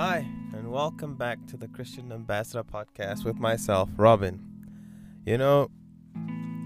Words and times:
Hi, 0.00 0.24
and 0.52 0.70
welcome 0.70 1.16
back 1.16 1.44
to 1.48 1.56
the 1.56 1.66
Christian 1.66 2.12
Ambassador 2.12 2.62
podcast 2.62 3.24
with 3.24 3.40
myself, 3.40 3.88
Robin. 3.96 4.40
You 5.26 5.38
know, 5.38 5.72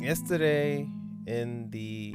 yesterday 0.01 0.87
in 1.27 1.71
the 1.71 2.15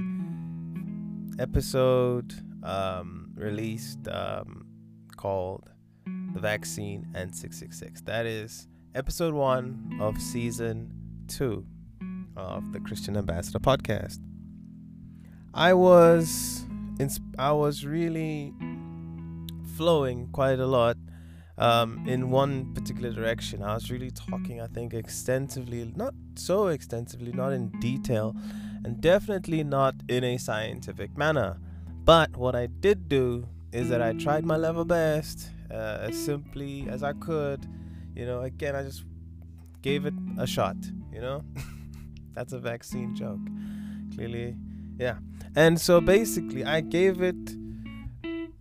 episode 1.41 2.35
um, 2.61 3.31
released 3.33 4.07
um, 4.09 4.67
called 5.15 5.71
The 6.05 6.39
Vaccine 6.39 7.07
and 7.15 7.35
666, 7.35 8.01
that 8.01 8.27
is 8.27 8.67
episode 8.93 9.33
one 9.33 9.97
of 9.99 10.21
season 10.21 10.91
two 11.27 11.65
of 12.35 12.71
the 12.73 12.79
Christian 12.79 13.17
Ambassador 13.17 13.57
podcast. 13.57 14.19
I 15.51 15.73
was, 15.73 16.63
I 17.39 17.53
was 17.53 17.87
really 17.87 18.53
flowing 19.77 20.27
quite 20.31 20.59
a 20.59 20.65
lot 20.65 20.96
um, 21.57 22.07
in 22.07 22.29
one 22.29 22.73
particular 22.73 23.11
direction. 23.11 23.63
I 23.63 23.73
was 23.73 23.91
really 23.91 24.11
talking, 24.11 24.61
I 24.61 24.67
think, 24.67 24.93
extensively, 24.93 25.91
not 25.95 26.13
so 26.35 26.67
extensively, 26.67 27.31
not 27.31 27.53
in 27.53 27.69
detail, 27.79 28.35
and 28.83 29.01
definitely 29.01 29.63
not 29.63 29.95
in 30.07 30.23
a 30.23 30.37
scientific 30.37 31.17
manner. 31.17 31.59
But 32.03 32.37
what 32.37 32.55
I 32.55 32.67
did 32.67 33.09
do 33.09 33.47
is 33.71 33.89
that 33.89 34.01
I 34.01 34.13
tried 34.13 34.45
my 34.45 34.55
level 34.55 34.85
best, 34.85 35.49
uh, 35.71 35.97
as 36.01 36.17
simply 36.17 36.87
as 36.89 37.03
I 37.03 37.13
could. 37.13 37.67
You 38.15 38.25
know, 38.25 38.41
again, 38.41 38.75
I 38.75 38.83
just 38.83 39.03
gave 39.81 40.05
it 40.05 40.13
a 40.37 40.47
shot, 40.47 40.77
you 41.11 41.21
know? 41.21 41.43
That's 42.33 42.53
a 42.53 42.59
vaccine 42.59 43.15
joke. 43.15 43.39
Clearly, 44.13 44.55
yeah. 44.97 45.17
And 45.55 45.79
so 45.81 45.99
basically, 45.99 46.63
I 46.63 46.81
gave 46.81 47.21
it 47.21 47.35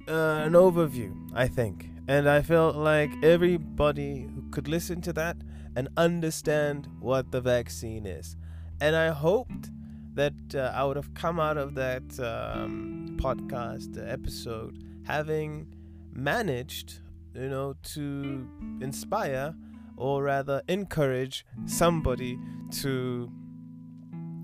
uh, 0.08 0.44
an 0.46 0.52
overview, 0.52 1.14
I 1.34 1.46
think. 1.46 1.90
And 2.08 2.28
I 2.28 2.42
felt 2.42 2.76
like 2.76 3.10
everybody 3.22 4.28
who 4.32 4.48
could 4.50 4.68
listen 4.68 5.00
to 5.02 5.12
that 5.14 5.36
and 5.74 5.88
understand 5.96 6.88
what 7.00 7.32
the 7.32 7.40
vaccine 7.40 8.06
is. 8.06 8.36
And 8.80 8.94
I 8.94 9.08
hoped 9.08 9.70
that 10.14 10.54
uh, 10.54 10.72
I 10.74 10.84
would 10.84 10.96
have 10.96 11.12
come 11.14 11.40
out 11.40 11.58
of 11.58 11.74
that 11.74 12.02
um, 12.20 13.16
podcast 13.20 13.98
episode 14.10 14.82
having 15.04 15.66
managed, 16.12 17.00
you 17.34 17.48
know, 17.48 17.74
to 17.94 18.48
inspire 18.80 19.54
or 19.96 20.22
rather 20.22 20.62
encourage 20.68 21.44
somebody 21.66 22.38
to 22.70 23.30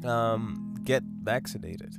um, 0.04 0.74
get 0.84 1.02
vaccinated. 1.22 1.94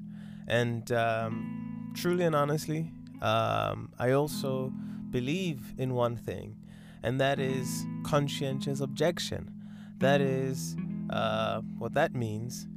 And 0.48 0.92
um, 0.92 1.92
truly 1.96 2.26
and 2.26 2.36
honestly, 2.36 2.92
um, 3.22 3.92
I 3.98 4.12
also 4.12 4.74
believe 5.14 5.74
in 5.78 5.94
one 5.94 6.18
thing, 6.18 6.58
and 7.04 7.22
that 7.22 7.40
is 7.40 7.86
conscientious 8.04 8.82
objection. 8.82 9.54
That 10.00 10.20
is 10.20 10.76
uh, 11.12 11.62
what 11.78 11.94
that 11.94 12.14
means 12.16 12.68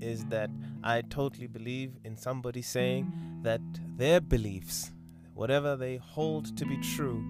is 0.00 0.24
that 0.26 0.50
I 0.82 1.02
totally 1.02 1.46
believe 1.46 1.92
in 2.02 2.16
somebody 2.16 2.62
saying 2.62 3.12
that 3.42 3.60
their 3.96 4.20
beliefs, 4.20 4.92
whatever 5.34 5.76
they 5.76 5.98
hold 5.98 6.56
to 6.56 6.64
be 6.64 6.78
true, 6.78 7.22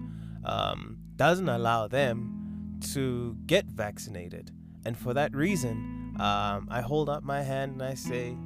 um, 0.45 0.97
doesn't 1.17 1.49
allow 1.49 1.87
them 1.87 2.79
to 2.93 3.35
get 3.45 3.65
vaccinated. 3.65 4.51
And 4.85 4.97
for 4.97 5.13
that 5.13 5.35
reason, 5.35 6.15
um, 6.19 6.69
I 6.71 6.81
hold 6.81 7.09
up 7.09 7.23
my 7.23 7.41
hand 7.41 7.73
and 7.73 7.83
I 7.83 7.95
say, 7.95 8.37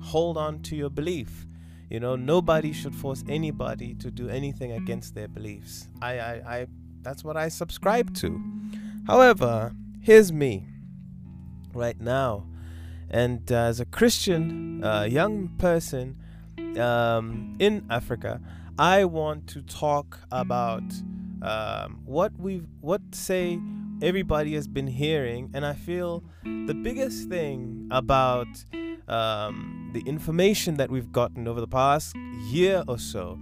hold 0.00 0.38
on 0.38 0.62
to 0.62 0.74
your 0.74 0.90
belief. 0.90 1.46
You 1.90 1.98
know, 1.98 2.14
nobody 2.14 2.72
should 2.72 2.94
force 2.94 3.24
anybody 3.28 3.94
to 3.94 4.12
do 4.12 4.28
anything 4.28 4.72
against 4.72 5.16
their 5.16 5.26
beliefs. 5.26 5.88
I, 6.00 6.18
I, 6.20 6.32
I 6.32 6.66
that's 7.02 7.24
what 7.24 7.36
I 7.36 7.48
subscribe 7.48 8.14
to. 8.16 8.40
However, 9.08 9.74
here's 10.00 10.32
me 10.32 10.68
right 11.74 12.00
now, 12.00 12.46
and 13.10 13.50
uh, 13.50 13.56
as 13.56 13.80
a 13.80 13.86
Christian 13.86 14.84
uh, 14.84 15.02
young 15.02 15.48
person 15.58 16.16
um, 16.78 17.56
in 17.58 17.84
Africa, 17.90 18.40
I 18.78 19.04
want 19.04 19.48
to 19.48 19.62
talk 19.62 20.20
about 20.30 20.84
um, 21.42 22.02
what 22.04 22.32
we've, 22.38 22.66
what 22.80 23.00
say 23.12 23.58
everybody 24.00 24.54
has 24.54 24.68
been 24.68 24.86
hearing, 24.86 25.50
and 25.54 25.66
I 25.66 25.72
feel 25.72 26.22
the 26.44 26.74
biggest 26.74 27.28
thing 27.28 27.88
about 27.90 28.46
um, 29.10 29.90
the 29.92 30.00
information 30.02 30.76
that 30.76 30.90
we've 30.90 31.10
gotten 31.10 31.48
over 31.48 31.60
the 31.60 31.68
past 31.68 32.14
year 32.48 32.84
or 32.86 32.98
so 32.98 33.38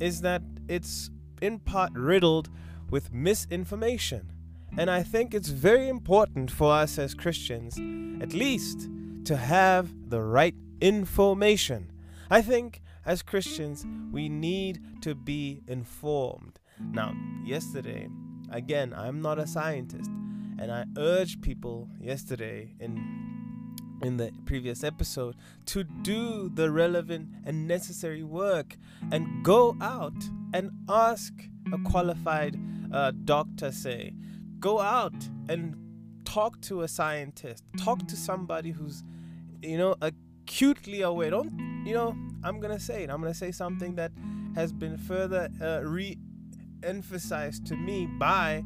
is 0.00 0.20
that 0.22 0.42
it's 0.68 1.10
in 1.40 1.60
part 1.60 1.92
riddled 1.94 2.50
with 2.90 3.12
misinformation. 3.12 4.32
And 4.76 4.90
I 4.90 5.02
think 5.02 5.32
it's 5.32 5.48
very 5.48 5.88
important 5.88 6.50
for 6.50 6.72
us 6.72 6.98
as 6.98 7.14
Christians, 7.14 7.78
at 8.22 8.32
least, 8.32 8.88
to 9.24 9.36
have 9.36 9.92
the 10.10 10.20
right 10.20 10.54
information. 10.80 11.92
I 12.30 12.42
think 12.42 12.80
as 13.06 13.22
Christians, 13.22 13.86
we 14.10 14.28
need 14.28 14.80
to 15.02 15.14
be 15.14 15.60
informed. 15.68 16.58
Now, 16.80 17.14
yesterday, 17.44 18.08
again, 18.50 18.92
I'm 18.96 19.20
not 19.20 19.38
a 19.38 19.46
scientist, 19.46 20.10
and 20.58 20.72
I 20.72 20.84
urged 20.96 21.42
people 21.42 21.88
yesterday 22.00 22.74
in 22.80 23.41
in 24.02 24.16
the 24.16 24.32
previous 24.44 24.82
episode 24.84 25.36
to 25.66 25.84
do 25.84 26.50
the 26.54 26.70
relevant 26.70 27.28
and 27.44 27.66
necessary 27.66 28.22
work 28.22 28.76
and 29.10 29.44
go 29.44 29.76
out 29.80 30.14
and 30.52 30.70
ask 30.88 31.32
a 31.72 31.78
qualified 31.90 32.58
uh, 32.92 33.12
doctor 33.24 33.72
say. 33.72 34.14
Go 34.58 34.80
out 34.80 35.14
and 35.48 35.76
talk 36.24 36.60
to 36.62 36.82
a 36.82 36.88
scientist. 36.88 37.64
Talk 37.78 38.06
to 38.08 38.16
somebody 38.16 38.70
who's 38.70 39.02
you 39.62 39.78
know 39.78 39.94
acutely 40.00 41.02
aware. 41.02 41.30
Don't 41.30 41.52
you 41.84 41.94
know 41.94 42.16
i'm 42.44 42.60
gonna 42.60 42.80
say 42.80 43.04
it. 43.04 43.10
I'm 43.10 43.20
gonna 43.20 43.34
say 43.34 43.52
something 43.52 43.94
that 43.96 44.12
has 44.54 44.72
been 44.72 44.98
further 44.98 45.48
uh, 45.60 45.80
re-emphasized 45.82 47.66
to 47.66 47.76
me 47.76 48.06
by 48.06 48.64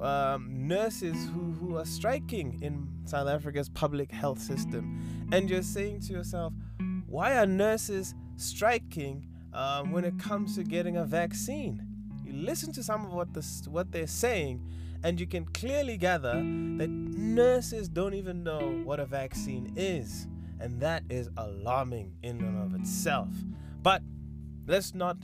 um, 0.00 0.68
nurses 0.68 1.16
who, 1.34 1.52
who 1.52 1.76
are 1.76 1.84
striking 1.84 2.58
in 2.62 2.88
South 3.04 3.28
Africa's 3.28 3.68
public 3.68 4.10
health 4.12 4.38
system. 4.40 5.28
And 5.32 5.48
you're 5.48 5.62
saying 5.62 6.00
to 6.02 6.12
yourself, 6.12 6.52
why 7.06 7.36
are 7.36 7.46
nurses 7.46 8.14
striking 8.36 9.26
um, 9.52 9.92
when 9.92 10.04
it 10.04 10.18
comes 10.18 10.56
to 10.56 10.64
getting 10.64 10.96
a 10.96 11.04
vaccine? 11.04 11.82
You 12.24 12.32
listen 12.32 12.72
to 12.72 12.82
some 12.82 13.06
of 13.06 13.12
what, 13.12 13.28
what 13.68 13.92
they're 13.92 14.06
saying, 14.06 14.62
and 15.02 15.20
you 15.20 15.26
can 15.26 15.44
clearly 15.46 15.96
gather 15.96 16.34
that 16.34 16.88
nurses 16.90 17.88
don't 17.88 18.14
even 18.14 18.42
know 18.42 18.82
what 18.84 18.98
a 19.00 19.06
vaccine 19.06 19.72
is. 19.76 20.26
And 20.58 20.80
that 20.80 21.04
is 21.10 21.28
alarming 21.36 22.14
in 22.22 22.40
and 22.40 22.62
of 22.62 22.80
itself. 22.80 23.28
But 23.82 24.02
let's 24.66 24.94
not, 24.94 25.16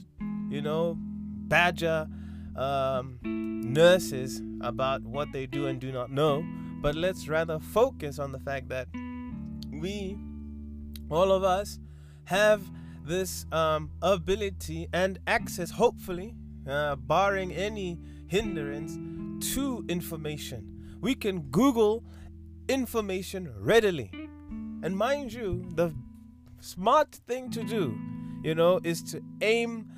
you 0.49 0.61
know, 0.61 0.95
badger 0.97 2.07
um, 2.55 3.19
nurses 3.23 4.41
about 4.61 5.01
what 5.03 5.31
they 5.31 5.45
do 5.45 5.67
and 5.67 5.79
do 5.79 5.91
not 5.91 6.11
know, 6.11 6.43
but 6.81 6.95
let's 6.95 7.27
rather 7.27 7.59
focus 7.59 8.19
on 8.19 8.31
the 8.31 8.39
fact 8.39 8.69
that 8.69 8.87
we, 9.71 10.17
all 11.09 11.31
of 11.31 11.43
us, 11.43 11.79
have 12.25 12.61
this 13.05 13.45
um, 13.51 13.89
ability 14.01 14.87
and 14.93 15.19
access, 15.27 15.71
hopefully, 15.71 16.35
uh, 16.67 16.95
barring 16.95 17.51
any 17.51 17.99
hindrance, 18.27 18.97
to 19.53 19.83
information. 19.89 20.97
We 21.01 21.15
can 21.15 21.41
Google 21.51 22.03
information 22.69 23.53
readily. 23.57 24.09
And 24.83 24.95
mind 24.95 25.33
you, 25.33 25.65
the 25.75 25.93
smart 26.59 27.15
thing 27.27 27.51
to 27.51 27.63
do, 27.63 27.97
you 28.41 28.55
know, 28.55 28.79
is 28.83 29.01
to 29.11 29.21
aim 29.41 29.89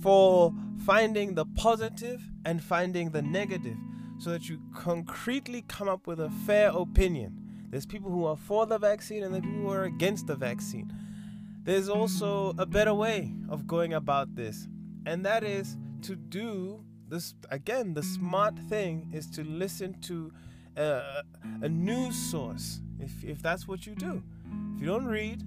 for 0.00 0.52
finding 0.84 1.34
the 1.34 1.46
positive 1.46 2.22
and 2.44 2.62
finding 2.62 3.10
the 3.10 3.22
negative 3.22 3.76
so 4.18 4.30
that 4.30 4.48
you 4.48 4.60
concretely 4.74 5.64
come 5.68 5.88
up 5.88 6.06
with 6.06 6.20
a 6.20 6.30
fair 6.46 6.70
opinion. 6.70 7.40
There's 7.70 7.86
people 7.86 8.10
who 8.10 8.24
are 8.26 8.36
for 8.36 8.66
the 8.66 8.78
vaccine 8.78 9.22
and 9.22 9.34
the 9.34 9.40
people 9.40 9.62
who 9.62 9.70
are 9.70 9.84
against 9.84 10.26
the 10.26 10.36
vaccine. 10.36 10.92
There's 11.64 11.88
also 11.88 12.54
a 12.58 12.66
better 12.66 12.94
way 12.94 13.32
of 13.48 13.66
going 13.66 13.94
about 13.94 14.34
this, 14.36 14.68
and 15.06 15.24
that 15.24 15.42
is 15.42 15.76
to 16.02 16.14
do 16.14 16.84
this 17.08 17.34
again. 17.50 17.94
The 17.94 18.02
smart 18.02 18.58
thing 18.68 19.10
is 19.12 19.26
to 19.30 19.44
listen 19.44 20.00
to 20.02 20.32
a, 20.76 21.22
a 21.62 21.68
news 21.68 22.16
source 22.16 22.80
if, 23.00 23.24
if 23.24 23.42
that's 23.42 23.66
what 23.66 23.86
you 23.86 23.94
do. 23.94 24.22
If 24.74 24.80
you 24.80 24.86
don't 24.86 25.06
read, 25.06 25.42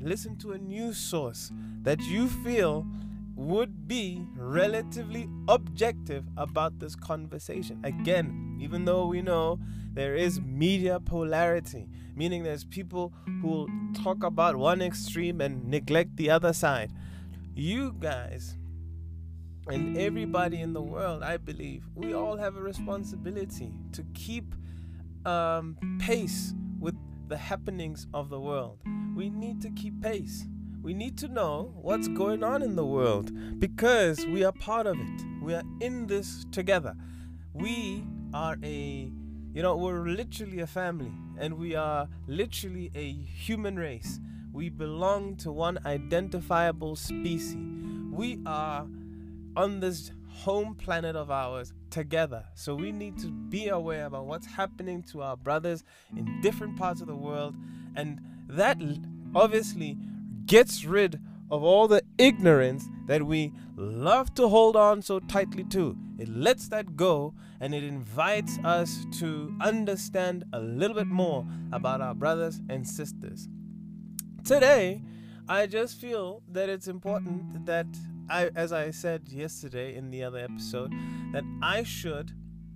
listen 0.00 0.36
to 0.38 0.52
a 0.52 0.58
news 0.58 0.98
source 0.98 1.52
that 1.82 2.00
you 2.02 2.28
feel 2.28 2.86
would 3.34 3.88
be 3.88 4.24
relatively 4.36 5.28
objective 5.48 6.24
about 6.36 6.78
this 6.78 6.94
conversation. 6.94 7.80
Again, 7.84 8.58
even 8.60 8.84
though 8.84 9.06
we 9.06 9.22
know 9.22 9.58
there 9.92 10.14
is 10.14 10.40
media 10.40 11.00
polarity, 11.00 11.88
meaning 12.14 12.42
there's 12.42 12.64
people 12.64 13.12
who 13.40 13.68
talk 13.94 14.22
about 14.22 14.56
one 14.56 14.80
extreme 14.82 15.40
and 15.40 15.66
neglect 15.66 16.16
the 16.16 16.30
other 16.30 16.52
side. 16.52 16.92
You 17.54 17.94
guys 17.98 18.56
and 19.68 19.96
everybody 19.96 20.60
in 20.60 20.72
the 20.72 20.82
world, 20.82 21.22
I 21.22 21.36
believe, 21.36 21.84
we 21.94 22.14
all 22.14 22.36
have 22.36 22.56
a 22.56 22.62
responsibility 22.62 23.72
to 23.92 24.04
keep 24.14 24.54
um, 25.24 25.76
pace 26.00 26.54
with 26.80 26.96
the 27.28 27.36
happenings 27.36 28.06
of 28.12 28.28
the 28.28 28.40
world. 28.40 28.78
We 29.14 29.30
need 29.30 29.60
to 29.62 29.70
keep 29.70 30.00
pace. 30.02 30.46
We 30.82 30.94
need 30.94 31.16
to 31.18 31.28
know 31.28 31.72
what's 31.80 32.08
going 32.08 32.42
on 32.42 32.60
in 32.60 32.74
the 32.74 32.84
world 32.84 33.30
because 33.60 34.26
we 34.26 34.42
are 34.42 34.50
part 34.50 34.88
of 34.88 34.98
it. 34.98 35.22
We 35.40 35.54
are 35.54 35.62
in 35.80 36.08
this 36.08 36.44
together. 36.50 36.96
We 37.54 38.04
are 38.34 38.56
a, 38.64 39.12
you 39.54 39.62
know, 39.62 39.76
we're 39.76 40.08
literally 40.08 40.58
a 40.58 40.66
family 40.66 41.12
and 41.38 41.54
we 41.54 41.76
are 41.76 42.08
literally 42.26 42.90
a 42.96 43.12
human 43.12 43.76
race. 43.78 44.18
We 44.52 44.70
belong 44.70 45.36
to 45.36 45.52
one 45.52 45.78
identifiable 45.86 46.96
species. 46.96 47.56
We 48.10 48.40
are 48.44 48.88
on 49.56 49.78
this 49.78 50.10
home 50.28 50.74
planet 50.74 51.14
of 51.14 51.30
ours 51.30 51.72
together. 51.90 52.44
So 52.54 52.74
we 52.74 52.90
need 52.90 53.18
to 53.18 53.28
be 53.30 53.68
aware 53.68 54.06
about 54.06 54.26
what's 54.26 54.46
happening 54.46 55.04
to 55.12 55.22
our 55.22 55.36
brothers 55.36 55.84
in 56.16 56.40
different 56.40 56.76
parts 56.76 57.00
of 57.00 57.06
the 57.06 57.14
world. 57.14 57.54
And 57.94 58.20
that 58.48 58.78
obviously 59.34 59.96
gets 60.46 60.84
rid 60.84 61.20
of 61.50 61.62
all 61.62 61.86
the 61.86 62.02
ignorance 62.18 62.88
that 63.06 63.26
we 63.26 63.52
love 63.76 64.34
to 64.34 64.48
hold 64.48 64.76
on 64.76 65.02
so 65.02 65.20
tightly 65.20 65.64
to. 65.64 65.96
It 66.18 66.28
lets 66.28 66.68
that 66.68 66.96
go 66.96 67.34
and 67.60 67.74
it 67.74 67.84
invites 67.84 68.58
us 68.64 69.04
to 69.18 69.54
understand 69.60 70.44
a 70.52 70.60
little 70.60 70.96
bit 70.96 71.06
more 71.06 71.46
about 71.72 72.00
our 72.00 72.14
brothers 72.14 72.60
and 72.68 72.86
sisters. 72.86 73.48
Today, 74.44 75.02
I 75.48 75.66
just 75.66 76.00
feel 76.00 76.42
that 76.50 76.68
it's 76.68 76.88
important 76.88 77.66
that 77.66 77.86
I, 78.30 78.50
as 78.56 78.72
I 78.72 78.90
said 78.90 79.28
yesterday 79.28 79.94
in 79.94 80.10
the 80.10 80.24
other 80.24 80.38
episode, 80.38 80.92
that 81.32 81.44
I 81.60 81.82
should 81.82 82.32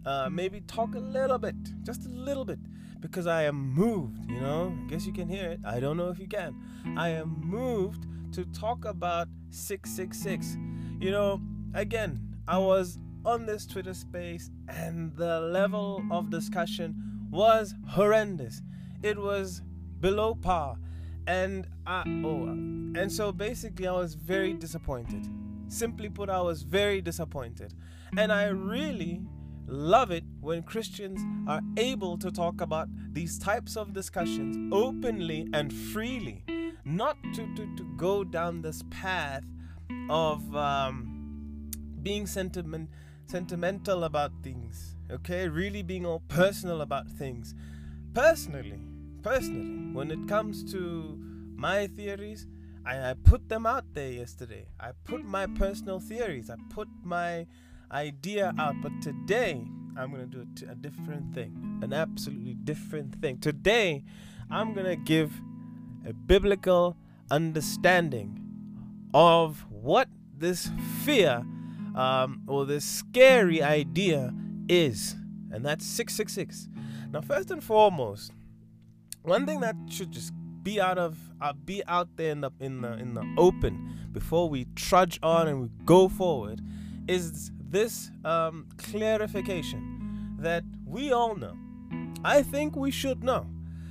uh, 0.07 0.29
maybe 0.31 0.61
talk 0.63 0.95
a 0.95 1.01
little 1.01 1.39
bit, 1.39 1.57
just 1.83 2.07
a 2.07 2.09
little 2.09 2.45
bit, 2.45 2.59
because 3.01 3.27
I 3.27 3.43
am 3.43 3.75
moved. 3.75 4.31
You 4.31 4.41
know, 4.41 4.77
I 4.85 4.89
guess 4.89 5.07
you 5.07 5.13
can 5.13 5.29
hear 5.29 5.51
it. 5.51 5.61
I 5.65 5.81
don't 5.81 5.97
know 5.97 6.09
if 6.09 6.19
you 6.19 6.29
can. 6.29 6.55
I 6.97 7.11
am 7.11 7.41
moved 7.43 8.07
to 8.33 8.45
talk 8.47 8.85
about 8.85 9.29
666. 9.51 10.57
You 11.01 11.11
know, 11.11 11.41
again, 11.75 12.21
I 12.49 12.59
was 12.59 12.99
on 13.25 13.47
this 13.47 13.67
Twitter 13.67 13.95
space, 13.95 14.51
and 14.69 15.15
the 15.17 15.41
level 15.41 16.03
of 16.11 16.31
discussion 16.31 16.95
was 17.31 17.75
horrendous. 17.89 18.63
It 19.03 19.19
was 19.19 19.63
below 20.01 20.35
par 20.35 20.77
and 21.27 21.67
I 21.87 22.03
oh 22.25 22.47
and 22.47 23.11
so 23.11 23.33
basically 23.33 23.87
I 23.87 23.93
was 23.93 24.15
very 24.15 24.53
disappointed. 24.55 25.29
Simply 25.69 26.09
put, 26.09 26.31
I 26.31 26.41
was 26.41 26.63
very 26.63 27.01
disappointed. 27.01 27.75
And 28.17 28.33
I 28.33 28.45
really 28.47 29.21
love 29.67 30.11
it 30.11 30.25
when 30.41 30.63
Christians 30.63 31.21
are 31.49 31.61
able 31.77 32.17
to 32.19 32.31
talk 32.31 32.61
about 32.61 32.89
these 33.13 33.39
types 33.39 33.77
of 33.77 33.93
discussions 33.93 34.73
openly 34.73 35.49
and 35.53 35.73
freely, 35.73 36.45
not 36.85 37.17
to, 37.35 37.55
to, 37.55 37.77
to 37.77 37.85
go 37.97 38.25
down 38.25 38.63
this 38.63 38.83
path 38.91 39.45
of 40.09 40.55
um, 40.55 41.71
being 42.03 42.27
sentiment, 42.27 42.91
sentimental 43.27 44.05
about 44.05 44.33
things, 44.43 44.97
okay? 45.11 45.49
Really 45.49 45.83
being 45.83 46.07
all 46.07 46.23
personal 46.29 46.81
about 46.81 47.09
things. 47.09 47.55
Personally, 48.15 48.81
personally, 49.23 49.93
when 49.93 50.11
it 50.11 50.29
comes 50.29 50.71
to 50.73 51.19
my 51.57 51.89
theories, 51.89 52.47
I, 52.85 53.11
I 53.11 53.15
put 53.15 53.49
them 53.49 53.67
out 53.67 53.85
there 53.95 54.13
yesterday. 54.13 54.69
I 54.79 54.93
put 55.05 55.25
my 55.25 55.47
personal 55.47 55.99
theories, 55.99 56.51
I 56.51 56.57
put 56.71 56.89
my 57.03 57.47
idea 57.91 58.55
out. 58.59 58.75
But 58.83 59.01
today, 59.01 59.67
I'm 59.97 60.11
going 60.11 60.29
to 60.29 60.37
do 60.37 60.43
a, 60.43 60.59
t- 60.59 60.67
a 60.67 60.75
different 60.75 61.35
thing, 61.35 61.81
an 61.83 61.93
absolutely 61.93 62.55
different 62.55 63.21
thing. 63.21 63.39
Today, 63.39 64.05
I'm 64.51 64.75
going 64.75 64.87
to 64.87 64.97
give 64.97 65.41
a 66.07 66.13
biblical 66.13 66.97
understanding 67.31 68.41
of 69.15 69.65
what 69.71 70.09
this 70.37 70.71
fear 71.05 71.45
um, 71.95 72.43
or 72.47 72.67
this 72.67 72.85
scary 72.85 73.63
idea 73.63 74.35
is. 74.69 75.17
And 75.51 75.65
that's 75.65 75.87
666. 75.87 76.69
Now, 77.13 77.21
first 77.21 77.51
and 77.51 77.63
foremost, 77.63 78.33
one 79.23 79.47
thing 79.47 79.61
that 79.61 79.75
should 79.89 80.11
just 80.11 80.33
be 80.63 80.81
out 80.81 80.99
of 80.99 81.17
uh, 81.41 81.53
be 81.53 81.83
out 81.87 82.09
there 82.17 82.33
in 82.33 82.41
the 82.41 82.51
in 82.59 82.81
the 82.81 82.93
in 82.95 83.15
the 83.15 83.25
open 83.39 84.09
before 84.13 84.49
we 84.49 84.67
trudge 84.75 85.19
on 85.23 85.47
and 85.47 85.61
we 85.61 85.69
go 85.85 86.09
forward 86.09 86.61
is 87.07 87.53
this 87.77 88.11
um, 88.25 88.67
clarification 88.79 90.35
that 90.39 90.65
we 90.87 91.13
all 91.13 91.37
know. 91.37 91.55
I 92.25 92.43
think 92.43 92.75
we 92.75 92.91
should 92.91 93.23
know 93.23 93.47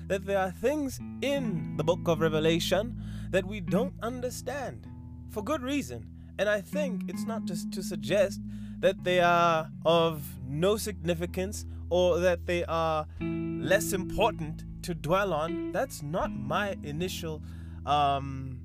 that 0.07 0.25
there 0.25 0.39
are 0.39 0.49
things 0.49 0.99
in 1.21 1.77
the 1.77 1.83
book 1.83 2.07
of 2.07 2.19
Revelation 2.19 2.99
that 3.29 3.45
we 3.45 3.59
don't 3.59 3.93
understand 4.01 4.87
for 5.29 5.43
good 5.43 5.61
reason. 5.61 6.07
And 6.39 6.49
I 6.49 6.61
think 6.61 7.03
it's 7.07 7.27
not 7.27 7.45
just 7.45 7.71
to 7.73 7.83
suggest 7.83 8.41
that 8.79 9.03
they 9.03 9.19
are 9.19 9.69
of 9.85 10.23
no 10.47 10.77
significance 10.77 11.67
or 11.91 12.17
that 12.17 12.47
they 12.47 12.65
are 12.65 13.05
less 13.21 13.93
important 13.93 14.63
to 14.81 14.95
dwell 14.95 15.31
on. 15.31 15.71
That's 15.73 16.01
not 16.01 16.31
my 16.31 16.75
initial 16.81 17.43
um, 17.85 18.61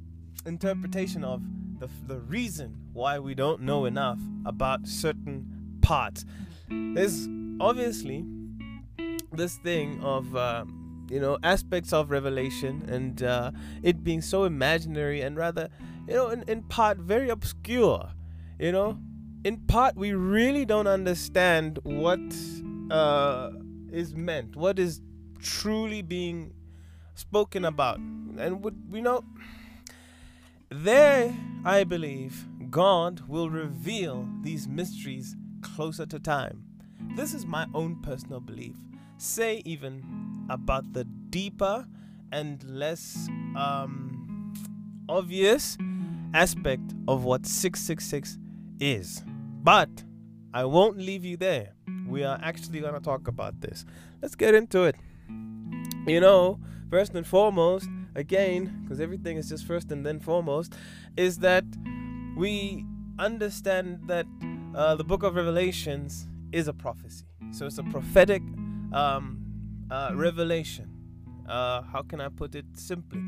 interpretation 0.47 1.25
of 1.25 1.43
the, 1.81 1.89
the 2.07 2.21
reason 2.21 2.77
why 2.93 3.19
we 3.19 3.35
don't 3.35 3.63
know 3.63 3.87
enough 3.87 4.21
about 4.47 4.87
certain 4.87 5.79
parts. 5.83 6.25
There's 6.69 7.29
obviously 7.61 8.25
this 9.33 9.57
thing 9.57 10.03
of. 10.03 10.35
Uh, 10.35 10.65
you 11.11 11.19
know 11.19 11.37
aspects 11.43 11.93
of 11.93 12.13
revelation 12.13 12.89
and 12.89 13.25
uh, 13.25 13.51
it 13.83 14.05
being 14.05 14.23
so 14.23 14.45
imaginary 14.45 15.23
and 15.23 15.37
rather 15.37 15.69
you 16.07 16.15
know 16.15 16.29
in, 16.29 16.45
in 16.47 16.63
part 16.63 16.99
very 16.99 17.29
obscure 17.31 18.13
you 18.61 18.71
know 18.71 18.97
in 19.43 19.57
part 19.57 19.97
we 19.97 20.13
really 20.13 20.65
don't 20.65 20.87
understand 20.87 21.81
what 21.83 22.21
uh, 22.93 23.51
is 23.91 24.15
meant 24.15 24.55
what 24.55 24.79
is 24.79 25.01
truly 25.41 26.01
being 26.01 26.53
spoken 27.21 27.65
about. 27.65 27.99
And 27.99 28.63
would 28.65 28.91
we 28.91 29.01
know 29.01 29.23
there, 30.71 31.35
I 31.65 31.85
believe, 31.85 32.47
God 32.71 33.21
will 33.29 33.51
reveal 33.51 34.29
these 34.43 34.69
mysteries 34.69 35.37
closer 35.63 36.07
to 36.07 36.19
time. 36.19 36.65
This 37.17 37.35
is 37.35 37.45
my 37.45 37.67
own 37.75 38.01
personal 38.03 38.41
belief. 38.41 38.77
Say, 39.19 39.63
even 39.65 40.47
about 40.49 40.93
the 40.93 41.05
deeper 41.05 41.87
and 42.33 42.63
less 42.65 43.29
um, 43.57 44.53
obvious 45.09 45.77
aspect 46.33 46.95
of 47.09 47.25
what 47.25 47.47
666 47.47 48.39
is. 48.79 49.25
But 49.63 50.05
I 50.55 50.65
won't 50.65 50.99
leave 50.99 51.25
you 51.25 51.37
there. 51.37 51.75
We 52.09 52.25
are 52.25 52.39
actually 52.43 52.81
going 52.81 52.95
to 52.95 53.01
talk 53.01 53.29
about 53.29 53.61
this. 53.61 53.85
Let's 54.23 54.35
get 54.35 54.55
into 54.55 54.85
it 54.85 54.97
you 56.07 56.21
know, 56.21 56.59
first 56.91 57.15
and 57.15 57.27
foremost, 57.27 57.89
again, 58.15 58.81
because 58.83 59.01
everything 59.01 59.37
is 59.37 59.49
just 59.49 59.67
first 59.67 59.91
and 59.91 60.05
then 60.05 60.21
foremost, 60.21 60.75
is 61.17 61.39
that 61.39 61.65
we 62.37 62.85
understand 63.19 64.01
that 64.07 64.27
uh, 64.75 64.95
the 64.95 65.05
book 65.05 65.23
of 65.23 65.35
Revelations 65.35 66.29
is 66.53 66.69
a 66.69 66.73
prophecy. 66.73 67.27
So 67.53 67.67
it's 67.67 67.79
a 67.79 67.83
prophetic 67.85 68.43
um, 68.93 69.43
uh, 69.91 70.13
revelation. 70.15 70.89
Uh, 71.49 71.83
how 71.83 72.03
can 72.03 72.21
I 72.21 72.29
put 72.29 72.55
it 72.55 72.67
simply? 72.75 73.21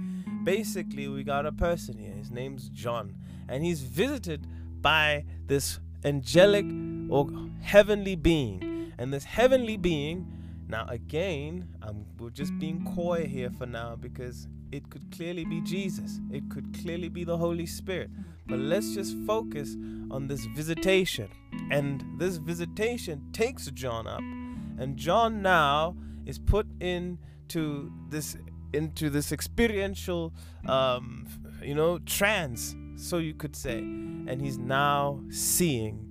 Basically, 0.45 1.09
we 1.09 1.25
got 1.25 1.47
a 1.47 1.53
person 1.53 1.99
here. 1.99 2.13
His 2.13 2.31
name's 2.31 2.69
John, 2.69 3.17
and 3.49 3.65
he's 3.65 3.83
visited 3.83 4.47
by 4.81 5.25
this 5.47 5.81
angelic 6.05 6.65
or 7.11 7.29
heavenly 7.61 8.17
being. 8.17 8.93
And 8.99 9.13
this 9.13 9.25
heavenly 9.25 9.77
being 9.77 10.27
now, 10.69 10.87
again, 10.89 11.69
I'm, 11.83 12.07
we're 12.19 12.31
just 12.31 12.59
being 12.59 12.83
coy 12.95 13.27
here 13.27 13.51
for 13.51 13.67
now 13.67 13.95
because 13.95 14.49
it 14.73 14.89
could 14.91 15.11
clearly 15.13 15.45
be 15.45 15.61
Jesus, 15.61 16.21
it 16.31 16.49
could 16.51 16.77
clearly 16.83 17.09
be 17.09 17.25
the 17.25 17.37
Holy 17.37 17.67
Spirit. 17.67 18.11
But 18.47 18.59
let's 18.59 18.95
just 18.95 19.17
focus 19.27 19.77
on 20.11 20.27
this 20.27 20.47
visitation. 20.57 21.29
And 21.71 22.05
this 22.19 22.39
visitation 22.39 23.31
takes 23.33 23.71
John 23.71 24.07
up, 24.07 24.21
and 24.21 24.97
John 24.97 25.43
now 25.43 25.97
is 26.27 26.39
put 26.39 26.67
into 26.81 27.93
this 28.09 28.37
into 28.73 29.11
this 29.11 29.33
experiential 29.33 30.33
um, 30.67 31.27
you 31.63 31.75
know 31.75 31.99
trance 32.01 32.75
so 32.97 33.19
you 33.19 33.35
could 33.35 33.55
say 33.55 33.79
and 33.79 34.41
he's 34.41 34.59
now 34.59 35.21
seeing 35.31 36.09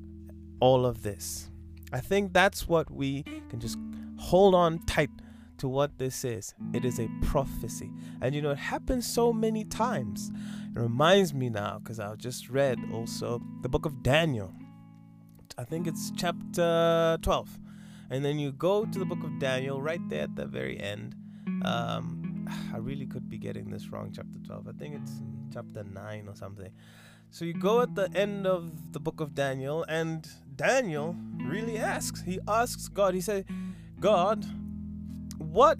all 0.60 0.86
of 0.86 1.02
this 1.02 1.50
i 1.92 2.00
think 2.00 2.34
that's 2.34 2.68
what 2.68 2.90
we 2.92 3.24
can 3.50 3.60
just 3.60 3.78
hold 4.18 4.54
on 4.54 4.80
tight 4.86 5.10
to 5.62 5.68
what 5.68 6.00
this 6.00 6.26
is. 6.26 6.56
It 6.74 6.86
is 6.86 7.00
a 7.00 7.08
prophecy. 7.22 7.92
And 8.20 8.34
you 8.34 8.42
know, 8.42 8.50
it 8.50 8.58
happens 8.58 9.06
so 9.06 9.32
many 9.32 9.64
times. 9.64 10.32
It 10.76 10.80
reminds 10.80 11.36
me 11.36 11.50
now, 11.50 11.78
because 11.78 12.00
I 12.00 12.16
just 12.16 12.50
read 12.50 12.80
also 12.92 13.40
the 13.62 13.70
book 13.70 13.86
of 13.86 14.02
Daniel. 14.02 14.52
I 15.60 15.64
think 15.64 15.86
it's 15.86 16.12
chapter 16.18 17.20
12. 17.22 17.60
And 18.10 18.26
then 18.26 18.40
you 18.40 18.52
go 18.52 18.86
to 18.86 18.98
the 18.98 19.06
book 19.06 19.24
of 19.24 19.38
Daniel 19.38 19.80
right 19.84 20.02
there 20.10 20.24
at 20.24 20.36
the 20.36 20.48
very 20.48 20.80
end. 20.80 21.16
Um, 21.64 22.50
I 22.74 22.78
really 22.78 23.06
could 23.06 23.30
be 23.30 23.38
getting 23.38 23.70
this 23.70 23.90
wrong, 23.90 24.12
chapter 24.12 24.40
12. 24.40 24.68
I 24.68 24.72
think 24.72 24.96
it's 24.96 25.22
chapter 25.54 25.84
9 25.84 26.28
or 26.28 26.36
something. 26.36 26.72
So 27.30 27.46
you 27.46 27.54
go 27.54 27.82
at 27.82 27.94
the 27.94 28.10
end 28.16 28.48
of 28.48 28.94
the 28.94 29.00
book 29.00 29.22
of 29.22 29.36
Daniel, 29.36 29.86
and 29.88 30.28
Daniel 30.56 31.16
really 31.38 31.78
asks. 31.78 32.24
He 32.24 32.40
asks 32.48 32.88
God, 32.88 33.14
he 33.14 33.22
said, 33.22 33.46
God, 34.00 34.44
what 35.44 35.80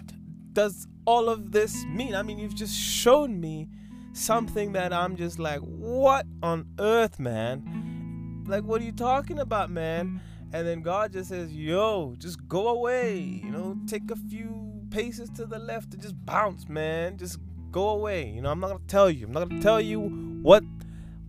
does 0.52 0.86
all 1.04 1.28
of 1.28 1.52
this 1.52 1.84
mean? 1.86 2.14
I 2.14 2.22
mean, 2.22 2.38
you've 2.38 2.54
just 2.54 2.76
shown 2.76 3.40
me 3.40 3.68
something 4.12 4.72
that 4.72 4.92
I'm 4.92 5.16
just 5.16 5.38
like, 5.38 5.60
what 5.60 6.26
on 6.42 6.66
earth, 6.78 7.18
man? 7.18 8.44
Like, 8.46 8.64
what 8.64 8.80
are 8.80 8.84
you 8.84 8.92
talking 8.92 9.38
about, 9.38 9.70
man? 9.70 10.20
And 10.52 10.66
then 10.66 10.82
God 10.82 11.12
just 11.12 11.30
says, 11.30 11.52
yo, 11.52 12.14
just 12.18 12.46
go 12.46 12.68
away. 12.68 13.18
You 13.18 13.50
know, 13.50 13.78
take 13.86 14.10
a 14.10 14.16
few 14.16 14.82
paces 14.90 15.30
to 15.30 15.46
the 15.46 15.58
left 15.58 15.94
and 15.94 16.02
just 16.02 16.14
bounce, 16.26 16.68
man. 16.68 17.16
Just 17.16 17.38
go 17.70 17.88
away. 17.88 18.28
You 18.28 18.42
know, 18.42 18.50
I'm 18.50 18.60
not 18.60 18.68
going 18.68 18.80
to 18.80 18.86
tell 18.86 19.10
you. 19.10 19.26
I'm 19.26 19.32
not 19.32 19.48
going 19.48 19.60
to 19.60 19.64
tell 19.64 19.80
you 19.80 20.00
what 20.42 20.62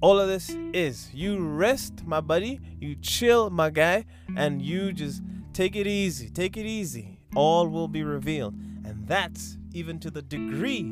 all 0.01 0.19
of 0.19 0.27
this 0.27 0.49
is. 0.73 1.09
You 1.13 1.39
rest, 1.39 2.05
my 2.05 2.19
buddy. 2.19 2.59
You 2.81 2.95
chill, 2.95 3.49
my 3.49 3.69
guy. 3.69 4.05
And 4.35 4.61
you 4.61 4.91
just 4.91 5.21
take 5.53 5.77
it 5.77 5.87
easy. 5.87 6.29
Take 6.29 6.57
it 6.57 6.65
easy. 6.65 7.12
All 7.35 7.67
will 7.67 7.87
be 7.87 8.03
revealed. 8.03 8.53
And 8.85 9.07
that's 9.07 9.57
even 9.73 9.99
to 9.99 10.11
the 10.11 10.21
degree 10.21 10.83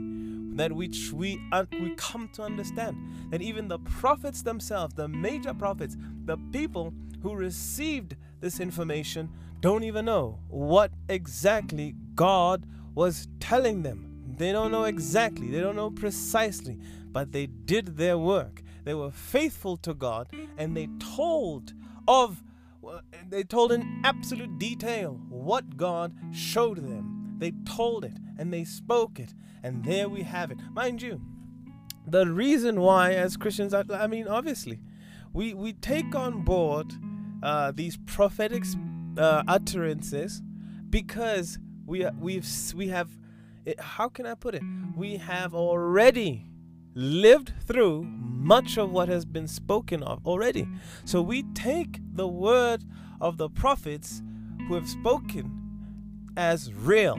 that 0.55 0.71
which 0.71 1.11
we 1.13 1.41
un- 1.51 1.67
we 1.71 1.91
come 1.95 2.29
to 2.33 2.43
understand 2.43 2.97
that 3.31 3.41
even 3.41 3.67
the 3.67 3.79
prophets 3.79 4.41
themselves, 4.41 4.93
the 4.95 5.07
major 5.07 5.53
prophets, 5.53 5.95
the 6.25 6.37
people 6.51 6.93
who 7.21 7.33
received 7.35 8.15
this 8.41 8.59
information 8.59 9.29
don't 9.61 9.83
even 9.83 10.05
know 10.05 10.39
what 10.49 10.91
exactly 11.07 11.95
God 12.15 12.65
was 12.95 13.27
telling 13.39 13.83
them. 13.83 14.07
They 14.37 14.51
don't 14.51 14.71
know 14.71 14.85
exactly, 14.85 15.49
they 15.49 15.61
don't 15.61 15.75
know 15.75 15.91
precisely, 15.91 16.79
but 17.11 17.31
they 17.31 17.45
did 17.45 17.97
their 17.97 18.17
work. 18.17 18.63
They 18.83 18.93
were 18.93 19.11
faithful 19.11 19.77
to 19.77 19.93
God 19.93 20.29
and 20.57 20.75
they 20.75 20.89
told 21.15 21.73
of 22.07 22.43
they 23.29 23.43
told 23.43 23.71
in 23.71 24.01
absolute 24.03 24.57
detail 24.57 25.19
what 25.29 25.77
God 25.77 26.13
showed 26.31 26.77
them. 26.77 27.35
They 27.37 27.51
told 27.65 28.05
it 28.05 28.17
and 28.37 28.53
they 28.53 28.63
spoke 28.63 29.19
it 29.19 29.33
and 29.63 29.83
there 29.83 30.09
we 30.09 30.23
have 30.23 30.51
it. 30.51 30.57
Mind 30.73 31.01
you, 31.01 31.21
the 32.07 32.25
reason 32.27 32.81
why, 32.81 33.13
as 33.13 33.37
Christians, 33.37 33.73
I, 33.73 33.83
I 33.91 34.07
mean, 34.07 34.27
obviously, 34.27 34.79
we, 35.33 35.53
we 35.53 35.73
take 35.73 36.15
on 36.15 36.43
board 36.43 36.93
uh, 37.43 37.71
these 37.71 37.97
prophetic 38.05 38.63
uh, 39.17 39.43
utterances 39.47 40.41
because 40.89 41.57
we 41.85 42.05
we've 42.19 42.47
we 42.75 42.87
have 42.89 43.09
it, 43.65 43.79
how 43.79 44.09
can 44.09 44.25
I 44.25 44.35
put 44.35 44.55
it? 44.55 44.63
We 44.95 45.17
have 45.17 45.53
already 45.53 46.45
lived 46.93 47.53
through 47.65 48.03
much 48.03 48.77
of 48.77 48.91
what 48.91 49.07
has 49.07 49.25
been 49.25 49.47
spoken 49.47 50.03
of 50.03 50.25
already. 50.25 50.67
So 51.05 51.21
we 51.21 51.43
take 51.53 51.99
the 52.15 52.27
word 52.27 52.83
of 53.19 53.37
the 53.37 53.49
prophets 53.49 54.21
who 54.67 54.75
have 54.75 54.89
spoken 54.89 55.51
as 56.37 56.73
real 56.73 57.17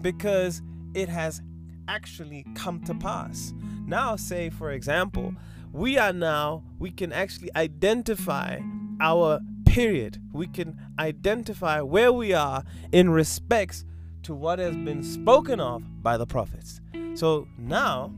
because 0.00 0.62
it 0.94 1.08
has 1.08 1.42
actually 1.88 2.44
come 2.54 2.80
to 2.84 2.94
pass. 2.94 3.52
Now, 3.86 4.16
say 4.16 4.50
for 4.50 4.70
example, 4.70 5.34
we 5.72 5.98
are 5.98 6.12
now, 6.12 6.64
we 6.78 6.90
can 6.90 7.12
actually 7.12 7.50
identify 7.56 8.60
our 9.00 9.40
period. 9.66 10.20
We 10.32 10.46
can 10.46 10.78
identify 10.98 11.80
where 11.80 12.12
we 12.12 12.34
are 12.34 12.62
in 12.92 13.10
respects 13.10 13.84
to 14.22 14.34
what 14.34 14.58
has 14.58 14.76
been 14.76 15.02
spoken 15.02 15.60
of 15.60 16.02
by 16.02 16.16
the 16.16 16.26
prophets. 16.26 16.80
So 17.14 17.48
now, 17.58 18.12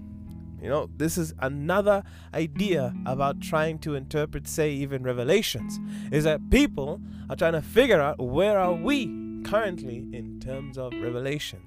you 0.64 0.70
know, 0.70 0.88
this 0.96 1.18
is 1.18 1.34
another 1.40 2.02
idea 2.32 2.94
about 3.04 3.38
trying 3.42 3.78
to 3.80 3.96
interpret, 3.96 4.48
say, 4.48 4.70
even 4.70 5.02
revelations, 5.02 5.78
is 6.10 6.24
that 6.24 6.48
people 6.48 7.02
are 7.28 7.36
trying 7.36 7.52
to 7.52 7.60
figure 7.60 8.00
out 8.00 8.18
where 8.18 8.58
are 8.58 8.72
we 8.72 9.42
currently 9.44 10.08
in 10.14 10.40
terms 10.40 10.78
of 10.78 10.94
revelation. 10.94 11.60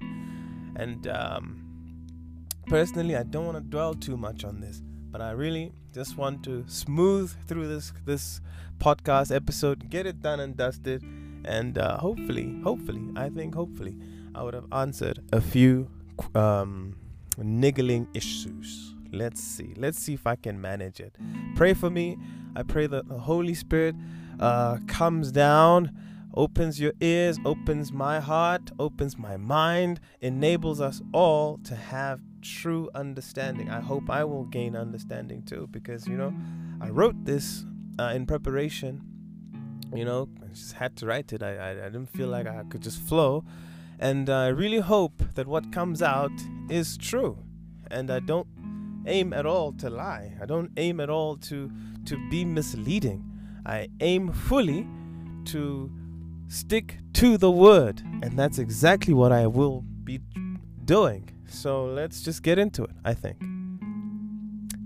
And 0.74 1.06
um, 1.06 1.64
personally, 2.66 3.14
I 3.14 3.22
don't 3.22 3.46
want 3.46 3.56
to 3.56 3.62
dwell 3.62 3.94
too 3.94 4.16
much 4.16 4.44
on 4.44 4.58
this, 4.58 4.82
but 5.12 5.20
I 5.20 5.30
really 5.30 5.70
just 5.94 6.16
want 6.16 6.42
to 6.44 6.64
smooth 6.66 7.32
through 7.46 7.68
this 7.68 7.92
this 8.04 8.40
podcast 8.78 9.32
episode, 9.34 9.90
get 9.90 10.06
it 10.06 10.20
done 10.22 10.40
and 10.40 10.56
dusted, 10.56 11.04
and 11.44 11.78
uh, 11.78 11.98
hopefully, 11.98 12.60
hopefully, 12.64 13.02
I 13.14 13.28
think 13.28 13.54
hopefully, 13.54 13.96
I 14.34 14.42
would 14.42 14.54
have 14.54 14.66
answered 14.72 15.22
a 15.32 15.40
few 15.40 15.88
um, 16.34 16.96
niggling 17.44 18.08
issues. 18.14 18.94
Let's 19.12 19.42
see. 19.42 19.72
Let's 19.76 19.98
see 19.98 20.14
if 20.14 20.26
I 20.26 20.36
can 20.36 20.60
manage 20.60 21.00
it. 21.00 21.16
Pray 21.56 21.74
for 21.74 21.90
me. 21.90 22.18
I 22.54 22.62
pray 22.62 22.86
that 22.86 23.08
the 23.08 23.18
Holy 23.18 23.54
Spirit 23.54 23.94
uh, 24.38 24.78
comes 24.86 25.32
down 25.32 25.92
opens 26.34 26.80
your 26.80 26.92
ears, 27.00 27.36
opens 27.44 27.92
my 27.92 28.20
heart, 28.20 28.70
opens 28.78 29.18
my 29.18 29.36
mind, 29.36 29.98
enables 30.20 30.80
us 30.80 31.02
all 31.12 31.58
to 31.64 31.74
have 31.74 32.20
true 32.42 32.88
understanding. 32.94 33.68
I 33.68 33.80
hope 33.80 34.08
I 34.08 34.22
will 34.22 34.44
gain 34.44 34.76
understanding 34.76 35.42
too 35.42 35.68
because, 35.72 36.06
you 36.06 36.16
know, 36.16 36.32
I 36.80 36.90
wrote 36.90 37.24
this 37.24 37.64
uh, 37.98 38.12
in 38.14 38.24
preparation. 38.24 39.02
You 39.92 40.04
know, 40.04 40.28
I 40.42 40.46
just 40.48 40.74
had 40.74 40.96
to 40.98 41.06
write 41.06 41.32
it. 41.32 41.42
I, 41.42 41.56
I, 41.56 41.70
I 41.70 41.88
didn't 41.88 42.10
feel 42.10 42.28
like 42.28 42.46
I 42.46 42.62
could 42.70 42.82
just 42.82 43.00
flow. 43.00 43.44
And 43.98 44.30
I 44.30 44.48
really 44.48 44.78
hope 44.78 45.22
that 45.34 45.46
what 45.46 45.72
comes 45.72 46.02
out 46.02 46.32
is 46.68 46.96
true. 46.96 47.38
And 47.90 48.10
I 48.10 48.20
don't 48.20 48.46
aim 49.06 49.32
at 49.32 49.46
all 49.46 49.72
to 49.72 49.90
lie. 49.90 50.34
I 50.40 50.46
don't 50.46 50.70
aim 50.76 51.00
at 51.00 51.10
all 51.10 51.36
to 51.36 51.70
to 52.06 52.30
be 52.30 52.44
misleading. 52.44 53.24
I 53.66 53.88
aim 54.00 54.32
fully 54.32 54.86
to 55.46 55.90
stick 56.48 56.98
to 57.14 57.36
the 57.36 57.50
word. 57.50 58.02
And 58.22 58.38
that's 58.38 58.58
exactly 58.58 59.14
what 59.14 59.32
I 59.32 59.46
will 59.46 59.82
be 60.04 60.20
doing. 60.84 61.28
So 61.48 61.84
let's 61.84 62.22
just 62.22 62.42
get 62.42 62.58
into 62.58 62.84
it, 62.84 62.90
I 63.04 63.14
think. 63.14 63.36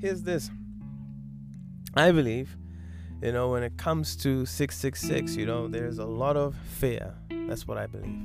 Here's 0.01 0.23
this 0.23 0.51
I 1.95 2.11
believe, 2.11 2.57
you 3.23 3.33
know, 3.33 3.51
when 3.51 3.63
it 3.63 3.77
comes 3.77 4.17
to 4.17 4.47
666, 4.47 5.37
you 5.37 5.47
know, 5.47 5.69
there's 5.69 5.99
a 5.99 6.07
lot 6.07 6.37
of 6.37 6.57
fear. 6.57 7.15
That's 7.47 7.69
what 7.69 7.79
I 7.79 7.87
believe. 7.87 8.19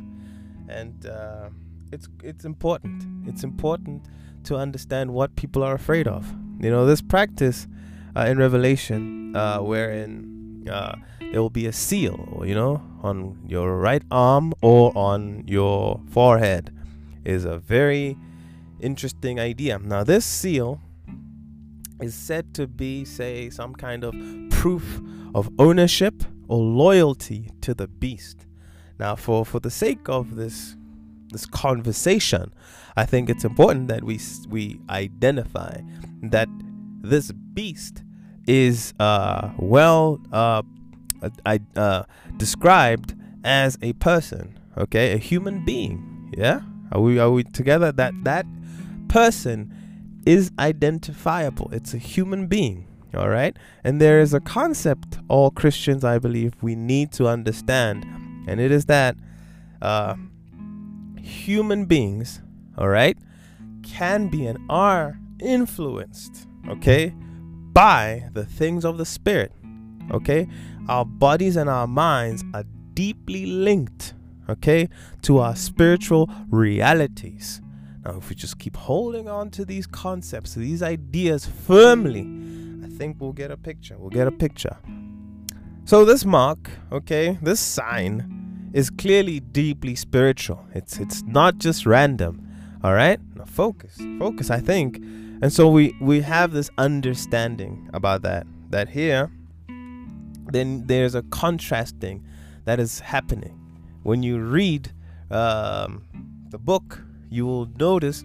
And 0.68 1.06
uh, 1.06 1.50
it's, 1.92 2.08
it's 2.24 2.46
important. 2.46 3.28
It's 3.28 3.44
important 3.44 4.08
to 4.46 4.56
understand 4.56 5.12
what 5.12 5.36
people 5.36 5.64
are 5.64 5.76
afraid 5.76 6.08
of. 6.08 6.34
You 6.60 6.72
know, 6.72 6.86
this 6.86 7.02
practice 7.02 7.68
uh, 8.16 8.22
in 8.22 8.38
Revelation, 8.38 9.36
uh, 9.36 9.60
wherein 9.60 10.68
uh, 10.72 10.96
there 11.32 11.42
will 11.42 11.50
be 11.50 11.68
a 11.68 11.74
seal, 11.74 12.44
you 12.46 12.56
know, 12.56 12.82
on 13.04 13.38
your 13.46 13.78
right 13.78 14.04
arm 14.10 14.54
or 14.62 14.92
on 14.98 15.44
your 15.48 16.02
forehead, 16.10 16.74
is 17.26 17.46
a 17.46 17.58
very 17.58 18.18
interesting 18.80 19.40
idea. 19.40 19.78
Now, 19.80 20.04
this 20.04 20.26
seal 20.26 20.82
is 22.02 22.16
said 22.16 22.54
to 22.56 22.68
be, 22.68 23.06
say, 23.06 23.50
some 23.50 23.74
kind 23.76 24.04
of 24.04 24.16
proof 24.50 25.02
of 25.36 25.50
ownership 25.60 26.24
or 26.48 26.58
loyalty 26.60 27.52
to 27.62 27.74
the 27.74 27.88
beast. 27.88 28.47
Now, 29.00 29.16
for, 29.16 29.46
for 29.46 29.60
the 29.60 29.72
sake 29.72 30.10
of 30.10 30.36
this 30.36 30.76
this 31.30 31.46
conversation, 31.46 32.54
I 32.96 33.06
think 33.06 33.30
it's 33.30 33.44
important 33.44 33.90
that 33.90 34.04
we 34.04 34.20
we 34.50 34.80
identify 34.90 35.82
that 36.24 36.48
this 37.02 37.32
beast 37.32 38.04
is 38.48 38.94
uh, 39.00 39.52
well 39.58 40.20
uh, 40.32 40.64
uh, 41.46 41.58
uh, 41.76 42.04
described 42.38 43.14
as 43.44 43.78
a 43.82 43.94
person, 43.94 44.58
okay, 44.78 45.14
a 45.14 45.18
human 45.18 45.66
being. 45.66 46.34
Yeah, 46.38 46.62
are 46.92 47.02
we 47.02 47.20
are 47.20 47.30
we 47.30 47.44
together? 47.44 47.92
That 47.92 48.14
that 48.24 48.46
person 49.10 49.74
is 50.26 50.52
identifiable. 50.60 51.70
It's 51.72 51.94
a 51.94 51.98
human 51.98 52.48
being. 52.48 52.86
All 53.16 53.30
right, 53.30 53.56
and 53.84 54.02
there 54.02 54.20
is 54.20 54.34
a 54.34 54.40
concept 54.42 55.18
all 55.28 55.50
Christians, 55.50 56.04
I 56.04 56.20
believe, 56.20 56.54
we 56.62 56.76
need 56.76 57.12
to 57.14 57.28
understand, 57.28 58.06
and 58.48 58.60
it 58.60 58.72
is 58.72 58.86
that 58.86 59.16
uh, 59.82 60.16
human 61.20 61.86
beings, 61.86 62.42
all 62.78 62.88
right, 62.88 63.18
can 63.84 64.30
be 64.30 64.46
and 64.46 64.58
are 64.70 65.20
influenced, 65.40 66.48
okay, 66.70 67.14
by 67.74 68.30
the 68.34 68.46
things 68.46 68.84
of 68.86 68.98
the 68.98 69.06
spirit. 69.06 69.52
Okay, 70.10 70.48
our 70.88 71.04
bodies 71.04 71.58
and 71.58 71.70
our 71.70 71.86
minds 71.86 72.44
are 72.54 72.64
deeply 72.94 73.46
linked, 73.46 74.14
okay, 74.50 74.88
to 75.24 75.40
our 75.40 75.56
spiritual 75.56 76.30
realities. 76.50 77.62
Now, 78.06 78.18
if 78.18 78.30
we 78.30 78.36
just 78.36 78.58
keep 78.58 78.78
holding 78.78 79.28
on 79.28 79.50
to 79.52 79.66
these 79.66 79.86
concepts, 79.86 80.56
these 80.56 80.82
ideas 80.82 81.46
firmly, 81.46 82.22
I 82.86 82.90
think 82.98 83.18
we'll 83.20 83.34
get 83.34 83.52
a 83.52 83.58
picture. 83.58 83.98
We'll 83.98 84.10
get 84.10 84.28
a 84.28 84.32
picture. 84.32 84.78
So 85.84 86.06
this 86.06 86.24
mark, 86.24 86.70
okay, 86.92 87.38
this 87.42 87.60
sign 87.60 88.37
is 88.74 88.90
clearly 88.90 89.40
deeply 89.40 89.96
spiritual. 89.96 90.66
It's 90.74 91.00
it's 91.00 91.24
not 91.24 91.58
just 91.58 91.86
random. 91.86 92.44
All 92.84 92.94
right? 92.94 93.20
Focus. 93.46 93.98
Focus, 94.20 94.50
I 94.50 94.60
think. 94.60 94.98
And 95.42 95.52
so 95.52 95.68
we 95.70 95.96
we 96.02 96.22
have 96.22 96.52
this 96.52 96.70
understanding 96.78 97.90
about 97.94 98.22
that 98.24 98.46
that 98.70 98.90
here 98.90 99.32
then 100.52 100.84
there's 100.88 101.16
a 101.16 101.24
contrasting 101.24 102.26
that 102.66 102.80
is 102.80 103.00
happening. 103.00 103.60
When 104.04 104.24
you 104.24 104.40
read 104.40 104.92
um, 105.30 106.06
the 106.50 106.58
book, 106.58 107.02
you 107.30 107.46
will 107.46 107.70
notice 107.78 108.24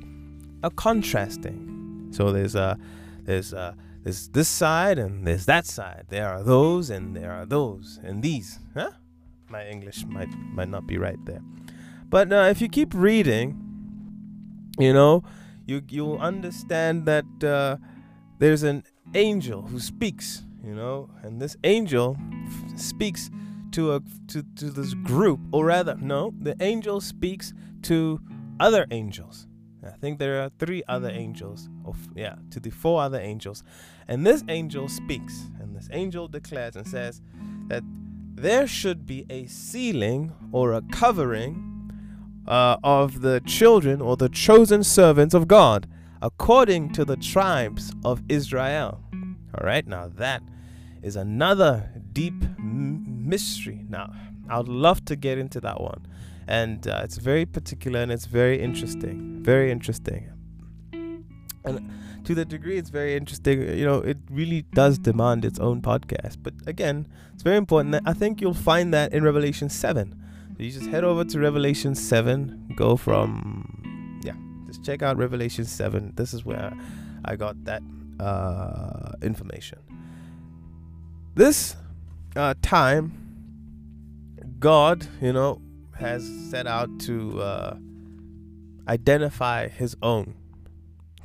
a 0.63 0.71
contrasting. 0.71 2.09
So 2.13 2.33
there's 2.33 2.55
a 2.55 2.79
there's 3.25 3.53
a 3.53 3.77
there's 4.03 4.29
this 4.29 4.49
side 4.49 4.99
and 4.99 5.27
there's 5.27 5.47
that 5.47 5.67
side. 5.67 6.07
There 6.09 6.29
are 6.29 6.43
those 6.43 6.91
and 6.91 7.17
there 7.17 7.33
are 7.33 7.47
those 7.47 7.99
and 8.03 8.23
these. 8.23 8.59
Huh? 8.75 8.91
My 9.53 9.69
English 9.69 10.07
might 10.07 10.33
might 10.57 10.71
not 10.71 10.87
be 10.87 10.97
right 10.97 11.23
there. 11.27 11.43
But 12.09 12.33
uh, 12.33 12.49
if 12.51 12.63
you 12.63 12.69
keep 12.69 12.95
reading, 12.95 13.47
you 14.79 14.95
know, 14.95 15.25
you 15.67 15.83
you'll 15.91 16.19
understand 16.19 17.05
that 17.05 17.27
uh, 17.45 17.77
there's 18.39 18.63
an 18.63 18.85
angel 19.15 19.61
who 19.61 19.79
speaks. 19.79 20.45
You 20.65 20.75
know, 20.75 21.11
and 21.23 21.41
this 21.43 21.57
angel 21.65 22.17
f- 22.47 22.79
speaks 22.81 23.31
to 23.73 23.95
a 23.95 24.01
to 24.29 24.43
to 24.57 24.71
this 24.71 24.95
group, 24.95 25.41
or 25.53 25.67
rather, 25.67 25.97
no, 25.97 26.33
the 26.41 26.57
angel 26.61 27.01
speaks 27.01 27.53
to 27.83 28.21
other 28.59 28.87
angels. 28.91 29.47
I 29.85 29.97
think 29.99 30.19
there 30.19 30.41
are 30.43 30.51
three 30.59 30.83
other 30.89 31.11
angels. 31.11 31.69
Of 31.85 31.97
yeah, 32.15 32.37
to 32.53 32.61
the 32.61 32.71
four 32.71 33.03
other 33.03 33.21
angels, 33.21 33.65
and 34.09 34.25
this 34.25 34.45
angel 34.49 34.89
speaks, 34.89 35.51
and 35.61 35.77
this 35.77 35.89
angel 35.93 36.29
declares 36.29 36.77
and 36.77 36.87
says 36.87 37.21
that 37.69 37.83
there 38.43 38.67
should 38.67 39.07
be 39.07 39.25
a 39.31 39.47
sealing 39.47 40.33
or 40.53 40.73
a 40.73 40.83
covering 40.93 41.91
uh, 42.47 42.77
of 42.83 43.23
the 43.23 43.41
children 43.47 44.01
or 44.01 44.17
the 44.17 44.29
chosen 44.29 44.83
servants 44.83 45.35
of 45.35 45.49
God, 45.49 45.89
according 46.21 46.93
to 46.93 47.05
the 47.05 47.17
tribes 47.17 47.93
of 48.05 48.23
Israel. 48.29 49.01
All 49.55 49.65
right, 49.65 49.87
now 49.87 50.09
that 50.17 50.43
is 51.03 51.17
another 51.17 51.91
deep 52.13 52.43
m- 52.59 53.29
mystery. 53.29 53.85
Now, 53.89 54.13
I'd 54.51 54.69
love 54.69 55.05
to 55.07 55.17
get 55.17 55.39
into 55.39 55.61
that 55.61 55.81
one 55.81 56.07
and 56.49 56.87
uh, 56.89 57.03
it's 57.05 57.19
very 57.19 57.47
particular 57.47 58.01
and 58.01 58.11
it's 58.11 58.27
very 58.27 58.61
interesting 58.61 59.43
very 59.43 59.71
interesting 59.71 60.29
and 61.65 61.91
to 62.25 62.35
the 62.35 62.45
degree 62.45 62.79
it's 62.79 62.91
very 62.91 63.17
interesting. 63.17 63.61
You 63.77 63.85
know 63.85 63.99
it 63.99 64.19
really 64.31 64.63
does 64.75 64.99
demand 64.99 65.45
its 65.45 65.59
own 65.59 65.83
podcast. 65.83 66.37
But 66.43 66.55
again 66.67 67.09
it's 67.35 67.43
very 67.43 67.57
important 67.57 67.95
i 68.07 68.13
think 68.13 68.41
you'll 68.41 68.55
find 68.55 68.95
that 68.95 69.13
in 69.13 69.25
revelation 69.25 69.69
7 69.69 70.15
so 70.57 70.63
you 70.63 70.71
just 70.71 70.87
head 70.87 71.03
over 71.03 71.25
to 71.25 71.41
revelation 71.41 71.95
7 71.95 72.75
go 72.77 72.97
from 72.97 74.21
yeah 74.25 74.35
just 74.67 74.85
check 74.85 75.03
out 75.03 75.17
revelation 75.17 75.65
7 75.65 76.13
this 76.15 76.33
is 76.33 76.45
where 76.45 76.73
i 77.25 77.35
got 77.35 77.65
that 77.65 77.83
uh, 78.21 79.13
information. 79.23 79.79
This 81.35 81.75
uh, 82.37 82.55
time 82.63 83.19
god 84.61 85.09
you 85.21 85.33
know 85.33 85.61
has 85.99 86.25
set 86.51 86.69
out 86.69 86.89
to 87.01 87.41
uh, 87.41 87.77
identify 88.87 89.67
his 89.67 89.97
own. 90.03 90.35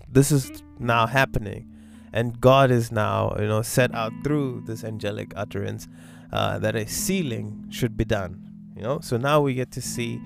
This 0.09 0.31
is 0.31 0.63
now 0.79 1.05
happening, 1.07 1.71
and 2.13 2.39
God 2.39 2.71
is 2.71 2.91
now, 2.91 3.35
you 3.39 3.47
know, 3.47 3.61
set 3.61 3.93
out 3.93 4.13
through 4.23 4.63
this 4.65 4.83
angelic 4.83 5.33
utterance 5.35 5.87
uh, 6.31 6.59
that 6.59 6.75
a 6.75 6.87
sealing 6.87 7.65
should 7.69 7.95
be 7.97 8.05
done. 8.05 8.43
You 8.75 8.83
know, 8.83 8.99
so 9.01 9.17
now 9.17 9.41
we 9.41 9.53
get 9.53 9.71
to 9.71 9.81
see 9.81 10.21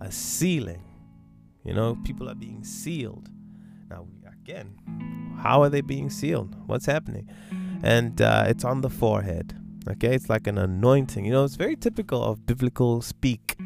a 0.00 0.12
sealing. 0.12 0.82
You 1.64 1.72
know, 1.72 1.96
people 2.04 2.28
are 2.28 2.34
being 2.34 2.62
sealed. 2.62 3.30
Now, 3.88 4.06
again, 4.30 4.74
how 5.40 5.62
are 5.62 5.70
they 5.70 5.80
being 5.80 6.10
sealed? 6.10 6.54
What's 6.66 6.86
happening? 6.86 7.28
And 7.82 8.20
uh, 8.20 8.44
it's 8.48 8.64
on 8.64 8.82
the 8.82 8.90
forehead. 8.90 9.58
Okay, 9.88 10.14
it's 10.14 10.28
like 10.28 10.46
an 10.46 10.58
anointing. 10.58 11.24
You 11.24 11.32
know, 11.32 11.44
it's 11.44 11.56
very 11.56 11.76
typical 11.76 12.22
of 12.22 12.46
biblical 12.46 13.02
speak 13.02 13.56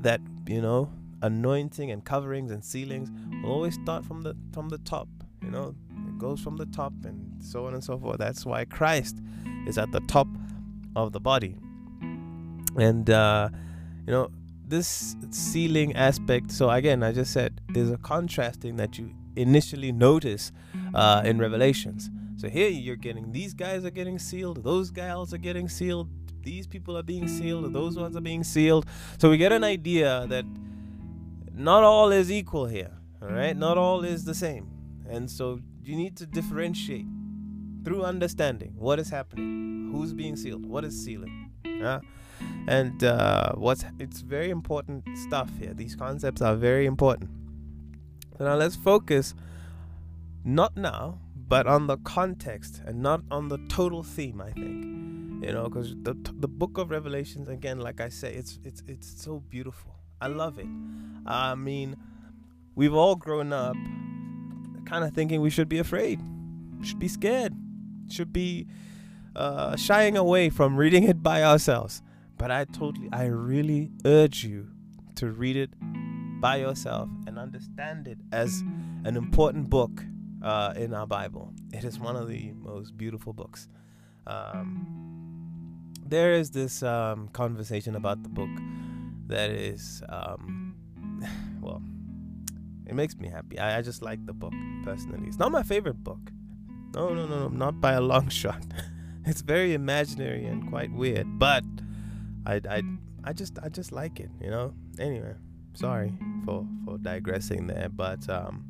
that, 0.00 0.20
you 0.46 0.60
know, 0.60 0.90
anointing 1.22 1.90
and 1.90 2.04
coverings 2.04 2.50
and 2.50 2.64
sealings 2.64 3.10
will 3.42 3.52
always 3.52 3.74
start 3.74 4.04
from 4.04 4.22
the 4.22 4.36
from 4.52 4.68
the 4.68 4.78
top. 4.78 5.08
You 5.42 5.50
know, 5.50 5.74
it 6.08 6.18
goes 6.18 6.40
from 6.40 6.56
the 6.56 6.66
top 6.66 6.92
and 7.04 7.42
so 7.42 7.66
on 7.66 7.74
and 7.74 7.82
so 7.82 7.98
forth. 7.98 8.18
That's 8.18 8.46
why 8.46 8.64
Christ 8.64 9.18
is 9.66 9.78
at 9.78 9.90
the 9.92 10.00
top 10.00 10.28
of 10.94 11.12
the 11.12 11.20
body. 11.20 11.56
And 12.76 13.08
uh, 13.10 13.48
you 14.06 14.12
know, 14.12 14.30
this 14.66 15.16
sealing 15.30 15.94
aspect. 15.96 16.50
So 16.50 16.70
again, 16.70 17.02
I 17.02 17.12
just 17.12 17.32
said 17.32 17.60
there's 17.70 17.90
a 17.90 17.98
contrasting 17.98 18.76
that 18.76 18.98
you 18.98 19.10
initially 19.36 19.92
notice 19.92 20.52
uh, 20.94 21.22
in 21.24 21.38
Revelations. 21.38 22.10
So 22.36 22.48
here 22.48 22.68
you're 22.68 22.96
getting 22.96 23.32
these 23.32 23.54
guys 23.54 23.84
are 23.84 23.90
getting 23.90 24.18
sealed, 24.18 24.64
those 24.64 24.90
gals 24.90 25.32
are 25.32 25.38
getting 25.38 25.68
sealed, 25.68 26.08
these 26.42 26.66
people 26.66 26.96
are 26.96 27.02
being 27.02 27.28
sealed, 27.28 27.72
those 27.72 27.96
ones 27.96 28.16
are 28.16 28.20
being 28.20 28.42
sealed. 28.42 28.86
So 29.18 29.30
we 29.30 29.36
get 29.36 29.52
an 29.52 29.64
idea 29.64 30.26
that 30.28 30.44
not 31.64 31.82
all 31.84 32.10
is 32.10 32.30
equal 32.30 32.66
here. 32.66 32.90
All 33.20 33.28
right, 33.28 33.56
not 33.56 33.78
all 33.78 34.04
is 34.04 34.24
the 34.24 34.34
same, 34.34 34.66
and 35.08 35.30
so 35.30 35.60
you 35.84 35.94
need 35.94 36.16
to 36.16 36.26
differentiate 36.26 37.06
through 37.84 38.02
understanding 38.02 38.72
what 38.76 38.98
is 38.98 39.10
happening, 39.10 39.90
who's 39.92 40.12
being 40.12 40.34
sealed, 40.34 40.66
what 40.66 40.84
is 40.84 41.04
sealing, 41.04 41.52
yeah, 41.64 42.00
and 42.66 43.04
uh, 43.04 43.52
what's. 43.52 43.84
It's 44.00 44.22
very 44.22 44.50
important 44.50 45.04
stuff 45.18 45.50
here. 45.60 45.72
These 45.72 45.94
concepts 45.94 46.42
are 46.42 46.56
very 46.56 46.84
important. 46.86 47.30
So 48.38 48.44
now 48.44 48.56
let's 48.56 48.74
focus, 48.74 49.34
not 50.44 50.76
now, 50.76 51.20
but 51.36 51.68
on 51.68 51.86
the 51.86 51.98
context 51.98 52.82
and 52.84 53.02
not 53.02 53.20
on 53.30 53.50
the 53.50 53.58
total 53.68 54.02
theme. 54.02 54.40
I 54.40 54.50
think, 54.50 54.84
you 55.44 55.52
know, 55.52 55.68
because 55.68 55.94
the 56.02 56.14
the 56.40 56.48
book 56.48 56.76
of 56.78 56.90
Revelations 56.90 57.48
again, 57.48 57.78
like 57.78 58.00
I 58.00 58.08
say, 58.08 58.34
it's 58.34 58.58
it's 58.64 58.82
it's 58.88 59.22
so 59.22 59.38
beautiful. 59.48 60.01
I 60.22 60.28
love 60.28 60.60
it. 60.60 60.68
I 61.26 61.56
mean, 61.56 61.96
we've 62.76 62.94
all 62.94 63.16
grown 63.16 63.52
up 63.52 63.74
kind 64.84 65.02
of 65.02 65.12
thinking 65.12 65.40
we 65.40 65.50
should 65.50 65.68
be 65.68 65.78
afraid, 65.78 66.20
should 66.84 67.00
be 67.00 67.08
scared, 67.08 67.52
should 68.08 68.32
be 68.32 68.68
uh, 69.34 69.74
shying 69.74 70.16
away 70.16 70.48
from 70.48 70.76
reading 70.76 71.02
it 71.02 71.24
by 71.24 71.42
ourselves. 71.42 72.02
But 72.38 72.52
I 72.52 72.66
totally, 72.66 73.08
I 73.12 73.24
really 73.24 73.90
urge 74.04 74.44
you 74.44 74.68
to 75.16 75.32
read 75.32 75.56
it 75.56 75.70
by 76.40 76.56
yourself 76.56 77.08
and 77.26 77.36
understand 77.36 78.06
it 78.06 78.18
as 78.30 78.62
an 79.04 79.16
important 79.16 79.70
book 79.70 80.04
uh, 80.40 80.72
in 80.76 80.94
our 80.94 81.06
Bible. 81.06 81.52
It 81.72 81.82
is 81.82 81.98
one 81.98 82.14
of 82.14 82.28
the 82.28 82.52
most 82.52 82.96
beautiful 82.96 83.32
books. 83.32 83.66
Um, 84.28 85.90
there 86.06 86.32
is 86.32 86.52
this 86.52 86.84
um, 86.84 87.26
conversation 87.32 87.96
about 87.96 88.22
the 88.22 88.28
book 88.28 88.50
that 89.32 89.50
is, 89.50 90.02
um, 90.08 90.76
well, 91.60 91.82
it 92.86 92.94
makes 92.94 93.16
me 93.16 93.28
happy. 93.28 93.58
I, 93.58 93.78
I 93.78 93.82
just 93.82 94.02
like 94.02 94.24
the 94.26 94.32
book 94.32 94.52
personally. 94.84 95.26
It's 95.26 95.38
not 95.38 95.50
my 95.50 95.62
favorite 95.62 96.04
book. 96.04 96.30
No, 96.94 97.08
no, 97.14 97.26
no, 97.26 97.40
no, 97.40 97.48
not 97.48 97.80
by 97.80 97.92
a 97.92 98.00
long 98.00 98.28
shot. 98.40 98.62
it's 99.26 99.40
very 99.40 99.72
imaginary 99.74 100.44
and 100.44 100.68
quite 100.68 100.92
weird, 100.92 101.26
but 101.38 101.64
I, 102.46 102.60
I, 102.68 102.82
I 103.24 103.32
just, 103.32 103.58
I 103.62 103.68
just 103.68 103.92
like 103.92 104.20
it. 104.20 104.30
You 104.40 104.50
know. 104.50 104.74
Anyway, 104.98 105.34
sorry 105.74 106.12
for 106.44 106.66
for 106.84 106.98
digressing 106.98 107.66
there, 107.66 107.88
but 107.88 108.28
um, 108.28 108.66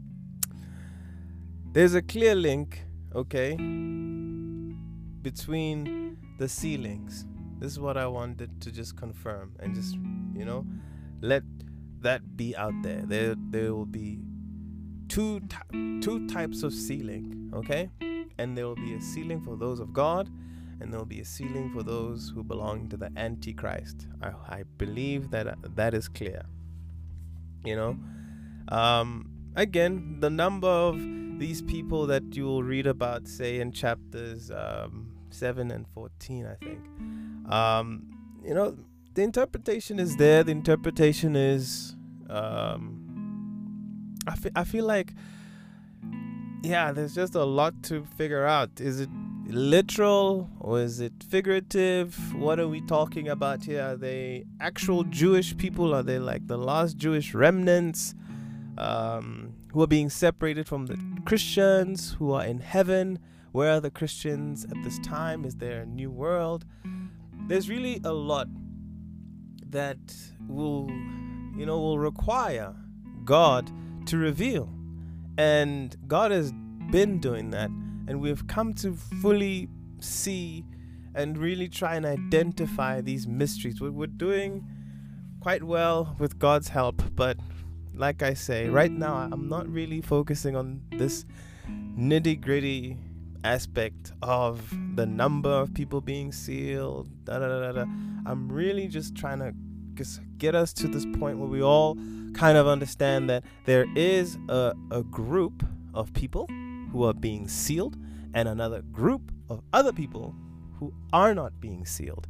there's 1.73 1.95
a 1.95 2.03
clear 2.03 2.35
link, 2.35 2.85
okay, 3.15 3.57
between 5.23 6.17
the 6.39 6.49
sealings. 6.49 7.27
This 7.63 7.71
is 7.71 7.79
what 7.79 7.97
I 7.97 8.09
wanted 8.09 8.61
to 8.63 8.73
just 8.73 8.97
confirm 8.97 9.55
and 9.61 9.73
just, 9.73 9.95
you 10.35 10.45
know, 10.45 10.67
let 11.21 11.45
that 12.01 12.37
be 12.37 12.57
out 12.57 12.75
there. 12.83 13.05
There, 13.07 13.37
there 13.39 13.73
will 13.73 13.87
be 13.87 14.19
two 15.07 15.41
two 16.01 16.27
types 16.27 16.65
of 16.65 16.75
sealing, 16.75 17.53
okay, 17.55 17.89
and 18.37 18.59
there 18.59 18.67
will 18.67 18.75
be 18.75 18.95
a 18.95 19.01
sealing 19.01 19.41
for 19.41 19.57
those 19.57 19.79
of 19.79 19.93
God, 19.93 20.29
and 20.81 20.93
there 20.93 20.99
will 20.99 21.07
be 21.07 21.21
a 21.21 21.25
sealing 21.25 21.71
for 21.71 21.85
those 21.85 22.33
who 22.35 22.43
belong 22.43 22.89
to 22.89 22.97
the 22.97 23.13
Antichrist. 23.17 24.09
I, 24.21 24.31
I 24.49 24.65
believe 24.77 25.31
that 25.31 25.47
uh, 25.47 25.55
that 25.77 25.95
is 25.95 26.09
clear. 26.09 26.43
You 27.65 27.77
know, 27.77 27.97
um, 28.77 29.31
again, 29.55 30.17
the 30.19 30.31
number 30.31 30.67
of 30.67 30.99
these 31.39 31.63
people 31.63 32.09
that 32.09 32.35
you 32.35 32.45
will 32.45 32.65
read 32.65 32.89
about, 32.89 33.29
say 33.29 33.61
in 33.61 33.71
chapters 33.71 34.51
um, 34.51 35.12
7 35.33 35.71
and 35.71 35.87
14, 35.89 36.47
I 36.47 36.55
think. 36.65 36.81
Um, 37.53 38.13
you 38.45 38.55
know, 38.55 38.77
the 39.15 39.23
interpretation 39.23 39.99
is 39.99 40.17
there. 40.17 40.43
The 40.43 40.53
interpretation 40.53 41.37
is. 41.37 41.97
Um, 42.31 44.15
I, 44.27 44.37
fe- 44.37 44.51
I 44.55 44.65
feel 44.65 44.85
like. 44.85 45.13
Yeah, 46.63 46.93
there's 46.93 47.15
just 47.15 47.35
a 47.35 47.45
lot 47.45 47.83
to 47.85 48.05
figure 48.17 48.47
out. 48.47 48.81
Is 48.81 49.01
it 49.01 49.11
literal 49.47 50.49
or 50.61 50.81
is 50.81 51.01
it 51.01 51.13
figurative? 51.29 52.17
What 52.35 52.61
are 52.61 52.69
we 52.69 52.81
talking 52.83 53.29
about 53.29 53.65
here? 53.65 53.83
Are 53.83 53.97
they 53.97 54.45
actual 54.61 55.03
Jewish 55.05 55.57
people? 55.57 55.93
Are 55.95 56.05
they 56.05 56.19
like 56.21 56.47
the 56.47 56.57
last 56.57 56.97
Jewish 56.97 57.35
remnants 57.35 58.15
um, 58.79 59.52
who 59.73 59.83
are 59.83 59.87
being 59.87 60.11
separated 60.11 60.67
from 60.67 60.87
the 60.87 60.99
Christians 61.25 62.17
who 62.19 62.33
are 62.33 62.45
in 62.45 62.61
heaven? 62.61 63.19
Where 63.53 63.73
are 63.73 63.81
the 63.81 63.91
Christians 63.91 64.65
at 64.65 64.83
this 64.83 64.99
time? 65.01 65.45
Is 65.45 65.57
there 65.57 65.83
a 65.83 65.87
new 65.87 66.11
world? 66.11 66.65
There's 67.49 67.69
really 67.69 68.01
a 68.05 68.13
lot 68.13 68.49
that 69.71 69.99
will, 70.49 70.89
you 71.57 71.67
know, 71.67 71.79
will 71.79 71.99
require 71.99 72.75
God 73.25 73.71
to 74.07 74.17
reveal. 74.17 74.73
And 75.39 75.97
God 76.07 76.31
has 76.31 76.53
been 76.91 77.19
doing 77.19 77.51
that 77.51 77.71
and 78.09 78.21
we've 78.21 78.47
come 78.47 78.75
to 78.75 78.95
fully 79.21 79.69
see 80.01 80.65
and 81.15 81.39
really 81.39 81.69
try 81.69 81.95
and 81.95 82.07
identify 82.07 83.01
these 83.01 83.27
mysteries. 83.27 83.81
We're, 83.81 84.07
doing 84.07 84.67
quite 85.41 85.63
well 85.63 86.17
with 86.19 86.39
God's 86.39 86.69
help, 86.69 87.03
but 87.15 87.37
like 87.95 88.23
I 88.23 88.35
say, 88.35 88.69
right 88.69 88.91
now 88.91 89.15
I'm 89.15 89.49
not 89.49 89.69
really 89.69 90.01
focusing 90.01 90.57
on 90.57 90.83
this 90.91 91.25
nitty 91.69 92.41
gritty 92.41 92.97
aspect 93.45 94.13
of 94.23 94.63
the 94.95 95.07
number 95.07 95.51
of 95.51 95.75
people 95.75 96.01
being 96.01 96.33
sealed. 96.33 97.09
Da, 97.25 97.39
da, 97.39 97.49
da, 97.49 97.73
da. 97.73 97.83
I'm 98.27 98.51
really 98.51 98.89
just 98.89 99.15
trying 99.15 99.41
to 99.41 99.53
just 99.95 100.21
get 100.39 100.55
us 100.55 100.73
to 100.75 100.89
this 100.89 101.05
point 101.19 101.39
where 101.39 101.49
we 101.49 101.63
all 101.63 101.97
kind 102.35 102.57
of 102.57 102.67
understand 102.67 103.29
that 103.29 103.45
there 103.67 103.87
is 103.95 104.39
a, 104.49 104.75
a 104.91 105.03
group 105.03 105.65
of 105.95 106.13
people 106.15 106.49
who 106.93 107.05
are 107.05 107.15
being 107.15 107.49
sealed 107.49 107.97
and 108.35 108.49
another 108.49 108.83
group 108.83 109.31
of 109.51 109.63
other 109.73 109.93
people 109.93 110.35
who 110.79 110.93
are 111.13 111.35
not 111.35 111.61
being 111.61 111.85
sealed. 111.85 112.27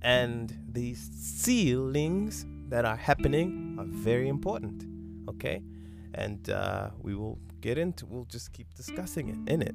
And 0.00 0.56
these 0.68 1.10
sealings 1.14 2.46
that 2.68 2.84
are 2.84 2.96
happening 2.96 3.76
are 3.78 3.84
very 3.86 4.28
important. 4.28 4.91
Okay? 5.28 5.62
And 6.14 6.48
uh, 6.50 6.90
we 7.00 7.14
will 7.14 7.38
get 7.60 7.78
into, 7.78 8.06
we'll 8.06 8.26
just 8.26 8.52
keep 8.52 8.74
discussing 8.74 9.28
it 9.28 9.52
in 9.52 9.62
it. 9.62 9.74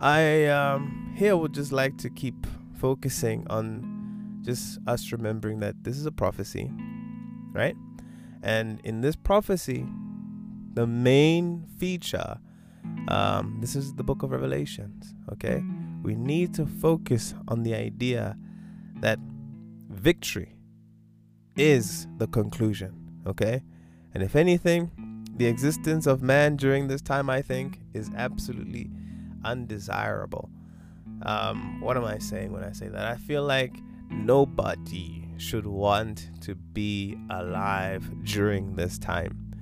I 0.00 0.46
um, 0.46 1.14
here 1.16 1.36
would 1.36 1.54
just 1.54 1.70
like 1.72 1.96
to 1.98 2.10
keep 2.10 2.46
focusing 2.80 3.46
on 3.48 4.40
just 4.42 4.78
us 4.86 5.12
remembering 5.12 5.60
that 5.60 5.84
this 5.84 5.96
is 5.96 6.06
a 6.06 6.10
prophecy, 6.10 6.70
right? 7.52 7.76
And 8.42 8.80
in 8.82 9.00
this 9.00 9.14
prophecy, 9.14 9.86
the 10.74 10.86
main 10.86 11.64
feature. 11.78 12.38
Um, 13.08 13.58
this 13.60 13.76
is 13.76 13.94
the 13.94 14.02
book 14.02 14.22
of 14.22 14.32
Revelations, 14.32 15.14
okay? 15.32 15.62
We 16.02 16.16
need 16.16 16.54
to 16.54 16.66
focus 16.66 17.34
on 17.46 17.62
the 17.62 17.74
idea 17.74 18.36
that 19.00 19.18
victory 19.88 20.56
is 21.56 22.08
the 22.18 22.26
conclusion, 22.26 23.01
okay? 23.26 23.62
And 24.14 24.22
if 24.22 24.36
anything, 24.36 24.90
the 25.36 25.46
existence 25.46 26.06
of 26.06 26.22
man 26.22 26.56
during 26.56 26.88
this 26.88 27.02
time, 27.02 27.30
I 27.30 27.42
think, 27.42 27.80
is 27.94 28.10
absolutely 28.16 28.90
undesirable. 29.44 30.50
Um, 31.22 31.80
what 31.80 31.96
am 31.96 32.04
I 32.04 32.18
saying 32.18 32.52
when 32.52 32.64
I 32.64 32.72
say 32.72 32.88
that? 32.88 33.06
I 33.06 33.16
feel 33.16 33.44
like 33.44 33.76
nobody 34.10 35.28
should 35.38 35.66
want 35.66 36.30
to 36.42 36.54
be 36.54 37.16
alive 37.30 38.08
during 38.24 38.76
this 38.76 38.98
time 38.98 39.52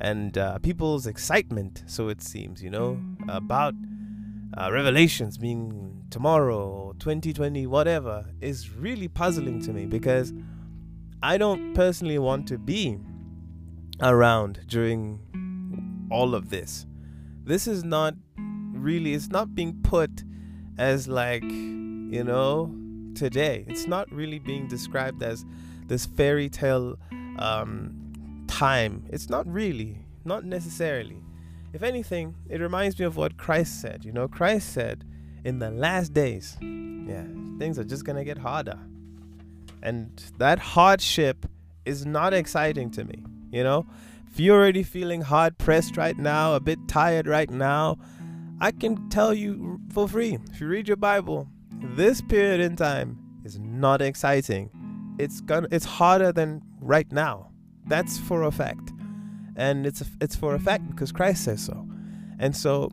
and 0.00 0.38
uh, 0.38 0.58
people's 0.58 1.06
excitement, 1.06 1.82
so 1.86 2.08
it 2.08 2.22
seems, 2.22 2.62
you 2.62 2.70
know, 2.70 3.00
about 3.28 3.74
uh, 4.56 4.70
Revelations 4.72 5.38
being 5.38 6.04
tomorrow, 6.10 6.94
2020, 6.98 7.66
whatever, 7.66 8.24
is 8.40 8.70
really 8.70 9.08
puzzling 9.08 9.60
to 9.62 9.72
me 9.72 9.86
because 9.86 10.32
I 11.22 11.36
don't 11.36 11.74
personally 11.74 12.18
want 12.18 12.46
to 12.48 12.58
be 12.58 12.98
around 14.00 14.60
during 14.66 15.20
all 16.10 16.34
of 16.34 16.50
this. 16.50 16.86
This 17.44 17.66
is 17.66 17.84
not 17.84 18.14
really, 18.72 19.14
it's 19.14 19.28
not 19.28 19.54
being 19.54 19.80
put 19.82 20.24
as 20.78 21.08
like, 21.08 21.42
you 21.42 22.22
know, 22.24 22.74
today. 23.14 23.64
It's 23.68 23.86
not 23.86 24.10
really 24.12 24.38
being 24.38 24.68
described 24.68 25.22
as 25.22 25.44
this 25.86 26.06
fairy 26.06 26.48
tale 26.48 26.96
um, 27.38 28.44
time. 28.46 29.04
It's 29.10 29.28
not 29.28 29.46
really, 29.46 30.04
not 30.24 30.44
necessarily. 30.44 31.22
If 31.72 31.82
anything, 31.82 32.34
it 32.48 32.60
reminds 32.60 32.98
me 32.98 33.04
of 33.04 33.16
what 33.16 33.36
Christ 33.36 33.80
said. 33.80 34.04
You 34.04 34.12
know, 34.12 34.28
Christ 34.28 34.72
said, 34.72 35.04
in 35.44 35.58
the 35.58 35.70
last 35.70 36.12
days, 36.12 36.56
yeah, 36.60 37.24
things 37.58 37.78
are 37.78 37.84
just 37.84 38.04
going 38.04 38.16
to 38.16 38.24
get 38.24 38.38
harder. 38.38 38.78
And 39.82 40.20
that 40.38 40.58
hardship 40.58 41.46
is 41.84 42.04
not 42.04 42.34
exciting 42.34 42.90
to 42.92 43.04
me. 43.04 43.22
You 43.50 43.64
know, 43.64 43.86
if 44.30 44.38
you're 44.38 44.56
already 44.56 44.82
feeling 44.82 45.22
hard 45.22 45.58
pressed 45.58 45.96
right 45.96 46.16
now, 46.16 46.54
a 46.54 46.60
bit 46.60 46.78
tired 46.86 47.26
right 47.26 47.50
now, 47.50 47.96
I 48.60 48.72
can 48.72 49.08
tell 49.08 49.32
you 49.32 49.80
for 49.92 50.08
free 50.08 50.38
if 50.50 50.60
you 50.60 50.66
read 50.66 50.88
your 50.88 50.96
Bible, 50.96 51.48
this 51.72 52.20
period 52.20 52.60
in 52.60 52.76
time 52.76 53.18
is 53.44 53.58
not 53.58 54.02
exciting. 54.02 54.70
It's 55.18 55.40
gonna 55.40 55.68
it's 55.70 55.84
harder 55.84 56.32
than 56.32 56.62
right 56.80 57.10
now. 57.10 57.50
That's 57.86 58.18
for 58.18 58.42
a 58.42 58.50
fact. 58.50 58.92
And 59.56 59.86
it's 59.86 60.02
it's 60.20 60.36
for 60.36 60.54
a 60.54 60.58
fact 60.58 60.88
because 60.90 61.12
Christ 61.12 61.44
says 61.44 61.64
so. 61.64 61.86
And 62.38 62.56
so 62.56 62.90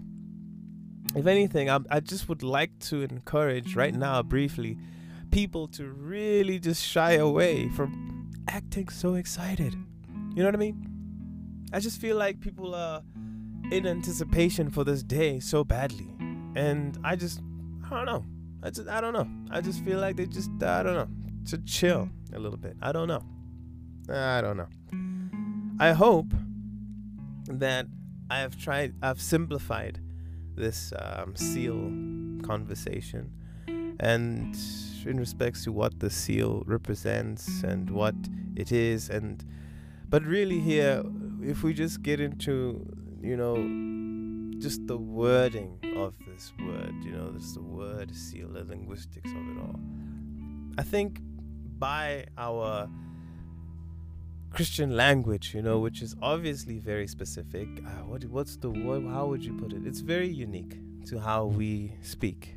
if 1.15 1.28
anything, 1.28 1.70
I, 1.70 1.80
I 1.89 2.00
just 2.00 2.28
would 2.30 2.44
like 2.44 2.78
to 2.89 3.02
encourage 3.02 3.76
right 3.76 3.94
now 3.94 4.22
briefly 4.24 4.78
people 5.32 5.68
to 5.68 5.89
really 5.89 6.60
just 6.60 6.84
shy 6.84 7.13
away 7.13 7.70
from 7.70 8.32
acting 8.48 8.89
so 8.89 9.15
excited. 9.15 9.76
You 10.36 10.43
know 10.43 10.50
what 10.50 10.56
I 10.56 10.60
mean? 10.60 11.65
I 11.71 11.80
just 11.80 12.00
feel 12.00 12.17
like 12.17 12.41
people 12.41 12.76
are 12.76 13.02
in 13.71 13.88
anticipation 13.88 14.69
for 14.69 14.84
this 14.84 15.02
day 15.02 15.39
so 15.39 15.63
badly. 15.63 16.13
And 16.56 16.98
I 17.04 17.15
just 17.15 17.41
I 17.86 17.89
don't 17.89 18.06
know. 18.06 18.26
I 18.62 18.69
just 18.69 18.89
I 18.89 19.02
don't 19.02 19.13
know. 19.13 19.28
I 19.50 19.62
just 19.62 19.84
feel 19.84 20.00
like 20.00 20.17
they 20.17 20.26
just 20.26 20.52
I 20.62 20.84
don't 20.84 20.95
know. 20.95 21.08
To 21.52 21.58
chill 21.60 22.10
a 22.34 22.39
little 22.39 22.58
bit. 22.58 22.76
I 22.82 22.91
don't 22.91 23.08
know. 23.08 23.24
I 24.10 24.41
don't 24.41 24.58
know. 24.58 24.67
I 25.80 25.93
hope 25.93 26.34
that 27.48 27.88
I 28.30 28.39
have 28.39 28.58
tried, 28.58 28.95
I've 29.02 29.21
simplified 29.21 30.00
this 30.56 30.93
um, 30.98 31.36
seal 31.36 31.76
conversation 32.45 33.32
and 34.00 34.58
in 35.06 35.19
respects 35.19 35.63
to 35.65 35.71
what 35.71 36.00
the 36.00 36.10
seal 36.10 36.63
represents 36.65 37.63
and 37.63 37.89
what 37.89 38.15
it 38.56 38.71
is 38.71 39.10
and 39.10 39.43
but 40.10 40.24
really 40.24 40.60
here 40.60 41.04
if 41.41 41.63
we 41.63 41.74
just 41.74 42.02
get 42.02 42.20
into 42.20 42.86
you 43.22 43.36
know 43.36 43.56
just 44.60 44.86
the 44.88 44.98
wording 44.98 45.80
of 45.98 46.13
this 46.28 46.54
word 46.60 46.94
you 47.04 47.12
know 47.12 47.32
this 47.32 47.54
the 47.54 47.62
word 47.62 48.13
seal 48.15 48.48
the 48.50 48.63
linguistics 48.63 49.30
of 49.32 49.38
it 49.38 49.58
all 49.60 49.80
i 50.78 50.84
think 50.84 51.20
by 51.78 52.26
our 52.38 52.89
Christian 54.56 54.96
language, 54.96 55.54
you 55.54 55.62
know, 55.62 55.80
which 55.80 56.02
is 56.02 56.15
obviously 56.22 56.80
very 56.80 57.08
specific. 57.08 57.68
Uh, 57.86 58.06
what, 58.06 58.24
what's 58.26 58.56
the 58.56 58.70
what, 58.70 59.04
how 59.04 59.26
would 59.26 59.44
you 59.44 59.54
put 59.58 59.74
it? 59.74 59.86
It's 59.86 60.00
very 60.00 60.30
unique 60.30 60.78
to 61.08 61.20
how 61.20 61.44
we 61.48 61.98
speak. 62.02 62.56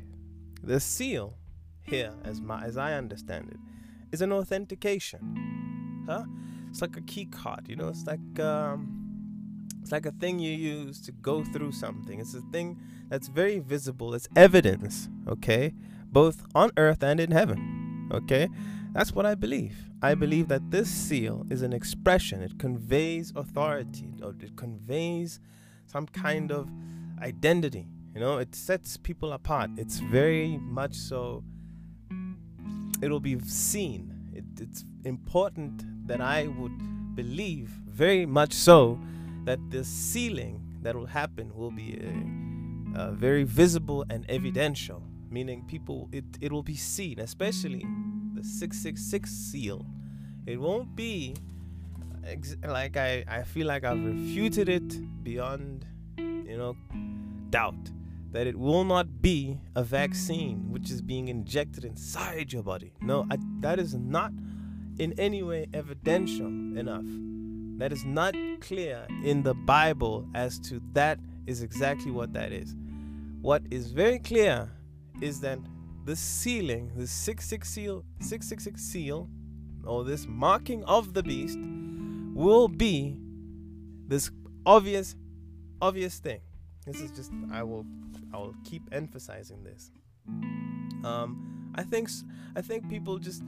The 0.63 0.79
seal 0.79 1.35
here, 1.81 2.13
as 2.23 2.39
my 2.39 2.63
as 2.63 2.77
I 2.77 2.93
understand 2.93 3.49
it, 3.51 3.59
is 4.13 4.21
an 4.21 4.31
authentication. 4.31 6.05
Huh? 6.07 6.23
It's 6.69 6.81
like 6.81 6.97
a 6.97 7.01
key 7.01 7.25
card, 7.25 7.67
you 7.67 7.75
know. 7.75 7.87
It's 7.87 8.05
like 8.05 8.39
um, 8.39 9.67
it's 9.81 9.91
like 9.91 10.05
a 10.05 10.11
thing 10.11 10.39
you 10.39 10.51
use 10.51 11.01
to 11.01 11.11
go 11.11 11.43
through 11.43 11.71
something. 11.71 12.19
It's 12.19 12.33
a 12.33 12.41
thing 12.51 12.79
that's 13.09 13.27
very 13.27 13.59
visible. 13.59 14.13
It's 14.13 14.27
evidence, 14.35 15.09
okay, 15.27 15.73
both 16.11 16.45
on 16.53 16.71
earth 16.77 17.03
and 17.03 17.19
in 17.19 17.31
heaven, 17.31 18.09
okay. 18.13 18.49
That's 18.93 19.13
what 19.13 19.25
I 19.25 19.35
believe. 19.35 19.75
I 20.01 20.15
believe 20.15 20.47
that 20.47 20.71
this 20.71 20.89
seal 20.89 21.45
is 21.49 21.61
an 21.61 21.73
expression, 21.73 22.41
it 22.41 22.57
conveys 22.57 23.33
authority, 23.35 24.13
it 24.21 24.55
conveys 24.55 25.39
some 25.85 26.07
kind 26.07 26.51
of 26.51 26.69
identity. 27.21 27.87
You 28.13 28.21
know, 28.21 28.37
it 28.39 28.55
sets 28.55 28.97
people 28.97 29.33
apart. 29.33 29.69
It's 29.77 29.99
very 29.99 30.57
much 30.57 30.95
so, 30.95 31.43
it'll 33.01 33.19
be 33.19 33.39
seen. 33.39 34.13
It, 34.33 34.45
it's 34.59 34.83
important 35.03 35.83
that 36.07 36.21
I 36.21 36.47
would 36.47 37.15
believe, 37.15 37.69
very 37.87 38.25
much 38.25 38.53
so, 38.53 38.99
that 39.45 39.59
the 39.69 39.83
sealing 39.83 40.61
that 40.81 40.95
will 40.95 41.05
happen 41.05 41.51
will 41.55 41.71
be 41.71 41.99
a, 42.95 42.99
a 42.99 43.11
very 43.11 43.43
visible 43.43 44.05
and 44.09 44.25
evidential, 44.29 45.03
meaning 45.29 45.65
people, 45.67 46.09
it, 46.11 46.25
it 46.41 46.51
will 46.51 46.63
be 46.63 46.75
seen, 46.75 47.19
especially 47.19 47.85
the 48.33 48.43
666 48.43 49.29
seal. 49.29 49.85
It 50.45 50.59
won't 50.59 50.95
be 50.95 51.35
ex- 52.25 52.57
like 52.65 52.97
I, 52.97 53.23
I 53.27 53.43
feel 53.43 53.67
like 53.67 53.83
I've 53.83 54.03
refuted 54.03 54.69
it 54.69 55.23
beyond, 55.23 55.85
you 56.17 56.57
know, 56.57 56.75
doubt. 57.49 57.91
that 58.31 58.45
it 58.47 58.57
will 58.57 58.83
not 58.83 59.21
be 59.21 59.57
a 59.75 59.83
vaccine 59.83 60.71
which 60.71 60.91
is 60.91 61.01
being 61.01 61.27
injected 61.29 61.83
inside 61.83 62.53
your 62.53 62.63
body. 62.63 62.93
No, 63.01 63.25
I, 63.31 63.37
that 63.61 63.79
is 63.79 63.95
not 63.95 64.31
in 64.99 65.17
any 65.17 65.41
way 65.41 65.67
evidential 65.73 66.47
enough. 66.47 67.05
That 67.79 67.93
is 67.93 68.03
not 68.03 68.35
clear 68.59 69.07
in 69.23 69.41
the 69.41 69.53
Bible 69.53 70.27
as 70.35 70.59
to 70.59 70.81
that 70.93 71.19
is 71.47 71.63
exactly 71.63 72.11
what 72.11 72.33
that 72.33 72.51
is. 72.51 72.75
What 73.41 73.63
is 73.71 73.91
very 73.91 74.19
clear 74.19 74.69
is 75.21 75.39
that 75.41 75.59
the 76.05 76.15
sealing, 76.15 76.91
the 76.95 77.07
666 77.07 77.69
seal, 77.69 78.03
666 78.19 78.81
seal, 78.81 79.29
or 79.85 80.03
this 80.03 80.27
marking 80.27 80.83
of 80.83 81.13
the 81.13 81.23
beast, 81.23 81.57
will 82.33 82.67
be 82.67 83.17
this 84.07 84.29
obvious, 84.65 85.15
obvious 85.81 86.19
thing. 86.19 86.41
This 86.85 86.99
is 86.99 87.11
just 87.11 87.31
I 87.51 87.63
will 87.63 87.85
I 88.33 88.37
will 88.37 88.55
keep 88.65 88.81
emphasizing 88.91 89.63
this. 89.63 89.91
Um, 91.05 91.71
I 91.75 91.83
think 91.83 92.09
I 92.55 92.61
think 92.61 92.89
people 92.89 93.19
just 93.19 93.43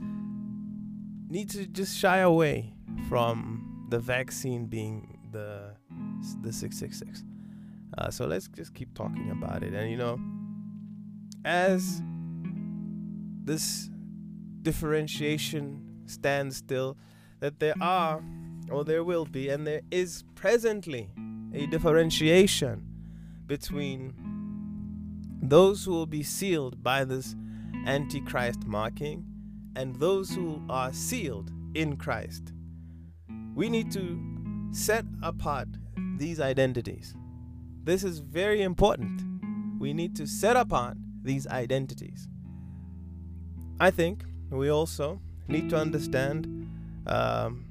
need 1.32 1.48
to 1.48 1.66
just 1.66 1.98
shy 1.98 2.18
away 2.18 2.74
from 3.08 3.86
the 3.88 3.98
vaccine 3.98 4.66
being 4.66 5.18
the 5.32 5.74
the 6.42 6.52
666. 6.52 7.24
Uh, 7.96 8.10
so 8.10 8.26
let's 8.26 8.48
just 8.48 8.74
keep 8.74 8.94
talking 8.94 9.30
about 9.30 9.62
it. 9.62 9.72
And 9.72 9.90
you 9.90 9.96
know, 9.96 10.20
as 11.44 12.02
this 13.44 13.90
differentiation 14.60 16.02
stands 16.06 16.56
still, 16.56 16.96
that 17.40 17.60
there 17.60 17.74
are, 17.80 18.22
or 18.70 18.84
there 18.84 19.02
will 19.02 19.24
be, 19.24 19.48
and 19.48 19.66
there 19.66 19.82
is 19.90 20.24
presently 20.34 21.10
a 21.54 21.66
differentiation 21.66 22.86
between 23.46 24.14
those 25.42 25.84
who 25.84 25.90
will 25.90 26.06
be 26.06 26.22
sealed 26.22 26.82
by 26.82 27.04
this 27.04 27.34
Antichrist 27.86 28.66
marking 28.66 29.31
and 29.76 29.96
those 29.96 30.30
who 30.30 30.62
are 30.68 30.92
sealed 30.92 31.50
in 31.74 31.96
Christ. 31.96 32.52
We 33.54 33.68
need 33.68 33.90
to 33.92 34.20
set 34.72 35.04
apart 35.22 35.68
these 36.18 36.40
identities. 36.40 37.14
This 37.84 38.04
is 38.04 38.20
very 38.20 38.62
important. 38.62 39.22
We 39.78 39.92
need 39.92 40.14
to 40.16 40.26
set 40.26 40.56
apart 40.56 40.96
these 41.22 41.46
identities. 41.46 42.28
I 43.80 43.90
think 43.90 44.24
we 44.50 44.70
also 44.70 45.20
need 45.48 45.68
to 45.70 45.76
understand, 45.76 46.46
um, 47.06 47.64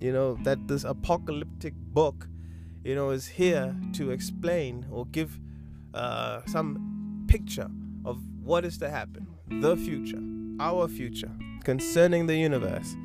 you 0.00 0.12
know, 0.12 0.38
that 0.44 0.66
this 0.66 0.84
apocalyptic 0.84 1.74
book, 1.74 2.26
you 2.84 2.94
know, 2.94 3.10
is 3.10 3.26
here 3.26 3.74
to 3.92 4.10
explain 4.10 4.86
or 4.90 5.06
give 5.06 5.38
uh, 5.94 6.40
some 6.46 7.24
picture 7.28 7.68
of 8.04 8.18
what 8.42 8.64
is 8.64 8.78
to 8.78 8.88
happen, 8.88 9.26
the 9.60 9.76
future, 9.76 10.22
our 10.60 10.88
future, 10.88 11.30
concerning 11.68 12.26
the 12.26 12.34
universe. 12.34 12.96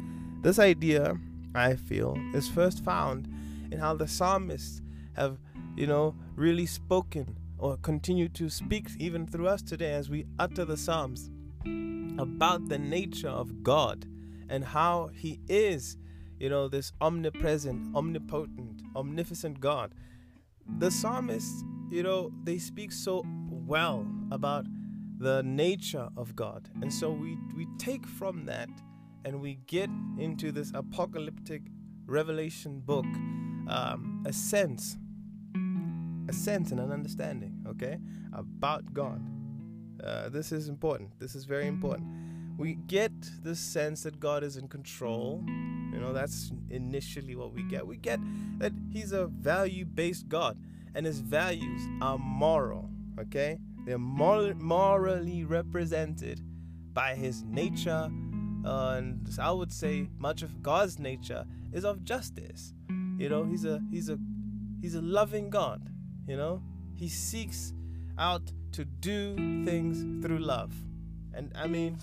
This 0.41 0.57
idea, 0.57 1.17
I 1.53 1.75
feel, 1.75 2.17
is 2.33 2.47
first 2.47 2.81
found 2.81 3.27
in 3.73 3.77
how 3.77 3.93
the 3.93 4.07
psalmists 4.07 4.81
have, 5.17 5.37
you 5.75 5.85
know, 5.85 6.15
really 6.37 6.65
spoken 6.65 7.35
or 7.57 7.75
continue 7.75 8.29
to 8.29 8.49
speak 8.49 8.87
even 8.99 9.27
through 9.27 9.49
us 9.49 9.61
today 9.61 9.91
as 9.91 10.09
we 10.09 10.25
utter 10.39 10.63
the 10.63 10.77
psalms 10.77 11.29
about 12.17 12.69
the 12.69 12.79
nature 12.79 13.27
of 13.27 13.63
God 13.63 14.05
and 14.47 14.63
how 14.63 15.09
he 15.13 15.41
is, 15.49 15.97
you 16.39 16.47
know, 16.47 16.69
this 16.69 16.93
omnipresent, 17.01 17.93
omnipotent, 17.93 18.81
omnificent 18.95 19.59
God. 19.59 19.93
The 20.77 20.89
psalmists, 20.89 21.65
you 21.91 22.01
know, 22.01 22.31
they 22.45 22.59
speak 22.59 22.93
so 22.93 23.25
well 23.49 24.07
about 24.31 24.65
the 25.23 25.41
nature 25.43 26.09
of 26.17 26.35
God. 26.35 26.69
And 26.81 26.91
so 26.91 27.09
we 27.09 27.37
we 27.55 27.65
take 27.77 28.05
from 28.05 28.45
that 28.45 28.69
and 29.23 29.39
we 29.39 29.55
get 29.67 29.89
into 30.19 30.51
this 30.51 30.71
apocalyptic 30.75 31.61
revelation 32.05 32.81
book 32.81 33.05
um, 33.69 34.21
a 34.27 34.33
sense 34.33 34.97
a 36.27 36.33
sense 36.33 36.71
and 36.71 36.79
an 36.79 36.91
understanding 36.91 37.63
okay 37.67 37.97
about 38.33 38.93
god. 38.93 39.21
Uh, 40.03 40.27
this 40.27 40.51
is 40.51 40.67
important. 40.67 41.17
This 41.19 41.33
is 41.33 41.45
very 41.45 41.67
important. 41.67 42.07
We 42.57 42.75
get 42.87 43.13
the 43.43 43.55
sense 43.55 44.03
that 44.03 44.19
god 44.19 44.43
is 44.43 44.57
in 44.57 44.67
control. 44.67 45.41
You 45.93 45.99
know 46.01 46.11
that's 46.11 46.51
initially 46.69 47.35
what 47.35 47.53
we 47.53 47.63
get. 47.63 47.87
We 47.87 47.95
get 47.95 48.19
that 48.57 48.73
he's 48.91 49.13
a 49.13 49.27
value-based 49.27 50.27
god 50.27 50.57
and 50.95 51.05
his 51.05 51.19
values 51.19 51.81
are 52.01 52.17
moral 52.17 52.89
okay 53.19 53.57
they're 53.85 53.97
mor- 53.97 54.55
morally 54.55 55.43
represented 55.43 56.41
by 56.93 57.15
his 57.15 57.43
nature 57.43 58.09
and 58.65 59.29
I 59.39 59.51
would 59.51 59.71
say 59.71 60.07
much 60.17 60.41
of 60.41 60.61
God's 60.61 60.99
nature 60.99 61.45
is 61.71 61.83
of 61.83 62.03
justice. 62.03 62.73
You 63.17 63.29
know, 63.29 63.43
he's 63.43 63.65
a 63.65 63.81
he's 63.91 64.09
a 64.09 64.17
he's 64.81 64.95
a 64.95 65.01
loving 65.01 65.49
God. 65.49 65.89
You 66.27 66.37
know, 66.37 66.61
he 66.95 67.09
seeks 67.09 67.73
out 68.17 68.51
to 68.71 68.85
do 68.85 69.35
things 69.65 70.25
through 70.25 70.39
love, 70.39 70.73
and 71.33 71.51
I 71.55 71.67
mean, 71.67 71.97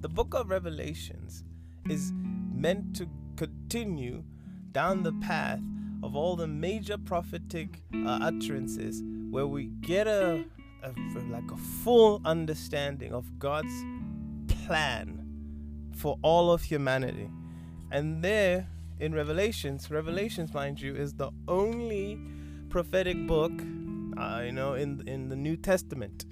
the 0.00 0.08
Book 0.08 0.34
of 0.34 0.48
Revelations 0.48 1.44
is 1.88 2.12
meant 2.14 2.96
to 2.96 3.08
continue 3.36 4.24
down 4.72 5.02
the 5.02 5.12
path 5.14 5.60
of 6.02 6.16
all 6.16 6.36
the 6.36 6.46
major 6.46 6.98
prophetic 6.98 7.82
uh, 7.94 8.18
utterances, 8.22 9.02
where 9.34 9.48
we 9.48 9.66
get 9.80 10.06
a, 10.06 10.44
a 10.84 10.92
like 11.28 11.50
a 11.50 11.56
full 11.56 12.20
understanding 12.24 13.12
of 13.12 13.36
God's 13.40 13.74
plan 14.46 15.26
for 15.96 16.16
all 16.22 16.52
of 16.52 16.62
humanity. 16.62 17.28
And 17.90 18.22
there 18.22 18.68
in 19.00 19.12
Revelations, 19.12 19.90
Revelations, 19.90 20.54
mind 20.54 20.80
you, 20.80 20.94
is 20.94 21.14
the 21.14 21.32
only 21.48 22.16
prophetic 22.68 23.26
book, 23.26 23.50
uh, 24.16 24.42
you 24.44 24.52
know, 24.52 24.74
in 24.74 25.02
in 25.08 25.28
the 25.28 25.36
New 25.36 25.56
Testament. 25.56 26.26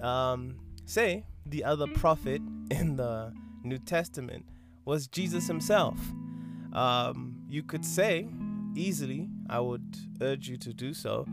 Um, 0.00 0.60
say 0.84 1.24
the 1.44 1.64
other 1.64 1.88
prophet 1.88 2.40
in 2.70 2.94
the 2.94 3.34
New 3.64 3.78
Testament 3.78 4.46
was 4.84 5.08
Jesus 5.08 5.48
himself. 5.48 5.98
Um, 6.72 7.42
you 7.48 7.64
could 7.64 7.84
say 7.84 8.28
easily, 8.76 9.28
I 9.50 9.58
would 9.58 9.96
urge 10.20 10.48
you 10.48 10.56
to 10.58 10.72
do 10.72 10.94
so, 10.94 11.26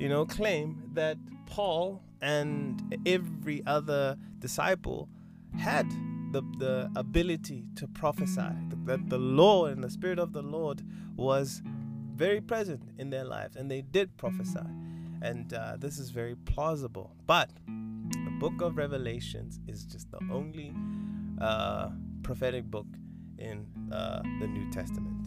you 0.00 0.08
know, 0.08 0.24
claim 0.24 0.82
that 0.94 1.18
Paul 1.44 2.02
and 2.22 2.98
every 3.04 3.62
other 3.66 4.16
disciple 4.38 5.10
had 5.58 5.88
the, 6.32 6.42
the 6.58 6.90
ability 6.96 7.66
to 7.76 7.86
prophesy, 7.86 8.48
that 8.86 9.10
the 9.10 9.18
Lord 9.18 9.72
and 9.72 9.84
the 9.84 9.90
Spirit 9.90 10.18
of 10.18 10.32
the 10.32 10.40
Lord 10.40 10.80
was 11.16 11.60
very 12.14 12.40
present 12.40 12.82
in 12.98 13.10
their 13.10 13.24
lives, 13.24 13.56
and 13.56 13.70
they 13.70 13.82
did 13.82 14.16
prophesy. 14.16 14.66
And 15.20 15.52
uh, 15.52 15.76
this 15.78 15.98
is 15.98 16.08
very 16.08 16.34
plausible. 16.34 17.14
But 17.26 17.50
the 17.66 18.30
book 18.38 18.62
of 18.62 18.78
Revelations 18.78 19.60
is 19.68 19.84
just 19.84 20.10
the 20.10 20.20
only 20.32 20.72
uh, 21.42 21.90
prophetic 22.22 22.64
book 22.64 22.86
in 23.38 23.66
uh, 23.92 24.22
the 24.40 24.46
New 24.46 24.70
Testament. 24.70 25.26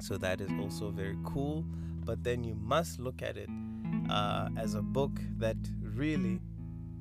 So 0.00 0.16
that 0.16 0.40
is 0.40 0.50
also 0.58 0.90
very 0.90 1.18
cool. 1.24 1.66
But 2.08 2.24
then 2.24 2.42
you 2.42 2.54
must 2.54 2.98
look 2.98 3.20
at 3.20 3.36
it 3.36 3.50
uh, 4.08 4.48
as 4.56 4.74
a 4.74 4.80
book 4.80 5.20
that 5.36 5.58
really 5.82 6.40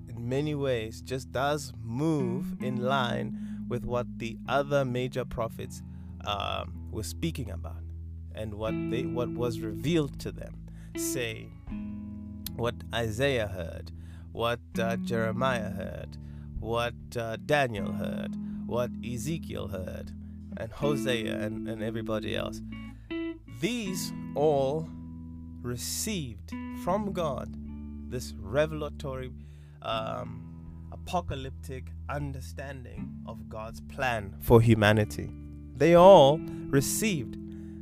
in 0.10 0.28
many 0.28 0.54
ways 0.54 1.00
just 1.00 1.32
does 1.32 1.72
move 1.82 2.62
in 2.62 2.84
line 2.84 3.64
with 3.70 3.86
what 3.86 4.06
the 4.18 4.38
other 4.50 4.84
major 4.84 5.24
prophets 5.24 5.82
um, 6.26 6.90
were 6.92 7.04
speaking 7.04 7.52
about 7.52 7.84
and 8.36 8.54
what 8.54 8.74
they 8.92 9.04
what 9.04 9.30
was 9.30 9.62
revealed 9.62 10.20
to 10.20 10.30
them. 10.30 10.54
Say 10.98 11.54
what 12.58 12.76
isaiah 12.94 13.48
heard 13.48 13.94
what 14.34 14.60
uh, 14.78 14.98
jeremiah 14.98 15.70
heard 15.70 16.18
what 16.60 16.96
uh, 17.16 17.38
daniel 17.46 17.94
heard 17.94 18.36
what 18.66 18.90
ezekiel 19.06 19.70
heard 19.70 20.12
and 20.58 20.70
hosea 20.72 21.40
and, 21.40 21.70
and 21.70 21.82
everybody 21.82 22.36
else. 22.36 22.62
These 23.62 24.12
all 24.36 24.90
received 25.62 26.52
from 26.84 27.12
god 27.12 27.54
this 28.10 28.34
revelatory 28.40 29.32
um, 29.82 30.48
apocalyptic 30.92 31.88
understanding 32.10 33.14
of 33.26 33.50
God's 33.50 33.82
plan 33.82 34.36
for 34.42 34.62
humanity. 34.62 35.30
They 35.76 35.96
all 35.96 36.40
received 36.70 37.38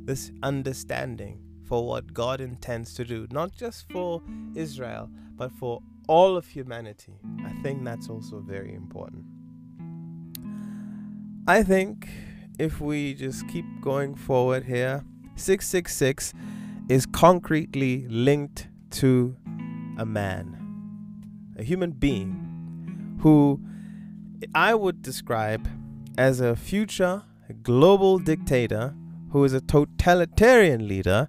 this 0.06 0.30
understanding 0.42 1.40
for 1.64 1.86
what 1.86 2.12
God 2.12 2.40
intends 2.40 2.94
to 2.94 3.04
do, 3.04 3.26
not 3.30 3.52
just 3.52 3.90
for 3.90 4.22
Israel, 4.54 5.10
but 5.36 5.50
for 5.52 5.82
all 6.06 6.36
of 6.36 6.46
humanity. 6.46 7.14
I 7.44 7.50
think 7.62 7.84
that's 7.84 8.08
also 8.08 8.38
very 8.40 8.74
important. 8.74 9.24
I 11.48 11.62
think 11.62 12.08
if 12.58 12.80
we 12.80 13.14
just 13.14 13.48
keep 13.48 13.64
going 13.80 14.14
forward 14.14 14.64
here, 14.64 15.04
666 15.34 16.32
is 16.88 17.06
concretely 17.06 18.06
linked 18.08 18.68
to 18.90 19.36
a 19.98 20.06
man, 20.06 20.56
a 21.58 21.62
human 21.62 21.90
being, 21.92 23.18
who 23.20 23.60
I 24.54 24.74
would 24.74 25.02
describe 25.02 25.68
as 26.18 26.40
a 26.40 26.54
future 26.54 27.22
global 27.62 28.18
dictator 28.18 28.94
who 29.30 29.44
is 29.44 29.52
a 29.52 29.60
totalitarian 29.60 30.88
leader 30.88 31.28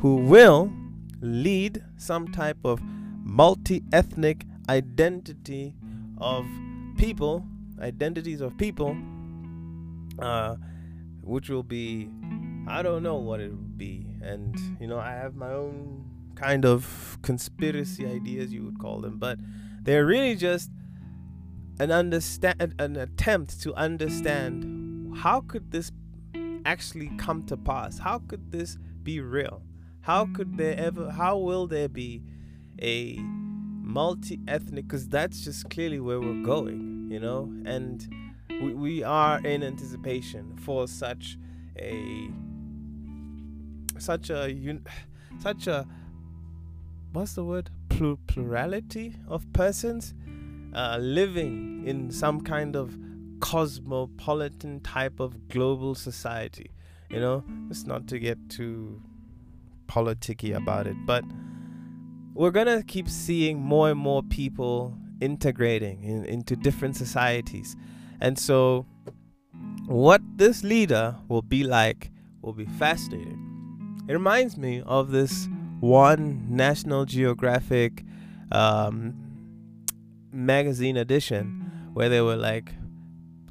who 0.00 0.16
will 0.16 0.72
lead 1.20 1.82
some 1.96 2.28
type 2.28 2.58
of 2.64 2.80
multi 2.82 3.82
ethnic 3.92 4.44
identity 4.68 5.74
of 6.18 6.46
people, 6.96 7.44
identities 7.80 8.40
of 8.40 8.56
people, 8.56 8.96
uh, 10.18 10.56
which 11.22 11.48
will 11.48 11.62
be, 11.62 12.08
I 12.66 12.82
don't 12.82 13.02
know 13.02 13.16
what 13.16 13.40
it 13.40 13.50
would 13.50 13.78
be. 13.78 14.06
And, 14.22 14.56
you 14.80 14.86
know, 14.86 14.98
I 14.98 15.12
have 15.12 15.34
my 15.34 15.50
own 15.50 16.04
kind 16.34 16.64
of 16.64 17.18
conspiracy 17.22 18.06
ideas, 18.06 18.52
you 18.52 18.64
would 18.64 18.78
call 18.78 19.00
them, 19.00 19.18
but 19.18 19.38
they're 19.82 20.06
really 20.06 20.36
just 20.36 20.70
an 21.78 21.90
understand 21.90 22.74
an 22.78 22.96
attempt 22.96 23.60
to 23.62 23.74
understand 23.74 25.16
how 25.16 25.40
could 25.40 25.70
this 25.70 25.90
actually 26.64 27.10
come 27.16 27.42
to 27.44 27.56
pass? 27.56 27.98
How 27.98 28.18
could 28.18 28.52
this 28.52 28.76
be 29.02 29.20
real? 29.20 29.62
How 30.02 30.26
could 30.26 30.56
there 30.56 30.76
ever 30.76 31.10
how 31.10 31.38
will 31.38 31.66
there 31.66 31.88
be 31.88 32.22
a 32.80 33.18
multi-ethnic 33.20 34.86
because 34.86 35.08
that's 35.08 35.40
just 35.42 35.68
clearly 35.68 36.00
where 36.00 36.20
we're 36.20 36.42
going 36.42 36.90
you 37.10 37.18
know? 37.18 37.52
And 37.66 38.06
we, 38.48 38.72
we 38.72 39.02
are 39.02 39.44
in 39.44 39.62
anticipation 39.62 40.56
for 40.56 40.86
such 40.86 41.36
a 41.76 42.30
such 44.00 44.30
a 44.30 44.54
such 45.40 45.66
a 45.66 45.86
what's 47.12 47.34
the 47.34 47.44
word 47.44 47.70
plurality 48.26 49.14
of 49.28 49.52
persons 49.52 50.14
uh, 50.74 50.98
living 51.00 51.82
in 51.86 52.10
some 52.10 52.40
kind 52.40 52.76
of 52.76 52.96
cosmopolitan 53.40 54.80
type 54.80 55.20
of 55.20 55.48
global 55.48 55.94
society. 55.94 56.70
You 57.08 57.20
know, 57.20 57.44
it's 57.68 57.86
not 57.86 58.06
to 58.08 58.18
get 58.18 58.38
too 58.48 59.02
politicky 59.88 60.54
about 60.54 60.86
it, 60.86 60.96
but 61.04 61.24
we're 62.34 62.52
gonna 62.52 62.82
keep 62.84 63.08
seeing 63.08 63.58
more 63.58 63.90
and 63.90 63.98
more 63.98 64.22
people 64.22 64.96
integrating 65.20 66.04
in, 66.04 66.24
into 66.24 66.54
different 66.54 66.96
societies. 66.96 67.76
And 68.20 68.38
so, 68.38 68.86
what 69.86 70.22
this 70.36 70.62
leader 70.62 71.16
will 71.28 71.42
be 71.42 71.64
like 71.64 72.10
will 72.42 72.52
be 72.52 72.66
fascinating. 72.66 73.49
It 74.10 74.14
reminds 74.14 74.56
me 74.58 74.82
of 74.86 75.12
this 75.12 75.48
one 75.78 76.44
National 76.48 77.04
Geographic 77.04 78.02
um, 78.50 79.14
magazine 80.32 80.96
edition 80.96 81.90
where 81.92 82.08
they 82.08 82.20
were 82.20 82.34
like 82.34 82.74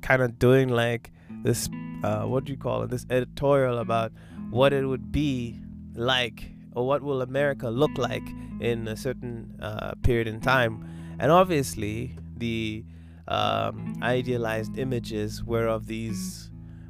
kind 0.02 0.22
of 0.22 0.38
doing 0.38 0.68
like 0.68 1.14
this 1.44 1.70
uh, 2.04 2.24
what 2.24 2.44
do 2.44 2.52
you 2.52 2.58
call 2.58 2.84
it? 2.84 2.90
This 2.90 3.06
editorial 3.10 3.78
about 3.78 4.12
what 4.50 4.74
it 4.74 4.86
would 4.86 5.14
be 5.14 5.62
like 5.96 6.52
or 6.74 6.86
what 6.86 7.04
will 7.04 7.22
america 7.22 7.70
look 7.70 7.98
like 7.98 8.28
in 8.60 8.86
a 8.90 8.98
certain 8.98 9.58
uh, 9.62 9.94
period 10.04 10.28
in 10.28 10.42
time. 10.42 10.86
And 11.20 11.32
obviously 11.32 12.18
the 12.36 12.84
um, 13.30 13.98
idealized 14.02 14.78
images 14.78 15.42
were 15.42 15.68
of 15.68 15.88
these 15.88 16.49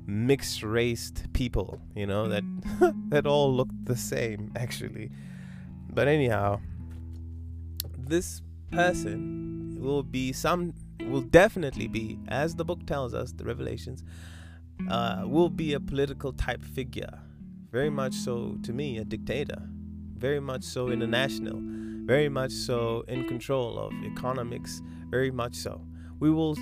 mixed 0.10 0.64
raced 0.64 1.32
people 1.34 1.80
you 1.96 2.08
know 2.08 2.28
that 2.28 2.44
that 3.10 3.28
all 3.28 3.54
looked 3.54 3.86
the 3.86 3.96
same 3.96 4.52
actually. 4.56 5.12
But 5.92 6.08
anyhow 6.08 6.62
this 7.98 8.42
person 8.72 9.78
will 9.80 10.04
be 10.04 10.34
some 10.34 10.74
will 11.02 11.22
definitely 11.22 11.88
be 11.88 12.20
as 12.28 12.56
the 12.56 12.66
book 12.66 12.86
tells 12.86 13.14
us 13.14 13.32
the 13.32 13.44
revelations 13.44 14.04
uh, 14.90 15.24
will 15.26 15.50
be 15.50 15.74
a 15.74 15.80
political 15.80 16.34
type 16.34 16.64
figure. 16.64 17.20
Very 17.72 17.90
much 17.90 18.14
so 18.14 18.58
to 18.64 18.74
me 18.74 18.98
a 18.98 19.06
dictator. 19.06 19.62
Very 20.18 20.40
much 20.40 20.64
so 20.64 20.90
international. 20.90 21.60
Very 22.06 22.30
much 22.30 22.52
so 22.52 23.06
in 23.08 23.28
control 23.28 23.78
of 23.78 23.94
economics. 24.04 24.82
Very 25.10 25.32
much 25.32 25.56
so. 25.56 25.82
We 26.20 26.32
will 26.32 26.58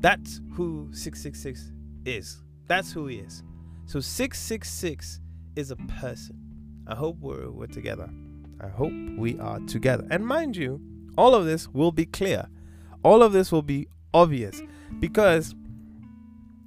that's 0.00 0.40
who 0.52 0.88
666 0.92 1.72
is 2.04 2.42
that's 2.66 2.92
who 2.92 3.06
he 3.06 3.16
is 3.16 3.42
so 3.86 4.00
666 4.00 5.20
is 5.56 5.70
a 5.70 5.76
person 5.76 6.36
i 6.86 6.94
hope 6.94 7.16
we're, 7.20 7.50
we're 7.50 7.66
together 7.66 8.08
i 8.60 8.68
hope 8.68 8.92
we 9.16 9.38
are 9.38 9.60
together 9.60 10.06
and 10.10 10.26
mind 10.26 10.56
you 10.56 10.80
all 11.16 11.34
of 11.34 11.46
this 11.46 11.68
will 11.68 11.92
be 11.92 12.06
clear. 12.06 12.48
All 13.02 13.22
of 13.22 13.32
this 13.32 13.50
will 13.50 13.62
be 13.62 13.88
obvious 14.12 14.62
because 15.00 15.54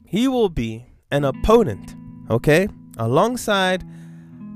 he 0.06 0.28
will 0.28 0.50
be 0.50 0.86
an 1.12 1.24
opponent, 1.24 1.96
okay? 2.30 2.68
Alongside 2.98 3.84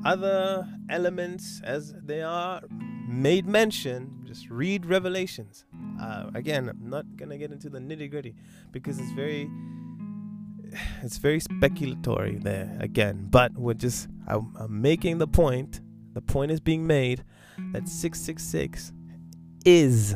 other 0.06 0.68
elements 0.90 1.62
as 1.64 1.94
they 2.04 2.22
are 2.22 2.62
made 3.08 3.46
mention. 3.46 4.24
Just 4.26 4.50
read 4.50 4.86
Revelations. 4.86 5.66
Uh, 6.02 6.32
again, 6.34 6.70
I'm 6.70 6.90
not 6.90 7.06
gonna 7.16 7.38
get 7.38 7.52
into 7.52 7.70
the 7.70 7.80
nitty 7.80 8.10
gritty 8.10 8.36
because 8.72 9.00
it's 9.00 9.12
very, 9.12 9.50
it's 11.02 11.18
very 11.18 11.40
speculatory 11.40 12.42
there 12.42 12.76
again. 12.80 13.28
But 13.30 13.54
we're 13.58 13.74
just, 13.74 14.08
I'm, 14.28 14.56
I'm 14.60 14.82
making 14.82 15.18
the 15.18 15.28
point. 15.28 15.82
The 16.14 16.22
point 16.22 16.52
is 16.52 16.60
being 16.60 16.86
made 16.86 17.24
that 17.72 17.88
666 17.88 18.92
is 19.66 20.16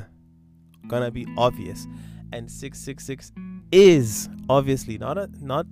gonna 0.88 1.12
be 1.12 1.26
obvious, 1.38 1.88
and 2.32 2.50
666 2.50 3.32
is 3.72 4.30
obviously 4.50 4.98
not 4.98 5.18
a 5.18 5.30
not 5.42 5.66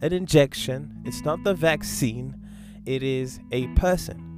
an 0.00 0.12
injection. 0.12 1.02
It's 1.04 1.24
not 1.24 1.44
the 1.44 1.54
vaccine. 1.54 2.36
It 2.84 3.02
is 3.02 3.40
a 3.52 3.68
person. 3.68 4.32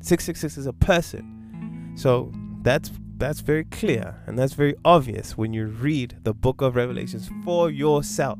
666 0.00 0.58
is 0.58 0.66
a 0.66 0.72
person. 0.72 1.94
So 1.96 2.32
that's 2.62 2.90
that's 3.18 3.40
very 3.40 3.64
clear 3.64 4.22
and 4.26 4.38
that's 4.38 4.52
very 4.52 4.74
obvious 4.84 5.36
when 5.36 5.52
you 5.52 5.66
read 5.66 6.18
the 6.22 6.32
book 6.32 6.60
of 6.60 6.76
Revelations 6.76 7.28
for 7.44 7.70
yourself. 7.70 8.38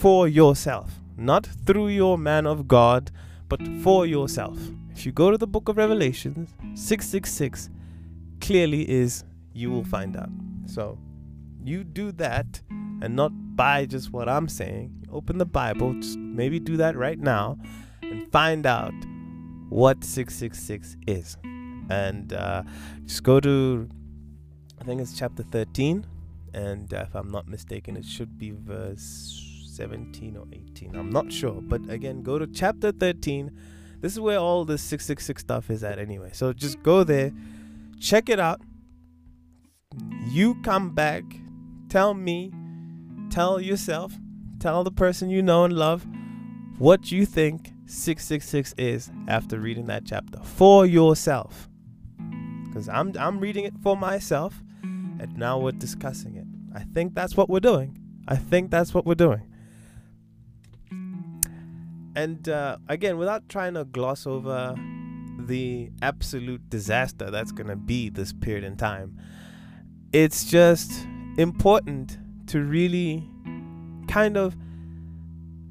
For 0.00 0.28
yourself, 0.28 0.90
not 1.18 1.44
through 1.66 1.88
your 1.88 2.16
man 2.16 2.46
of 2.46 2.66
God, 2.66 3.10
but 3.50 3.60
for 3.82 4.06
yourself. 4.06 4.58
If 4.96 5.04
you 5.04 5.12
go 5.12 5.30
to 5.30 5.36
the 5.36 5.46
book 5.46 5.68
of 5.68 5.76
Revelations, 5.76 6.54
666 6.72 7.68
clearly 8.40 8.90
is 8.90 9.24
you 9.52 9.70
will 9.70 9.84
find 9.84 10.16
out. 10.16 10.30
So 10.64 10.96
you 11.62 11.84
do 11.84 12.12
that 12.12 12.62
and 12.70 13.14
not 13.14 13.32
buy 13.56 13.84
just 13.84 14.10
what 14.10 14.26
I'm 14.26 14.48
saying. 14.48 15.06
Open 15.12 15.36
the 15.36 15.44
Bible, 15.44 15.92
just 15.92 16.16
maybe 16.16 16.58
do 16.58 16.78
that 16.78 16.96
right 16.96 17.18
now 17.18 17.58
and 18.00 18.26
find 18.32 18.64
out 18.64 18.94
what 19.68 20.02
666 20.02 20.96
is. 21.08 21.36
And 21.90 22.32
uh, 22.32 22.62
just 23.04 23.22
go 23.22 23.38
to, 23.38 23.86
I 24.80 24.84
think 24.84 25.02
it's 25.02 25.18
chapter 25.18 25.42
13. 25.42 26.06
And 26.54 26.94
uh, 26.94 27.04
if 27.06 27.14
I'm 27.14 27.30
not 27.30 27.48
mistaken, 27.48 27.98
it 27.98 28.06
should 28.06 28.38
be 28.38 28.50
verse 28.50 29.49
17 29.80 30.36
or 30.36 30.46
18. 30.52 30.94
I'm 30.94 31.10
not 31.10 31.32
sure. 31.32 31.60
But 31.62 31.88
again, 31.88 32.22
go 32.22 32.38
to 32.38 32.46
chapter 32.46 32.92
13. 32.92 33.50
This 34.00 34.12
is 34.12 34.20
where 34.20 34.38
all 34.38 34.64
this 34.64 34.82
666 34.82 35.40
stuff 35.40 35.70
is 35.70 35.82
at 35.82 35.98
anyway. 35.98 36.30
So 36.32 36.52
just 36.52 36.82
go 36.82 37.02
there 37.02 37.32
check 38.00 38.28
it 38.28 38.40
out. 38.40 38.60
You 40.28 40.56
come 40.62 40.94
back, 40.94 41.22
tell 41.88 42.14
me, 42.14 42.52
tell 43.30 43.60
yourself, 43.60 44.12
tell 44.58 44.82
the 44.82 44.90
person 44.90 45.30
you 45.30 45.42
know 45.42 45.64
and 45.64 45.74
love 45.74 46.06
what 46.78 47.12
you 47.12 47.26
think 47.26 47.72
666 47.86 48.74
is 48.78 49.10
after 49.28 49.58
reading 49.60 49.86
that 49.86 50.04
chapter 50.06 50.40
for 50.42 50.86
yourself. 50.86 51.68
Because 52.66 52.88
I'm, 52.88 53.12
I'm 53.18 53.38
reading 53.38 53.64
it 53.64 53.74
for 53.82 53.96
myself, 53.96 54.62
and 54.82 55.36
now 55.36 55.58
we're 55.58 55.72
discussing 55.72 56.36
it. 56.36 56.46
I 56.74 56.84
think 56.84 57.14
that's 57.14 57.36
what 57.36 57.50
we're 57.50 57.60
doing. 57.60 57.98
I 58.28 58.36
think 58.36 58.70
that's 58.70 58.94
what 58.94 59.04
we're 59.04 59.14
doing. 59.14 59.42
And 62.16 62.48
uh, 62.48 62.78
again, 62.88 63.18
without 63.18 63.48
trying 63.48 63.74
to 63.74 63.84
gloss 63.84 64.26
over 64.26 64.74
the 65.46 65.90
absolute 66.02 66.68
disaster 66.70 67.30
that's 67.30 67.52
going 67.52 67.66
to 67.68 67.76
be 67.76 68.08
this 68.08 68.32
period 68.32 68.64
in 68.64 68.76
time. 68.76 69.18
It's 70.12 70.44
just 70.44 71.06
important 71.38 72.18
to 72.48 72.60
really 72.60 73.28
kind 74.08 74.36
of 74.36 74.56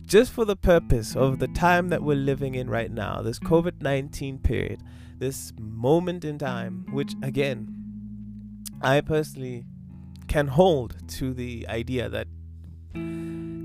just 0.06 0.32
for 0.32 0.44
the 0.44 0.56
purpose 0.56 1.16
of 1.16 1.40
the 1.40 1.48
time 1.50 1.90
that 1.90 2.02
we're 2.02 2.16
living 2.16 2.56
in 2.56 2.70
right 2.70 2.92
now, 2.92 3.22
this 3.22 3.40
COVID 3.40 3.82
19 3.82 4.40
period, 4.40 4.82
this 5.18 5.54
moment 5.60 6.26
in 6.26 6.40
time, 6.40 6.86
which 6.92 7.14
again, 7.22 7.76
I 8.82 9.02
personally 9.02 9.66
can 10.28 10.48
hold 10.48 10.96
to 11.10 11.34
the 11.34 11.68
idea 11.68 12.10
that, 12.10 12.28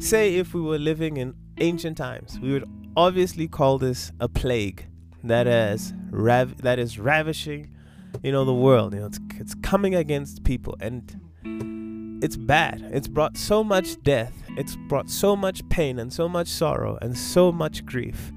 say, 0.03 0.37
if 0.37 0.53
we 0.53 0.61
were 0.61 0.79
living 0.79 1.17
in 1.17 1.35
ancient 1.59 1.97
times, 1.97 2.39
we 2.41 2.53
would 2.53 2.69
obviously 2.97 3.49
call 3.49 3.79
this 3.79 4.13
a 4.21 4.29
plague 4.29 4.87
that 5.23 5.47
is 5.47 5.93
rav- 6.11 6.63
that 6.63 6.79
is 6.79 6.99
ravishing 6.99 7.75
you 8.23 8.33
know, 8.33 8.45
the 8.45 8.55
world. 8.55 8.95
You 8.95 9.01
know, 9.01 9.07
it's 9.07 9.21
it's 9.37 9.55
coming 9.57 9.95
against 9.95 10.45
people, 10.45 10.77
and 10.81 12.23
it's 12.23 12.37
bad. 12.37 12.83
It's 12.93 13.09
brought 13.09 13.37
so 13.37 13.65
much 13.65 14.01
death. 14.03 14.33
It's 14.57 14.77
brought 14.89 15.11
so 15.11 15.35
much 15.35 15.67
pain 15.69 15.99
and 15.99 16.13
so 16.13 16.29
much 16.29 16.49
sorrow 16.49 16.99
and 17.03 17.17
so 17.17 17.51
much 17.51 17.85
grief 17.85 18.33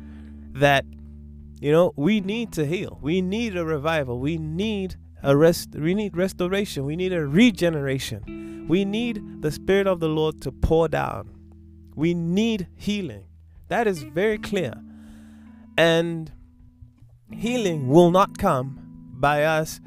that 0.53 0.85
you 1.59 1.71
know 1.71 1.93
we 1.95 2.21
need 2.21 2.51
to 2.53 2.65
heal. 2.65 2.99
We 3.01 3.21
need 3.21 3.55
a 3.55 3.65
revival. 3.65 4.19
We 4.19 4.37
need 4.37 4.95
a 5.23 5.35
rest. 5.35 5.69
We 5.75 5.93
need 5.93 6.17
restoration. 6.17 6.85
We 6.85 6.95
need 6.95 7.13
a 7.13 7.25
regeneration. 7.25 8.65
We 8.67 8.83
need 8.83 9.41
the 9.41 9.51
Spirit 9.51 9.87
of 9.87 9.99
the 9.99 10.09
Lord 10.09 10.41
to 10.41 10.51
pour 10.51 10.87
down. 10.87 11.36
We 11.97 12.13
need 12.13 12.67
healing. 12.75 13.25
That 13.69 13.87
is 13.87 14.03
very 14.03 14.37
clear. 14.37 14.75
And 15.77 16.31
healing 17.31 17.87
will 17.87 18.11
not 18.11 18.37
come 18.37 19.09
by 19.13 19.43
us 19.43 19.81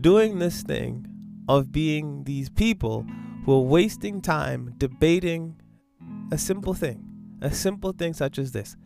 doing 0.00 0.38
this 0.38 0.62
thing 0.62 1.06
of 1.48 1.72
being 1.72 2.24
these 2.24 2.48
people 2.48 3.04
who 3.44 3.54
are 3.54 3.60
wasting 3.60 4.20
time 4.20 4.72
debating 4.78 5.60
a 6.30 6.38
simple 6.38 6.74
thing, 6.74 7.04
a 7.42 7.50
simple 7.50 7.92
thing 7.92 8.14
such 8.14 8.38
as 8.38 8.52
this. 8.52 8.76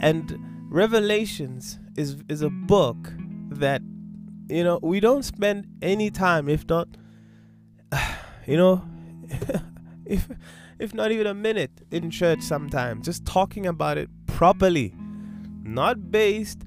And 0.00 0.38
Revelations 0.70 1.78
is 1.96 2.16
is 2.28 2.40
a 2.40 2.48
book 2.48 3.12
that 3.50 3.82
you 4.48 4.64
know 4.64 4.78
we 4.80 5.00
don't 5.00 5.24
spend 5.24 5.66
any 5.82 6.10
time, 6.10 6.48
if 6.48 6.66
not, 6.68 6.88
you 8.46 8.56
know, 8.56 8.82
if 10.06 10.28
if 10.82 10.92
not 10.92 11.12
even 11.12 11.28
a 11.28 11.34
minute 11.34 11.70
in 11.92 12.10
church 12.10 12.42
sometimes, 12.42 13.06
just 13.06 13.24
talking 13.24 13.66
about 13.66 13.96
it 13.96 14.10
properly, 14.26 14.92
not 15.62 16.10
based 16.10 16.62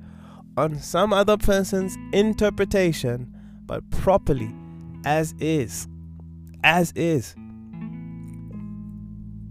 on 0.56 0.80
some 0.80 1.12
other 1.12 1.36
person's 1.36 1.98
interpretation, 2.14 3.30
but 3.66 3.88
properly 3.90 4.56
as 5.06 5.34
is. 5.42 5.90
As 6.64 6.94
is. 6.94 7.36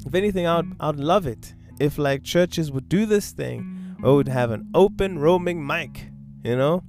If 0.06 0.14
anything, 0.14 0.46
I'd, 0.46 0.64
I'd 0.80 0.96
love 0.96 1.26
it 1.26 1.54
if 1.78 1.98
like 1.98 2.24
churches 2.24 2.72
would 2.72 2.88
do 2.88 3.04
this 3.04 3.32
thing 3.32 3.96
or 4.02 4.16
would 4.16 4.28
have 4.28 4.50
an 4.50 4.70
open 4.74 5.18
roaming 5.18 5.66
mic, 5.66 6.08
you 6.42 6.56
know? 6.56 6.82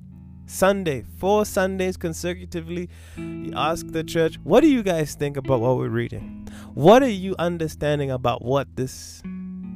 Sunday, 0.48 1.04
four 1.18 1.46
Sundays 1.46 1.98
consecutively, 1.98 2.90
you 3.18 3.52
ask 3.56 3.88
the 3.88 4.04
church, 4.04 4.38
what 4.44 4.62
do 4.62 4.70
you 4.70 4.84
guys 4.84 5.16
think 5.16 5.38
about 5.38 5.62
what 5.62 5.78
we're 5.78 5.90
reading? 5.90 6.48
What 6.74 7.04
are 7.04 7.10
you 7.10 7.36
understanding 7.40 8.12
about 8.12 8.44
what 8.44 8.68
this 8.76 9.22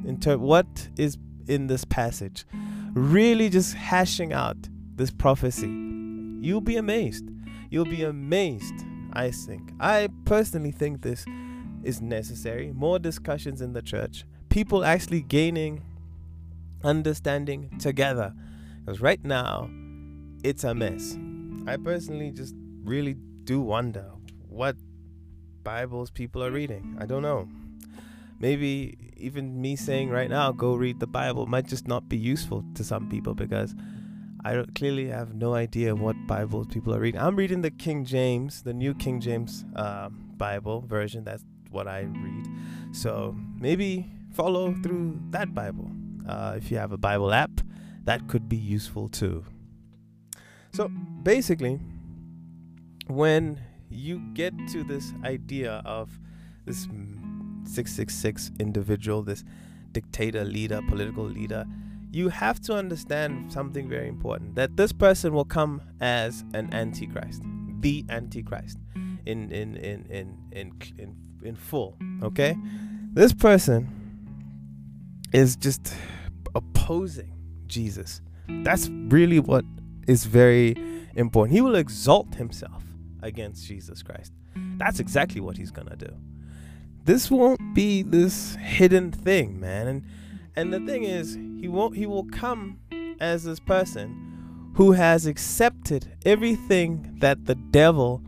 inter 0.06 0.38
what 0.38 0.88
is 0.96 1.18
in 1.48 1.66
this 1.66 1.84
passage? 1.84 2.44
really 2.94 3.48
just 3.48 3.74
hashing 3.74 4.32
out 4.32 4.56
this 4.96 5.10
prophecy, 5.10 5.68
you'll 6.40 6.60
be 6.60 6.76
amazed. 6.76 7.28
You'll 7.70 7.84
be 7.84 8.02
amazed, 8.02 8.74
I 9.12 9.30
think. 9.30 9.72
I 9.78 10.08
personally 10.24 10.72
think 10.72 11.02
this 11.02 11.24
is 11.84 12.00
necessary. 12.00 12.72
More 12.72 12.98
discussions 12.98 13.60
in 13.60 13.72
the 13.72 13.82
church, 13.82 14.24
people 14.48 14.84
actually 14.84 15.22
gaining 15.22 15.84
understanding 16.82 17.78
together. 17.78 18.34
Because 18.84 19.00
right 19.00 19.22
now, 19.24 19.70
it's 20.42 20.64
a 20.64 20.74
mess. 20.74 21.16
I 21.66 21.76
personally 21.76 22.30
just 22.30 22.54
really 22.82 23.14
do 23.44 23.60
wonder 23.60 24.10
what 24.48 24.76
Bibles 25.62 26.10
people 26.10 26.42
are 26.42 26.50
reading. 26.50 26.96
I 27.00 27.06
don't 27.06 27.22
know 27.22 27.48
maybe 28.40 28.96
even 29.16 29.60
me 29.60 29.76
saying 29.76 30.08
right 30.08 30.30
now, 30.30 30.50
go 30.50 30.74
read 30.74 30.98
the 30.98 31.06
Bible, 31.06 31.46
might 31.46 31.68
just 31.68 31.86
not 31.86 32.08
be 32.08 32.16
useful 32.16 32.64
to 32.74 32.82
some 32.82 33.08
people 33.08 33.34
because 33.34 33.74
I 34.44 34.64
clearly 34.74 35.08
have 35.08 35.34
no 35.34 35.54
idea 35.54 35.94
what 35.94 36.16
Bibles 36.26 36.66
people 36.68 36.94
are 36.94 37.00
reading. 37.00 37.20
I'm 37.20 37.36
reading 37.36 37.60
the 37.60 37.70
King 37.70 38.04
James, 38.06 38.62
the 38.62 38.72
New 38.72 38.94
King 38.94 39.20
James 39.20 39.64
uh, 39.76 40.08
Bible 40.08 40.80
version. 40.80 41.22
That's 41.22 41.44
what 41.70 41.86
I 41.86 42.00
read. 42.00 42.48
So 42.92 43.36
maybe 43.58 44.10
follow 44.32 44.74
through 44.82 45.20
that 45.30 45.54
Bible. 45.54 45.90
Uh, 46.26 46.54
if 46.56 46.70
you 46.70 46.78
have 46.78 46.92
a 46.92 46.98
Bible 46.98 47.32
app, 47.32 47.50
that 48.04 48.26
could 48.28 48.48
be 48.48 48.56
useful 48.56 49.08
too. 49.10 49.44
So 50.72 50.88
basically, 51.22 51.80
when 53.06 53.60
you 53.88 54.20
get 54.34 54.54
to 54.68 54.84
this 54.84 55.12
idea 55.24 55.82
of 55.84 56.10
this 56.64 56.82
666 57.64 58.52
individual, 58.60 59.22
this 59.22 59.44
dictator, 59.92 60.44
leader, 60.44 60.80
political 60.88 61.24
leader, 61.24 61.64
you 62.12 62.28
have 62.28 62.60
to 62.60 62.74
understand 62.74 63.52
something 63.52 63.88
very 63.88 64.08
important 64.08 64.54
that 64.56 64.76
this 64.76 64.92
person 64.92 65.32
will 65.32 65.44
come 65.44 65.80
as 66.00 66.44
an 66.54 66.72
antichrist, 66.74 67.42
the 67.80 68.04
antichrist 68.08 68.78
in 69.26 69.50
in 69.52 69.76
in 69.76 70.06
in 70.06 70.36
in 70.52 70.72
in, 70.98 71.16
in 71.42 71.56
full, 71.56 71.96
okay? 72.22 72.56
This 73.12 73.32
person 73.32 73.88
is 75.32 75.56
just 75.56 75.94
opposing 76.54 77.32
Jesus. 77.66 78.20
That's 78.48 78.88
really 78.88 79.38
what 79.38 79.64
is 80.10 80.24
very 80.24 80.74
important. 81.14 81.54
He 81.54 81.60
will 81.60 81.76
exalt 81.76 82.34
himself 82.34 82.82
against 83.22 83.66
Jesus 83.66 84.02
Christ. 84.02 84.32
That's 84.78 85.00
exactly 85.00 85.40
what 85.40 85.56
he's 85.56 85.70
going 85.70 85.88
to 85.88 85.96
do 85.96 86.16
this 87.04 87.30
won't 87.30 87.74
be 87.74 88.02
this 88.02 88.56
hidden 88.56 89.10
thing, 89.10 89.58
man. 89.58 89.86
And 89.88 90.04
and 90.56 90.72
the 90.72 90.80
thing 90.80 91.04
is, 91.04 91.34
he 91.60 91.68
won't 91.68 91.96
he 91.96 92.06
will 92.06 92.24
come 92.24 92.78
as 93.20 93.44
this 93.44 93.60
person 93.60 94.72
who 94.74 94.92
has 94.92 95.26
accepted 95.26 96.16
everything 96.24 97.16
that 97.20 97.46
the 97.46 97.54
devil 97.54 98.22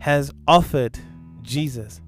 has 0.00 0.32
offered 0.48 0.98
Jesus. 1.42 2.00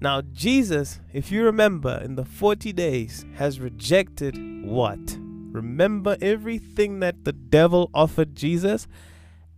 Now, 0.00 0.22
Jesus, 0.22 1.00
if 1.12 1.30
you 1.30 1.44
remember, 1.44 2.00
in 2.02 2.14
the 2.14 2.24
40 2.24 2.72
days 2.72 3.26
has 3.34 3.60
rejected 3.60 4.64
what? 4.64 5.18
Remember 5.52 6.16
everything 6.20 7.00
that 7.00 7.24
the 7.24 7.32
devil 7.32 7.90
offered 7.92 8.34
Jesus? 8.34 8.86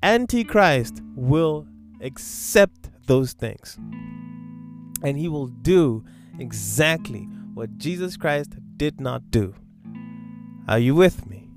Antichrist 0.02 1.00
will 1.14 1.66
accept 2.00 2.90
those 3.06 3.32
things 3.32 3.78
and 5.02 5.18
he 5.18 5.28
will 5.28 5.48
do 5.48 6.04
exactly 6.38 7.28
what 7.54 7.76
Jesus 7.76 8.16
Christ 8.16 8.54
did 8.76 9.00
not 9.00 9.30
do. 9.30 9.54
Are 10.68 10.78
you 10.78 10.94
with 10.94 11.26
me? 11.26 11.48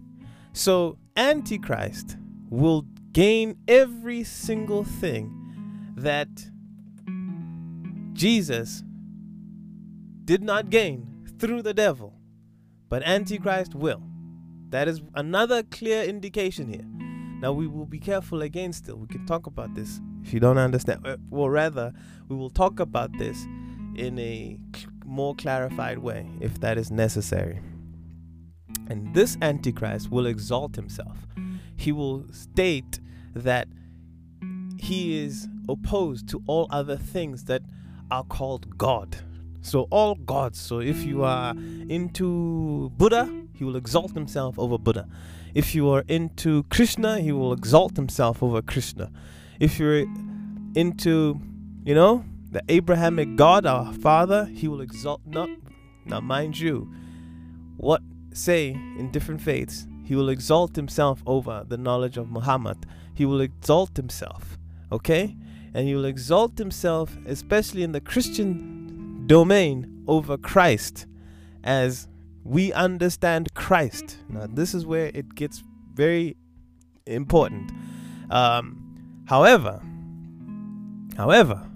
So, 0.53 0.97
Antichrist 1.15 2.17
will 2.49 2.85
gain 3.11 3.57
every 3.67 4.23
single 4.23 4.83
thing 4.83 5.93
that 5.95 6.27
Jesus 8.13 8.83
did 10.25 10.43
not 10.43 10.69
gain 10.69 11.27
through 11.39 11.61
the 11.61 11.73
devil, 11.73 12.13
but 12.89 13.03
Antichrist 13.03 13.75
will. 13.75 14.01
That 14.75 14.89
is 14.89 15.01
another 15.13 15.63
clear 15.63 16.03
indication 16.03 16.67
here. 16.67 16.83
Now, 17.39 17.53
we 17.53 17.65
will 17.65 17.85
be 17.85 17.97
careful 17.97 18.41
again, 18.41 18.73
still. 18.73 18.97
We 18.97 19.07
can 19.07 19.25
talk 19.25 19.47
about 19.47 19.73
this 19.73 20.01
if 20.21 20.33
you 20.33 20.41
don't 20.41 20.57
understand. 20.57 21.07
Uh, 21.07 21.15
well, 21.29 21.49
rather, 21.49 21.93
we 22.27 22.35
will 22.35 22.49
talk 22.49 22.81
about 22.81 23.17
this 23.17 23.41
in 23.95 24.19
a 24.19 24.59
more 25.05 25.33
clarified 25.33 25.99
way 25.99 26.29
if 26.41 26.59
that 26.59 26.77
is 26.77 26.91
necessary. 26.91 27.61
And 28.89 29.15
this 29.15 29.37
Antichrist 29.41 30.11
will 30.11 30.25
exalt 30.25 30.75
himself. 30.75 31.25
He 31.77 31.93
will 31.93 32.25
state 32.33 32.99
that 33.33 33.69
he 34.77 35.23
is 35.23 35.47
opposed 35.69 36.27
to 36.31 36.43
all 36.47 36.67
other 36.69 36.97
things 36.97 37.45
that 37.45 37.61
are 38.11 38.25
called 38.25 38.77
God. 38.77 39.15
So, 39.61 39.87
all 39.89 40.15
gods. 40.15 40.59
So, 40.59 40.81
if 40.81 41.05
you 41.05 41.23
are 41.23 41.51
into 41.87 42.91
Buddha, 42.97 43.44
he 43.55 43.63
will 43.63 43.75
exalt 43.75 44.13
himself 44.13 44.59
over 44.59 44.77
Buddha. 44.77 45.07
If 45.53 45.73
you 45.73 45.89
are 45.89 46.03
into 46.07 46.63
Krishna, 46.63 47.19
he 47.19 47.31
will 47.31 47.53
exalt 47.53 47.95
himself 47.95 48.43
over 48.43 48.61
Krishna. 48.61 49.11
If 49.59 49.79
you're 49.79 50.05
into, 50.75 51.39
you 51.83 51.95
know, 51.95 52.25
the 52.51 52.61
Abrahamic 52.69 53.35
God, 53.35 53.65
our 53.65 53.93
Father, 53.93 54.45
he 54.45 54.67
will 54.67 54.81
exalt 54.81 55.21
not 55.25 55.49
now 56.05 56.19
mind 56.19 56.59
you, 56.59 56.93
what 57.77 58.01
say 58.33 58.69
in 58.69 59.09
different 59.11 59.41
faiths, 59.41 59.87
he 60.03 60.15
will 60.15 60.29
exalt 60.29 60.75
himself 60.75 61.23
over 61.25 61.65
the 61.67 61.77
knowledge 61.77 62.17
of 62.17 62.29
Muhammad. 62.29 62.85
He 63.13 63.25
will 63.25 63.41
exalt 63.41 63.97
himself. 63.97 64.57
Okay? 64.91 65.35
And 65.73 65.87
he 65.87 65.95
will 65.95 66.05
exalt 66.05 66.57
himself, 66.57 67.17
especially 67.25 67.81
in 67.81 67.91
the 67.91 68.01
Christian 68.01 69.25
domain, 69.25 70.03
over 70.07 70.37
Christ 70.37 71.07
as 71.63 72.07
we 72.45 72.71
understand 72.73 73.53
Christ. 73.55 74.19
Now, 74.29 74.45
this 74.47 74.75
is 74.75 74.85
where 74.85 75.07
it 75.13 75.33
gets 75.33 75.63
very 75.93 76.37
important. 77.07 77.71
Um, 78.29 79.25
however, 79.27 79.81
however, 81.17 81.67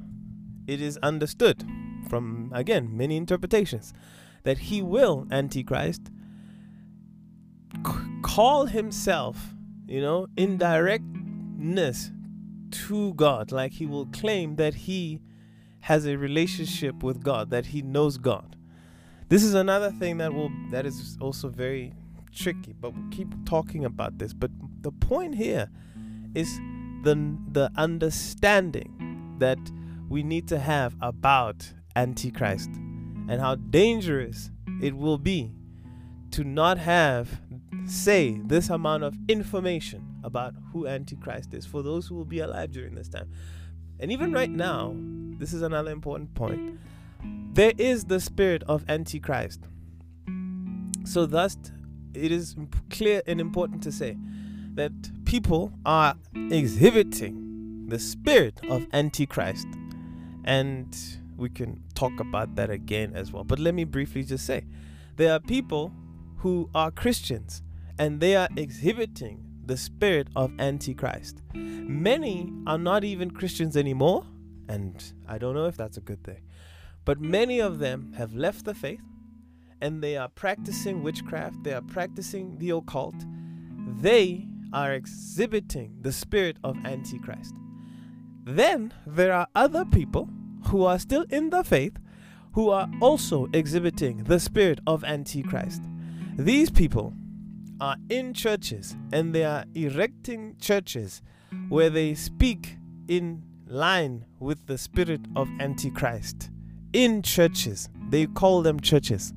it 0.67 0.79
is 0.79 0.97
understood 0.97 1.65
from 2.07 2.51
again 2.53 2.95
many 2.95 3.17
interpretations 3.17 3.93
that 4.43 4.59
he 4.59 4.81
will 4.81 5.27
Antichrist 5.31 6.11
c- 7.85 7.93
call 8.21 8.67
himself, 8.67 9.55
you 9.87 10.01
know, 10.01 10.27
in 10.37 10.57
directness 10.57 12.11
to 12.71 13.13
God, 13.15 13.51
like 13.51 13.73
he 13.73 13.87
will 13.87 14.05
claim 14.05 14.55
that 14.57 14.75
he 14.75 15.19
has 15.81 16.05
a 16.05 16.15
relationship 16.15 17.01
with 17.01 17.23
God, 17.23 17.49
that 17.49 17.67
he 17.67 17.81
knows 17.81 18.17
God. 18.17 18.55
This 19.29 19.43
is 19.43 19.53
another 19.53 19.91
thing 19.91 20.17
that 20.17 20.33
will 20.33 20.51
that 20.71 20.87
is 20.87 21.15
also 21.21 21.49
very 21.49 21.93
tricky, 22.33 22.73
but 22.73 22.95
we'll 22.95 23.11
keep 23.11 23.27
talking 23.45 23.85
about 23.85 24.17
this. 24.17 24.33
But 24.33 24.49
the 24.81 24.91
point 24.91 25.35
here 25.35 25.69
is 26.33 26.59
the 27.03 27.37
the 27.51 27.71
understanding 27.75 29.35
that 29.37 29.59
we 30.09 30.23
need 30.23 30.47
to 30.47 30.57
have 30.57 30.95
about 30.99 31.71
Antichrist 31.95 32.71
and 33.29 33.39
how 33.39 33.53
dangerous 33.55 34.49
it 34.81 34.95
will 34.97 35.19
be 35.19 35.53
to 36.31 36.43
not 36.43 36.79
have 36.79 37.41
say 37.85 38.39
this 38.45 38.69
amount 38.69 39.03
of 39.03 39.15
information 39.27 40.05
about 40.23 40.55
who 40.73 40.87
Antichrist 40.87 41.53
is 41.53 41.67
for 41.67 41.83
those 41.83 42.07
who 42.07 42.15
will 42.15 42.25
be 42.25 42.39
alive 42.39 42.71
during 42.71 42.95
this 42.95 43.09
time. 43.09 43.29
And 43.99 44.11
even 44.11 44.31
right 44.31 44.49
now, 44.49 44.95
this 45.37 45.53
is 45.53 45.61
another 45.61 45.91
important 45.91 46.33
point. 46.33 46.79
There 47.59 47.73
is 47.77 48.05
the 48.05 48.21
spirit 48.21 48.63
of 48.69 48.85
Antichrist. 48.87 49.59
So, 51.03 51.25
thus, 51.25 51.57
it 52.13 52.31
is 52.31 52.55
clear 52.89 53.21
and 53.27 53.41
important 53.41 53.83
to 53.83 53.91
say 53.91 54.15
that 54.75 54.93
people 55.25 55.73
are 55.85 56.15
exhibiting 56.35 57.83
the 57.89 57.99
spirit 57.99 58.61
of 58.69 58.87
Antichrist. 58.93 59.67
And 60.45 60.97
we 61.35 61.49
can 61.49 61.83
talk 61.95 62.17
about 62.21 62.55
that 62.55 62.69
again 62.69 63.11
as 63.13 63.33
well. 63.33 63.43
But 63.43 63.59
let 63.59 63.73
me 63.73 63.83
briefly 63.83 64.23
just 64.23 64.45
say 64.45 64.63
there 65.17 65.33
are 65.33 65.41
people 65.41 65.91
who 66.37 66.69
are 66.73 66.91
Christians 66.91 67.61
and 67.97 68.21
they 68.21 68.37
are 68.37 68.47
exhibiting 68.55 69.43
the 69.65 69.75
spirit 69.75 70.29
of 70.33 70.57
Antichrist. 70.59 71.41
Many 71.53 72.53
are 72.65 72.77
not 72.77 73.03
even 73.03 73.31
Christians 73.31 73.75
anymore, 73.75 74.23
and 74.69 75.11
I 75.27 75.37
don't 75.37 75.55
know 75.55 75.65
if 75.65 75.75
that's 75.75 75.97
a 75.97 76.01
good 76.01 76.23
thing. 76.23 76.39
But 77.09 77.21
many 77.21 77.59
of 77.59 77.79
them 77.79 78.13
have 78.19 78.35
left 78.35 78.65
the 78.65 78.75
faith 78.75 79.01
and 79.81 79.99
they 79.99 80.15
are 80.15 80.29
practicing 80.29 81.01
witchcraft, 81.01 81.63
they 81.63 81.73
are 81.73 81.81
practicing 81.81 82.59
the 82.59 82.69
occult. 82.69 83.15
They 83.99 84.45
are 84.73 84.93
exhibiting 84.93 85.95
the 86.01 86.11
spirit 86.11 86.57
of 86.63 86.77
Antichrist. 86.85 87.55
Then 88.45 88.93
there 89.07 89.33
are 89.33 89.47
other 89.55 89.85
people 89.85 90.29
who 90.67 90.83
are 90.83 90.99
still 90.99 91.25
in 91.31 91.49
the 91.49 91.63
faith 91.63 91.97
who 92.53 92.69
are 92.69 92.87
also 93.01 93.47
exhibiting 93.53 94.25
the 94.25 94.39
spirit 94.39 94.79
of 94.85 95.03
Antichrist. 95.03 95.81
These 96.37 96.69
people 96.69 97.15
are 97.81 97.97
in 98.09 98.35
churches 98.35 98.95
and 99.11 99.33
they 99.33 99.45
are 99.45 99.65
erecting 99.73 100.57
churches 100.61 101.23
where 101.69 101.89
they 101.89 102.13
speak 102.13 102.77
in 103.07 103.41
line 103.65 104.25
with 104.37 104.67
the 104.67 104.77
spirit 104.77 105.21
of 105.35 105.49
Antichrist. 105.59 106.51
In 106.93 107.21
churches, 107.21 107.89
they 108.09 108.25
call 108.25 108.61
them 108.63 108.79
churches. 108.79 109.33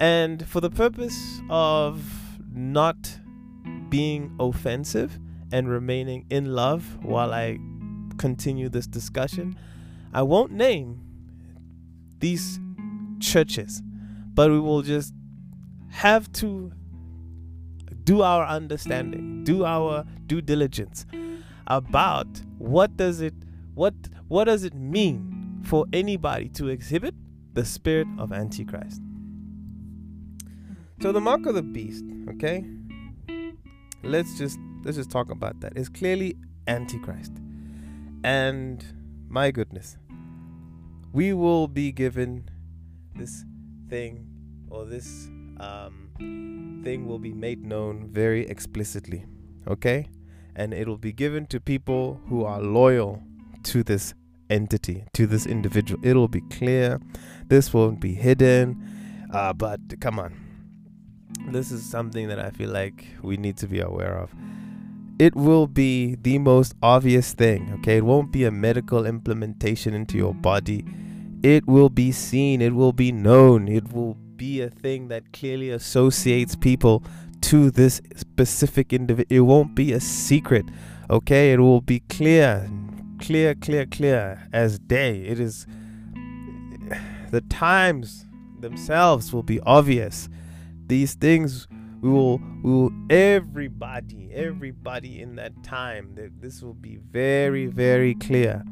And 0.00 0.46
for 0.46 0.60
the 0.60 0.70
purpose 0.70 1.42
of 1.50 2.02
not 2.52 3.18
being 3.90 4.34
offensive 4.40 5.18
and 5.52 5.68
remaining 5.68 6.24
in 6.30 6.54
love 6.54 7.04
while 7.04 7.32
I 7.32 7.58
continue 8.16 8.68
this 8.68 8.86
discussion, 8.86 9.58
I 10.14 10.22
won't 10.22 10.52
name 10.52 11.00
these 12.20 12.58
churches, 13.20 13.82
but 14.34 14.50
we 14.50 14.58
will 14.58 14.82
just 14.82 15.12
have 15.90 16.32
to 16.32 16.72
do 18.04 18.22
our 18.22 18.46
understanding, 18.46 19.44
do 19.44 19.64
our 19.64 20.06
due 20.26 20.40
diligence 20.40 21.04
about 21.66 22.26
what 22.56 22.96
does 22.96 23.20
it 23.20 23.34
what 23.74 23.94
what 24.28 24.44
does 24.44 24.64
it 24.64 24.74
mean 24.74 25.37
for 25.64 25.86
anybody 25.92 26.48
to 26.50 26.68
exhibit 26.68 27.14
the 27.54 27.64
spirit 27.64 28.06
of 28.18 28.32
antichrist. 28.32 29.00
So 31.00 31.12
the 31.12 31.20
mark 31.20 31.46
of 31.46 31.54
the 31.54 31.62
beast, 31.62 32.04
okay? 32.30 32.64
Let's 34.02 34.38
just 34.38 34.58
let's 34.84 34.96
just 34.96 35.10
talk 35.10 35.30
about 35.30 35.60
that. 35.60 35.72
It's 35.76 35.88
clearly 35.88 36.36
antichrist. 36.66 37.32
And 38.24 38.84
my 39.28 39.50
goodness, 39.50 39.96
we 41.12 41.32
will 41.32 41.68
be 41.68 41.92
given 41.92 42.48
this 43.14 43.44
thing 43.88 44.26
or 44.70 44.84
this 44.84 45.28
um, 45.60 46.80
thing 46.84 47.06
will 47.06 47.18
be 47.18 47.32
made 47.32 47.64
known 47.64 48.08
very 48.10 48.46
explicitly. 48.46 49.24
Okay? 49.66 50.08
And 50.56 50.74
it'll 50.74 50.98
be 50.98 51.12
given 51.12 51.46
to 51.46 51.60
people 51.60 52.20
who 52.28 52.44
are 52.44 52.60
loyal 52.60 53.22
to 53.64 53.82
this 53.82 54.14
entity, 54.50 55.04
to 55.14 55.26
this 55.26 55.46
individual. 55.46 56.00
It'll 56.04 56.28
be 56.28 56.42
clear. 56.42 57.00
This 57.46 57.72
won't 57.72 58.00
be 58.00 58.14
hidden. 58.14 59.28
Uh, 59.32 59.52
but 59.52 60.00
come 60.00 60.18
on. 60.18 60.34
This 61.50 61.70
is 61.70 61.88
something 61.88 62.28
that 62.28 62.38
I 62.38 62.50
feel 62.50 62.70
like 62.70 63.06
we 63.22 63.36
need 63.36 63.56
to 63.58 63.66
be 63.66 63.80
aware 63.80 64.16
of. 64.16 64.34
It 65.18 65.34
will 65.34 65.66
be 65.66 66.14
the 66.14 66.38
most 66.38 66.74
obvious 66.82 67.34
thing, 67.34 67.72
okay? 67.78 67.96
It 67.96 68.04
won't 68.04 68.30
be 68.30 68.44
a 68.44 68.50
medical 68.50 69.04
implementation 69.04 69.92
into 69.92 70.16
your 70.16 70.32
body. 70.32 70.84
It 71.42 71.66
will 71.66 71.88
be 71.88 72.12
seen, 72.12 72.62
it 72.62 72.74
will 72.74 72.92
be 72.92 73.10
known, 73.12 73.68
it 73.68 73.92
will 73.92 74.14
be 74.14 74.60
a 74.60 74.70
thing 74.70 75.08
that 75.08 75.32
clearly 75.32 75.70
associates 75.70 76.54
people 76.54 77.02
to 77.40 77.70
this 77.70 78.00
specific 78.14 78.92
individual. 78.92 79.36
It 79.36 79.40
won't 79.40 79.74
be 79.74 79.92
a 79.92 80.00
secret, 80.00 80.66
okay? 81.10 81.52
It 81.52 81.60
will 81.60 81.80
be 81.80 82.00
clear, 82.00 82.70
clear, 83.18 83.54
clear, 83.54 83.86
clear 83.86 84.48
as 84.52 84.78
day. 84.78 85.22
It 85.22 85.40
is 85.40 85.66
the 87.30 87.40
times 87.42 88.26
themselves 88.60 89.32
will 89.32 89.42
be 89.42 89.60
obvious. 89.60 90.28
These 90.86 91.14
things 91.14 91.68
we 92.00 92.10
will 92.10 92.38
we 92.62 92.70
will 92.70 92.92
everybody 93.10 94.30
everybody 94.32 95.20
in 95.20 95.34
that 95.34 95.64
time 95.64 96.16
this 96.40 96.62
will 96.62 96.74
be 96.74 96.96
very 96.96 97.66
very 97.66 98.14
clear 98.14 98.62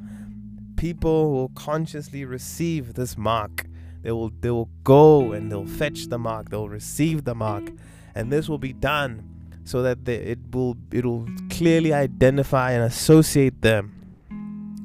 people 0.76 1.32
will 1.32 1.48
consciously 1.48 2.24
receive 2.24 2.94
this 2.94 3.18
mark 3.18 3.66
they 4.06 4.12
will 4.12 4.30
they 4.40 4.50
will 4.50 4.70
go 4.84 5.32
and 5.32 5.50
they'll 5.50 5.66
fetch 5.66 6.06
the 6.06 6.16
mark. 6.16 6.50
They'll 6.50 6.68
receive 6.68 7.24
the 7.24 7.34
mark, 7.34 7.72
and 8.14 8.32
this 8.32 8.48
will 8.48 8.56
be 8.56 8.72
done 8.72 9.28
so 9.64 9.82
that 9.82 10.04
they, 10.04 10.14
it 10.14 10.38
will 10.52 10.76
it 10.92 11.04
will 11.04 11.26
clearly 11.50 11.92
identify 11.92 12.70
and 12.70 12.84
associate 12.84 13.62
them, 13.62 13.95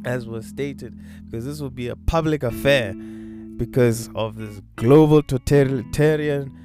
as 0.06 0.28
was 0.28 0.46
stated, 0.46 0.98
because 1.26 1.46
this 1.46 1.62
will 1.62 1.70
be 1.70 1.88
a 1.88 1.96
public 1.96 2.44
affair 2.44 2.94
because 2.94 4.10
of 4.16 4.38
this 4.38 4.62
global 4.76 5.22
totalitarian 5.22 6.58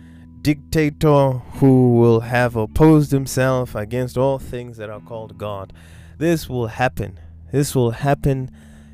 dictator 0.43 1.32
who 1.59 1.99
will 1.99 2.20
have 2.20 2.57
opposed 2.57 3.11
himself 3.11 3.74
against 3.74 4.16
all 4.16 4.39
things 4.39 4.76
that 4.76 4.89
are 4.89 5.01
called 5.01 5.37
God. 5.37 5.72
This 6.18 6.49
will 6.49 6.68
happen. 6.68 7.18
This 7.53 7.74
will 7.74 7.91
happen 7.91 8.51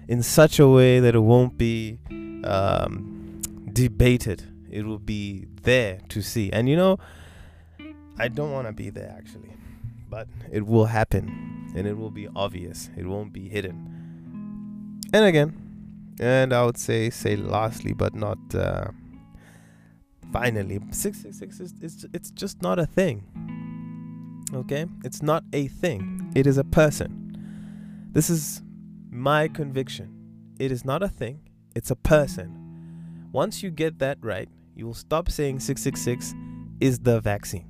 in 0.08 0.22
such 0.22 0.58
a 0.58 0.66
way 0.66 0.98
that 0.98 1.14
it 1.14 1.20
won't 1.20 1.56
be 1.58 1.98
um, 2.44 3.40
debated. 3.72 4.44
It 4.70 4.84
will 4.84 4.98
be 4.98 5.46
there 5.62 6.00
to 6.08 6.22
see. 6.22 6.50
And 6.50 6.68
you 6.68 6.76
know, 6.76 6.98
I 8.18 8.28
don't 8.28 8.50
want 8.50 8.66
to 8.66 8.72
be 8.72 8.90
there 8.90 9.14
actually, 9.16 9.54
but 10.08 10.28
it 10.50 10.66
will 10.66 10.86
happen 10.86 11.72
and 11.76 11.86
it 11.86 11.96
will 11.96 12.10
be 12.10 12.28
obvious. 12.34 12.90
It 12.96 13.06
won't 13.06 13.32
be 13.32 13.48
hidden. 13.48 14.01
And 15.12 15.24
again, 15.26 16.16
and 16.20 16.52
I 16.52 16.64
would 16.64 16.78
say, 16.78 17.10
say 17.10 17.36
lastly, 17.36 17.92
but 17.92 18.14
not 18.14 18.38
uh, 18.54 18.86
finally, 20.32 20.80
666 20.90 21.60
is 21.60 21.74
it's, 21.82 22.06
it's 22.14 22.30
just 22.30 22.62
not 22.62 22.78
a 22.78 22.86
thing. 22.86 23.24
Okay? 24.54 24.86
It's 25.04 25.22
not 25.22 25.44
a 25.52 25.68
thing, 25.68 26.32
it 26.34 26.46
is 26.46 26.58
a 26.58 26.64
person. 26.64 28.08
This 28.12 28.30
is 28.30 28.62
my 29.10 29.48
conviction. 29.48 30.18
It 30.58 30.70
is 30.70 30.84
not 30.84 31.02
a 31.02 31.08
thing, 31.08 31.40
it's 31.74 31.90
a 31.90 31.96
person. 31.96 33.28
Once 33.32 33.62
you 33.62 33.70
get 33.70 33.98
that 33.98 34.18
right, 34.20 34.48
you 34.74 34.86
will 34.86 34.94
stop 34.94 35.30
saying 35.30 35.60
666 35.60 36.34
is 36.80 37.00
the 37.00 37.20
vaccine. 37.20 37.68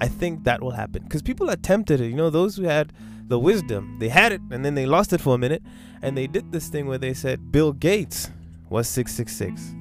I 0.00 0.08
think 0.08 0.44
that 0.44 0.60
will 0.60 0.72
happen 0.72 1.02
because 1.04 1.22
people 1.22 1.50
are 1.50 1.56
tempted. 1.56 2.00
You 2.00 2.14
know, 2.14 2.30
those 2.30 2.56
who 2.56 2.64
had 2.64 2.92
the 3.28 3.38
wisdom, 3.38 3.96
they 3.98 4.08
had 4.08 4.32
it 4.32 4.40
and 4.50 4.64
then 4.64 4.74
they 4.74 4.86
lost 4.86 5.12
it 5.12 5.20
for 5.20 5.34
a 5.34 5.38
minute, 5.38 5.62
and 6.02 6.16
they 6.16 6.26
did 6.26 6.52
this 6.52 6.68
thing 6.68 6.86
where 6.86 6.98
they 6.98 7.14
said 7.14 7.50
Bill 7.50 7.72
Gates 7.72 8.30
was 8.68 8.88
666. 8.88 9.74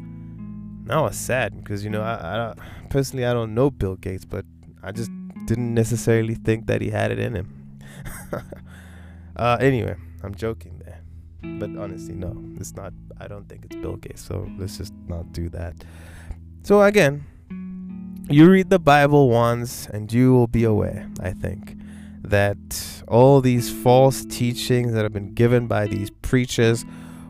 Now 0.85 1.05
it's 1.05 1.17
sad 1.17 1.55
because 1.57 1.83
you 1.83 1.89
know 1.89 2.01
I, 2.01 2.51
I 2.51 2.53
personally 2.89 3.25
I 3.25 3.33
don't 3.33 3.53
know 3.53 3.69
Bill 3.69 3.95
Gates, 3.95 4.25
but 4.25 4.45
I 4.81 4.91
just 4.91 5.11
didn't 5.45 5.73
necessarily 5.73 6.35
think 6.35 6.67
that 6.67 6.81
he 6.81 6.89
had 6.89 7.11
it 7.11 7.19
in 7.19 7.35
him. 7.35 7.79
uh, 9.35 9.57
anyway, 9.59 9.95
I'm 10.23 10.35
joking 10.35 10.81
there, 10.83 11.01
but 11.59 11.69
honestly, 11.77 12.15
no, 12.15 12.35
it's 12.59 12.75
not 12.75 12.93
I 13.19 13.27
don't 13.27 13.47
think 13.47 13.65
it's 13.65 13.75
Bill 13.75 13.95
Gates. 13.95 14.25
So 14.25 14.49
let's 14.57 14.77
just 14.77 14.93
not 15.07 15.31
do 15.31 15.49
that. 15.49 15.75
So 16.63 16.81
again, 16.81 17.25
you 18.29 18.49
read 18.49 18.69
the 18.69 18.79
Bible 18.79 19.29
once 19.29 19.87
and 19.87 20.11
you 20.11 20.33
will 20.33 20.47
be 20.47 20.63
aware, 20.63 21.09
I 21.19 21.31
think, 21.31 21.77
that 22.23 23.03
all 23.07 23.41
these 23.41 23.71
false 23.71 24.25
teachings 24.25 24.93
that 24.93 25.03
have 25.03 25.13
been 25.13 25.33
given 25.33 25.67
by 25.67 25.87
these 25.87 26.09
preachers 26.21 26.85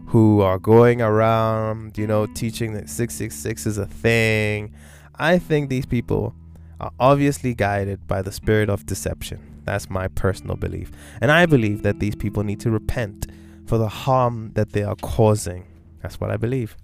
who 0.07 0.41
are 0.41 0.59
going 0.59 1.01
around, 1.01 1.97
you 1.97 2.05
know, 2.05 2.27
teaching 2.27 2.73
that 2.73 2.87
666 2.89 3.65
is 3.65 3.77
a 3.77 3.87
thing. 3.87 4.71
I 5.15 5.39
think 5.39 5.69
these 5.69 5.87
people 5.87 6.35
are 6.79 6.91
obviously 6.99 7.55
guided 7.55 8.07
by 8.07 8.21
the 8.21 8.31
spirit 8.31 8.69
of 8.69 8.85
deception. 8.85 9.61
That's 9.63 9.89
my 9.89 10.07
personal 10.09 10.55
belief. 10.55 10.91
And 11.21 11.31
I 11.31 11.45
believe 11.45 11.81
that 11.83 11.99
these 11.99 12.15
people 12.15 12.43
need 12.43 12.59
to 12.59 12.69
repent 12.69 13.27
for 13.65 13.77
the 13.77 13.87
harm 13.87 14.51
that 14.53 14.73
they 14.73 14.83
are 14.83 14.95
causing. 14.97 15.65
That's 16.01 16.19
what 16.19 16.29
I 16.29 16.37
believe. 16.37 16.77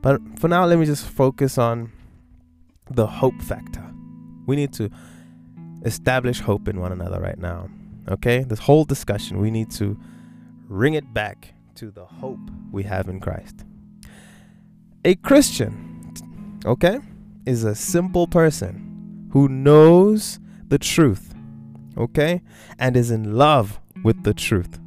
But 0.00 0.20
for 0.38 0.48
now, 0.48 0.64
let 0.64 0.78
me 0.78 0.86
just 0.86 1.06
focus 1.06 1.58
on 1.58 1.92
the 2.90 3.06
hope 3.06 3.40
factor. 3.42 3.84
We 4.46 4.56
need 4.56 4.72
to 4.74 4.90
establish 5.84 6.40
hope 6.40 6.68
in 6.68 6.80
one 6.80 6.92
another 6.92 7.20
right 7.20 7.38
now. 7.38 7.68
Okay? 8.08 8.44
This 8.44 8.60
whole 8.60 8.84
discussion, 8.84 9.38
we 9.40 9.50
need 9.50 9.70
to 9.72 9.98
ring 10.68 10.94
it 10.94 11.12
back 11.12 11.54
to 11.76 11.90
the 11.90 12.04
hope 12.04 12.40
we 12.72 12.84
have 12.84 13.08
in 13.08 13.20
Christ. 13.20 13.64
A 15.04 15.14
Christian, 15.16 16.14
okay, 16.64 17.00
is 17.44 17.64
a 17.64 17.74
simple 17.74 18.26
person 18.26 19.28
who 19.32 19.48
knows 19.48 20.38
the 20.68 20.78
truth, 20.78 21.34
okay, 21.98 22.40
and 22.78 22.96
is 22.96 23.10
in 23.10 23.36
love 23.36 23.80
with 24.02 24.22
the 24.24 24.32
truth. 24.32 24.78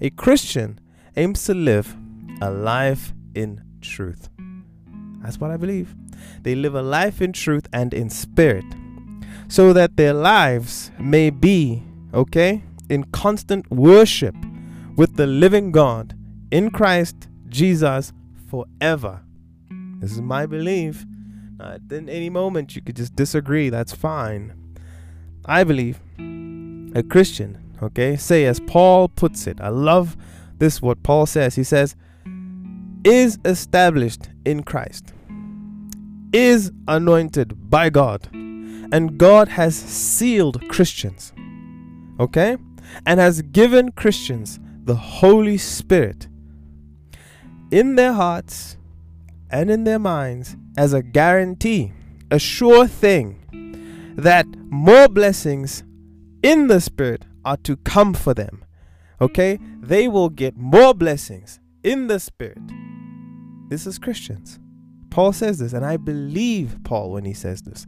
A 0.00 0.10
Christian 0.10 0.80
aims 1.16 1.44
to 1.44 1.54
live 1.54 1.96
a 2.40 2.50
life 2.50 3.12
in 3.34 3.62
truth. 3.80 4.30
That's 5.22 5.38
what 5.38 5.50
I 5.50 5.56
believe. 5.56 5.94
They 6.42 6.54
live 6.54 6.74
a 6.74 6.82
life 6.82 7.20
in 7.20 7.32
truth 7.32 7.68
and 7.72 7.92
in 7.92 8.10
spirit 8.10 8.64
so 9.52 9.74
that 9.74 9.98
their 9.98 10.14
lives 10.14 10.90
may 10.98 11.28
be, 11.28 11.82
okay, 12.14 12.64
in 12.88 13.04
constant 13.12 13.70
worship 13.70 14.34
with 14.96 15.16
the 15.16 15.26
living 15.26 15.70
God 15.70 16.16
in 16.50 16.70
Christ 16.70 17.28
Jesus 17.50 18.14
forever. 18.48 19.20
This 19.98 20.12
is 20.12 20.22
my 20.22 20.46
belief. 20.46 21.04
At 21.60 21.82
any 21.92 22.30
moment 22.30 22.74
you 22.74 22.80
could 22.80 22.96
just 22.96 23.14
disagree, 23.14 23.68
that's 23.68 23.92
fine. 23.92 24.54
I 25.44 25.64
believe 25.64 26.00
a 26.18 27.02
Christian, 27.02 27.58
okay, 27.82 28.16
say 28.16 28.46
as 28.46 28.58
Paul 28.58 29.06
puts 29.08 29.46
it. 29.46 29.60
I 29.60 29.68
love 29.68 30.16
this 30.56 30.80
what 30.80 31.02
Paul 31.02 31.26
says. 31.26 31.56
He 31.56 31.64
says, 31.64 31.94
is 33.04 33.38
established 33.44 34.30
in 34.46 34.62
Christ, 34.62 35.12
is 36.32 36.72
anointed 36.88 37.68
by 37.68 37.90
God 37.90 38.30
and 38.92 39.18
God 39.18 39.48
has 39.48 39.74
sealed 39.74 40.68
Christians, 40.68 41.32
okay? 42.20 42.58
And 43.06 43.18
has 43.18 43.40
given 43.40 43.90
Christians 43.92 44.60
the 44.84 44.94
Holy 44.94 45.56
Spirit 45.56 46.28
in 47.70 47.96
their 47.96 48.12
hearts 48.12 48.76
and 49.50 49.70
in 49.70 49.84
their 49.84 49.98
minds 49.98 50.56
as 50.76 50.92
a 50.92 51.02
guarantee, 51.02 51.92
a 52.30 52.38
sure 52.38 52.86
thing 52.86 53.38
that 54.16 54.46
more 54.68 55.08
blessings 55.08 55.84
in 56.42 56.66
the 56.66 56.80
Spirit 56.80 57.24
are 57.44 57.56
to 57.58 57.76
come 57.78 58.12
for 58.12 58.34
them. 58.34 58.62
Okay? 59.22 59.58
They 59.80 60.06
will 60.06 60.28
get 60.28 60.56
more 60.56 60.92
blessings 60.92 61.60
in 61.82 62.08
the 62.08 62.20
Spirit. 62.20 62.60
This 63.68 63.86
is 63.86 63.98
Christians. 63.98 64.58
Paul 65.08 65.32
says 65.32 65.58
this, 65.58 65.72
and 65.72 65.84
I 65.84 65.96
believe 65.96 66.76
Paul 66.84 67.12
when 67.12 67.24
he 67.24 67.34
says 67.34 67.62
this 67.62 67.86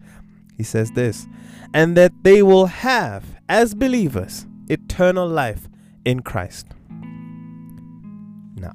he 0.56 0.62
says 0.62 0.90
this, 0.92 1.26
and 1.72 1.96
that 1.96 2.12
they 2.22 2.42
will 2.42 2.66
have, 2.66 3.24
as 3.48 3.74
believers, 3.74 4.46
eternal 4.68 5.28
life 5.28 5.68
in 6.04 6.20
Christ. 6.20 6.66
Now, 8.56 8.72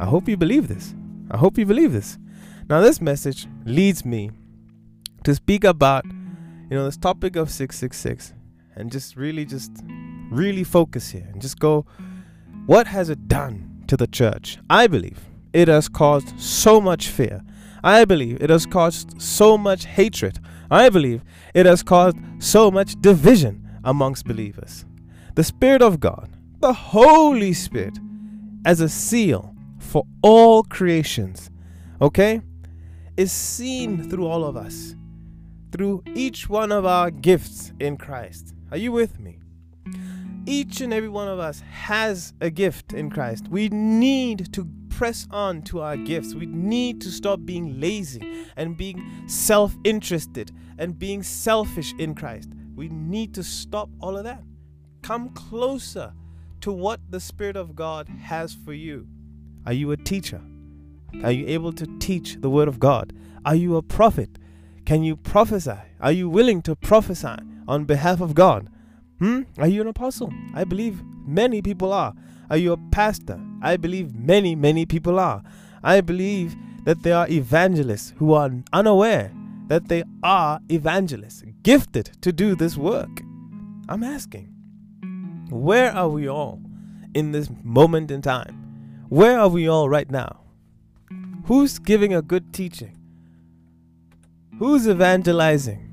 I 0.00 0.04
hope 0.04 0.28
you 0.28 0.36
believe 0.36 0.68
this. 0.68 0.94
I 1.30 1.36
hope 1.36 1.58
you 1.58 1.66
believe 1.66 1.92
this. 1.92 2.18
Now, 2.68 2.80
this 2.80 3.00
message 3.00 3.46
leads 3.64 4.04
me 4.04 4.30
to 5.24 5.34
speak 5.34 5.64
about, 5.64 6.04
you 6.04 6.76
know, 6.76 6.84
this 6.84 6.96
topic 6.96 7.36
of 7.36 7.50
666 7.50 8.34
and 8.74 8.90
just 8.90 9.16
really, 9.16 9.44
just 9.44 9.72
really 10.30 10.64
focus 10.64 11.10
here 11.10 11.28
and 11.32 11.40
just 11.40 11.58
go, 11.58 11.86
what 12.66 12.86
has 12.86 13.10
it 13.10 13.28
done 13.28 13.84
to 13.86 13.96
the 13.96 14.06
church? 14.06 14.58
I 14.68 14.86
believe 14.86 15.20
it 15.52 15.68
has 15.68 15.88
caused 15.88 16.40
so 16.40 16.80
much 16.80 17.08
fear. 17.08 17.42
I 17.84 18.04
believe 18.04 18.42
it 18.42 18.50
has 18.50 18.66
caused 18.66 19.20
so 19.20 19.56
much 19.56 19.84
hatred. 19.84 20.40
I 20.70 20.88
believe 20.88 21.22
it 21.54 21.66
has 21.66 21.82
caused 21.82 22.16
so 22.38 22.70
much 22.70 23.00
division 23.00 23.68
amongst 23.84 24.26
believers. 24.26 24.84
The 25.34 25.44
Spirit 25.44 25.82
of 25.82 26.00
God, 26.00 26.30
the 26.60 26.72
Holy 26.72 27.52
Spirit, 27.52 27.98
as 28.64 28.80
a 28.80 28.88
seal 28.88 29.54
for 29.78 30.04
all 30.22 30.62
creations, 30.64 31.50
okay, 32.00 32.40
is 33.16 33.32
seen 33.32 34.08
through 34.10 34.26
all 34.26 34.44
of 34.44 34.56
us, 34.56 34.94
through 35.72 36.02
each 36.14 36.48
one 36.48 36.72
of 36.72 36.84
our 36.84 37.10
gifts 37.10 37.72
in 37.78 37.96
Christ. 37.96 38.54
Are 38.70 38.76
you 38.76 38.92
with 38.92 39.20
me? 39.20 39.38
Each 40.46 40.80
and 40.80 40.92
every 40.92 41.08
one 41.08 41.28
of 41.28 41.38
us 41.38 41.60
has 41.60 42.32
a 42.40 42.50
gift 42.50 42.92
in 42.92 43.10
Christ. 43.10 43.48
We 43.48 43.68
need 43.68 44.52
to 44.52 44.64
press 44.96 45.26
on 45.30 45.60
to 45.60 45.82
our 45.82 45.94
gifts. 45.94 46.34
We 46.34 46.46
need 46.46 47.02
to 47.02 47.10
stop 47.10 47.40
being 47.44 47.78
lazy 47.78 48.46
and 48.56 48.78
being 48.78 49.28
self 49.28 49.76
interested 49.84 50.50
and 50.78 50.98
being 50.98 51.22
selfish 51.22 51.92
in 51.98 52.14
Christ. 52.14 52.48
We 52.74 52.88
need 52.88 53.34
to 53.34 53.42
stop 53.44 53.90
all 54.00 54.16
of 54.16 54.24
that. 54.24 54.42
Come 55.02 55.28
closer 55.34 56.14
to 56.62 56.72
what 56.72 57.00
the 57.10 57.20
Spirit 57.20 57.56
of 57.56 57.76
God 57.76 58.08
has 58.08 58.54
for 58.54 58.72
you. 58.72 59.06
Are 59.66 59.74
you 59.74 59.92
a 59.92 59.98
teacher? 59.98 60.40
Are 61.22 61.30
you 61.30 61.46
able 61.46 61.74
to 61.74 61.86
teach 61.98 62.40
the 62.40 62.48
Word 62.48 62.66
of 62.66 62.80
God? 62.80 63.12
Are 63.44 63.54
you 63.54 63.76
a 63.76 63.82
prophet? 63.82 64.38
Can 64.86 65.04
you 65.04 65.14
prophesy? 65.14 65.76
Are 66.00 66.12
you 66.12 66.30
willing 66.30 66.62
to 66.62 66.74
prophesy 66.74 67.36
on 67.68 67.84
behalf 67.84 68.22
of 68.22 68.34
God? 68.34 68.70
Hmm? 69.18 69.42
Are 69.58 69.68
you 69.68 69.82
an 69.82 69.88
apostle? 69.88 70.32
I 70.54 70.64
believe 70.64 71.02
many 71.26 71.60
people 71.60 71.92
are. 71.92 72.14
Are 72.48 72.56
you 72.56 72.72
a 72.72 72.78
pastor? 72.90 73.38
I 73.62 73.76
believe 73.76 74.14
many, 74.14 74.54
many 74.54 74.86
people 74.86 75.18
are. 75.18 75.42
I 75.82 76.00
believe 76.00 76.56
that 76.84 77.02
there 77.02 77.16
are 77.16 77.28
evangelists 77.28 78.14
who 78.18 78.32
are 78.32 78.50
unaware 78.72 79.32
that 79.68 79.88
they 79.88 80.04
are 80.22 80.60
evangelists, 80.70 81.42
gifted 81.62 82.10
to 82.20 82.32
do 82.32 82.54
this 82.54 82.76
work. 82.76 83.22
I'm 83.88 84.02
asking, 84.02 84.52
where 85.50 85.92
are 85.92 86.08
we 86.08 86.28
all 86.28 86.60
in 87.14 87.32
this 87.32 87.50
moment 87.62 88.10
in 88.10 88.22
time? 88.22 89.06
Where 89.08 89.38
are 89.38 89.48
we 89.48 89.68
all 89.68 89.88
right 89.88 90.10
now? 90.10 90.40
Who's 91.46 91.78
giving 91.78 92.14
a 92.14 92.22
good 92.22 92.52
teaching? 92.52 92.96
Who's 94.58 94.88
evangelizing? 94.88 95.85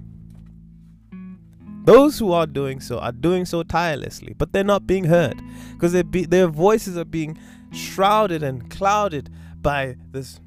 Those 1.85 2.17
who 2.17 2.31
are 2.31 2.47
doing 2.47 2.79
so 2.79 2.99
are 2.99 3.11
doing 3.11 3.45
so 3.45 3.63
tirelessly, 3.63 4.33
but 4.37 4.53
they're 4.53 4.63
not 4.63 4.87
being 4.87 5.05
heard 5.05 5.41
because 5.73 6.01
be, 6.03 6.25
their 6.25 6.47
voices 6.47 6.97
are 6.97 7.05
being 7.05 7.37
shrouded 7.71 8.41
and 8.41 8.69
clouded 8.69 9.29
by 9.61 9.97
this 10.11 10.39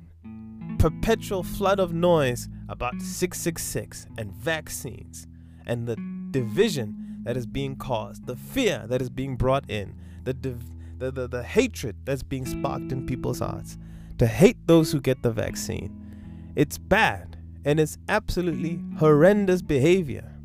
perpetual 0.78 1.42
flood 1.42 1.80
of 1.80 1.92
noise 1.92 2.48
about 2.68 3.00
666 3.00 4.06
and 4.18 4.32
vaccines 4.32 5.26
and 5.66 5.86
the 5.86 5.96
division 6.30 7.20
that 7.24 7.36
is 7.36 7.46
being 7.46 7.76
caused, 7.76 8.26
the 8.26 8.36
fear 8.36 8.84
that 8.88 9.02
is 9.02 9.10
being 9.10 9.36
brought 9.36 9.68
in, 9.68 9.94
the, 10.24 10.32
div- 10.32 10.98
the, 10.98 11.10
the, 11.10 11.28
the 11.28 11.42
hatred 11.42 11.96
that's 12.04 12.22
being 12.22 12.46
sparked 12.46 12.92
in 12.92 13.06
people's 13.06 13.40
hearts, 13.40 13.76
to 14.18 14.26
hate 14.26 14.56
those 14.66 14.92
who 14.92 15.00
get 15.00 15.22
the 15.22 15.32
vaccine. 15.32 16.52
It's 16.54 16.78
bad 16.78 17.36
and 17.64 17.80
it's 17.80 17.98
absolutely 18.08 18.80
horrendous 18.98 19.60
behavior. 19.60 20.35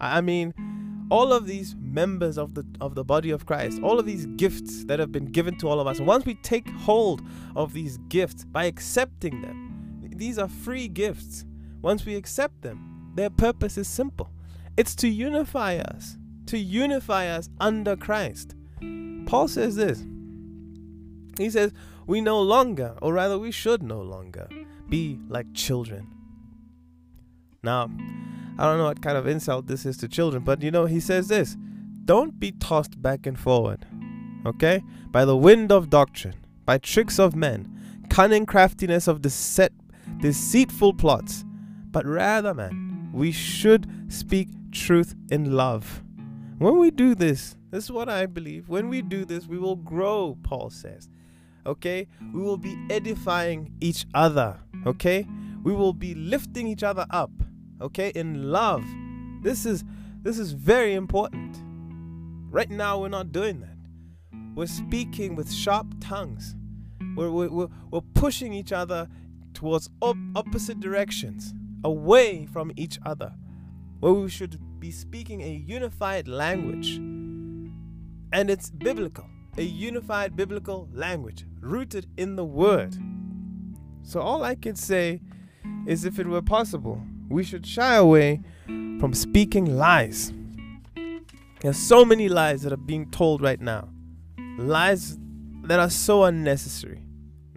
I 0.00 0.20
mean, 0.20 0.54
all 1.10 1.32
of 1.32 1.46
these 1.46 1.74
members 1.80 2.36
of 2.38 2.54
the 2.54 2.64
of 2.80 2.94
the 2.94 3.04
body 3.04 3.30
of 3.30 3.46
Christ, 3.46 3.80
all 3.82 3.98
of 3.98 4.06
these 4.06 4.26
gifts 4.36 4.84
that 4.84 4.98
have 4.98 5.10
been 5.10 5.26
given 5.26 5.56
to 5.58 5.68
all 5.68 5.80
of 5.80 5.86
us. 5.86 6.00
Once 6.00 6.24
we 6.26 6.34
take 6.34 6.68
hold 6.68 7.22
of 7.56 7.72
these 7.72 7.98
gifts 8.08 8.44
by 8.44 8.64
accepting 8.64 9.40
them, 9.40 10.10
these 10.14 10.38
are 10.38 10.48
free 10.48 10.88
gifts. 10.88 11.44
Once 11.80 12.04
we 12.04 12.14
accept 12.14 12.62
them, 12.62 13.12
their 13.14 13.30
purpose 13.30 13.78
is 13.78 13.88
simple. 13.88 14.30
It's 14.76 14.94
to 14.96 15.08
unify 15.08 15.76
us, 15.78 16.18
to 16.46 16.58
unify 16.58 17.26
us 17.26 17.48
under 17.58 17.96
Christ. 17.96 18.54
Paul 19.26 19.48
says 19.48 19.76
this. 19.76 20.04
He 21.38 21.50
says, 21.50 21.72
"We 22.06 22.20
no 22.20 22.40
longer, 22.40 22.96
or 23.00 23.12
rather 23.12 23.38
we 23.38 23.50
should 23.50 23.82
no 23.82 24.02
longer 24.02 24.48
be 24.88 25.18
like 25.28 25.52
children." 25.54 26.06
Now, 27.62 27.90
I 28.58 28.64
don't 28.64 28.78
know 28.78 28.84
what 28.84 29.02
kind 29.02 29.16
of 29.16 29.26
insult 29.26 29.66
this 29.66 29.86
is 29.86 29.96
to 29.98 30.08
children, 30.08 30.42
but 30.42 30.62
you 30.62 30.70
know, 30.70 30.86
he 30.86 31.00
says 31.00 31.28
this 31.28 31.56
Don't 32.04 32.40
be 32.40 32.52
tossed 32.52 33.00
back 33.00 33.26
and 33.26 33.38
forward, 33.38 33.86
okay, 34.44 34.82
by 35.10 35.24
the 35.24 35.36
wind 35.36 35.70
of 35.70 35.90
doctrine, 35.90 36.34
by 36.64 36.78
tricks 36.78 37.18
of 37.18 37.36
men, 37.36 38.04
cunning 38.10 38.46
craftiness 38.46 39.06
of 39.06 39.22
deceit, 39.22 39.72
deceitful 40.20 40.94
plots, 40.94 41.44
but 41.90 42.04
rather, 42.04 42.52
man, 42.52 43.10
we 43.12 43.30
should 43.32 44.12
speak 44.12 44.48
truth 44.72 45.14
in 45.30 45.52
love. 45.52 46.02
When 46.58 46.78
we 46.78 46.90
do 46.90 47.14
this, 47.14 47.56
this 47.70 47.84
is 47.84 47.92
what 47.92 48.08
I 48.08 48.26
believe. 48.26 48.68
When 48.68 48.88
we 48.88 49.02
do 49.02 49.24
this, 49.24 49.46
we 49.46 49.58
will 49.58 49.76
grow, 49.76 50.36
Paul 50.42 50.70
says. 50.70 51.08
Okay? 51.66 52.08
We 52.32 52.40
will 52.40 52.56
be 52.56 52.76
edifying 52.90 53.72
each 53.80 54.06
other. 54.14 54.58
Okay? 54.86 55.26
We 55.62 55.72
will 55.72 55.92
be 55.92 56.14
lifting 56.14 56.66
each 56.66 56.82
other 56.82 57.06
up. 57.10 57.30
Okay? 57.80 58.10
In 58.14 58.50
love. 58.50 58.84
This 59.42 59.66
is 59.66 59.84
this 60.22 60.38
is 60.38 60.52
very 60.52 60.94
important. 60.94 61.56
Right 62.50 62.70
now 62.70 62.98
we're 63.00 63.08
not 63.08 63.30
doing 63.30 63.60
that. 63.60 63.76
We're 64.54 64.66
speaking 64.66 65.36
with 65.36 65.52
sharp 65.52 65.86
tongues. 66.00 66.56
We're, 67.16 67.30
we're, 67.30 67.68
we're 67.90 68.00
pushing 68.14 68.52
each 68.52 68.72
other 68.72 69.08
towards 69.54 69.88
op- 70.00 70.16
opposite 70.34 70.80
directions, 70.80 71.54
away 71.84 72.46
from 72.46 72.72
each 72.76 72.98
other, 73.04 73.32
where 74.00 74.12
we 74.12 74.28
should 74.28 74.58
be 74.80 74.90
speaking 74.90 75.42
a 75.42 75.64
unified 75.66 76.26
language. 76.26 76.96
And 78.32 78.50
it's 78.50 78.70
biblical, 78.70 79.26
a 79.56 79.62
unified 79.62 80.36
biblical 80.36 80.88
language 80.92 81.44
rooted 81.60 82.06
in 82.16 82.36
the 82.36 82.44
Word. 82.44 82.96
So, 84.02 84.20
all 84.20 84.42
I 84.42 84.54
can 84.54 84.74
say 84.74 85.20
is 85.86 86.04
if 86.04 86.18
it 86.18 86.26
were 86.26 86.42
possible, 86.42 87.02
we 87.28 87.44
should 87.44 87.66
shy 87.66 87.94
away 87.96 88.40
from 88.66 89.12
speaking 89.14 89.76
lies. 89.76 90.32
There's 91.60 91.76
so 91.78 92.04
many 92.04 92.28
lies 92.28 92.62
that 92.62 92.72
are 92.72 92.76
being 92.76 93.10
told 93.10 93.42
right 93.42 93.60
now. 93.60 93.88
Lies 94.58 95.18
that 95.64 95.78
are 95.78 95.90
so 95.90 96.24
unnecessary. 96.24 97.02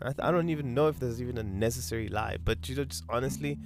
I, 0.02 0.14
I 0.20 0.32
don't 0.32 0.50
even 0.50 0.74
know 0.74 0.88
if 0.88 1.00
there's 1.00 1.22
even 1.22 1.38
a 1.38 1.44
necessary 1.44 2.10
lie, 2.10 2.38
but 2.44 2.68
you 2.68 2.76
know, 2.76 2.86
just 2.86 3.04
honestly, 3.10 3.58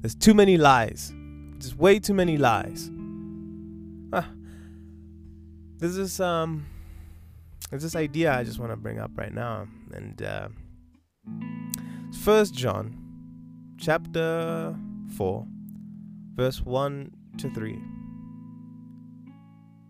there's 0.00 0.14
too 0.14 0.34
many 0.34 0.56
lies. 0.56 1.12
Just 1.58 1.76
way 1.76 1.98
too 1.98 2.14
many 2.14 2.36
lies. 2.36 2.90
Ah. 4.12 4.28
There's 5.78 5.96
this 5.96 6.20
um 6.20 6.66
there's 7.70 7.82
this 7.82 7.96
idea 7.96 8.32
I 8.32 8.44
just 8.44 8.58
want 8.58 8.72
to 8.72 8.76
bring 8.76 8.98
up 8.98 9.12
right 9.16 9.32
now. 9.32 9.66
And 9.92 10.20
uh 10.22 10.48
First 12.22 12.54
John 12.54 12.96
chapter 13.78 14.76
4 15.16 15.46
verse 16.34 16.60
1 16.60 17.10
to 17.38 17.50
3 17.50 17.78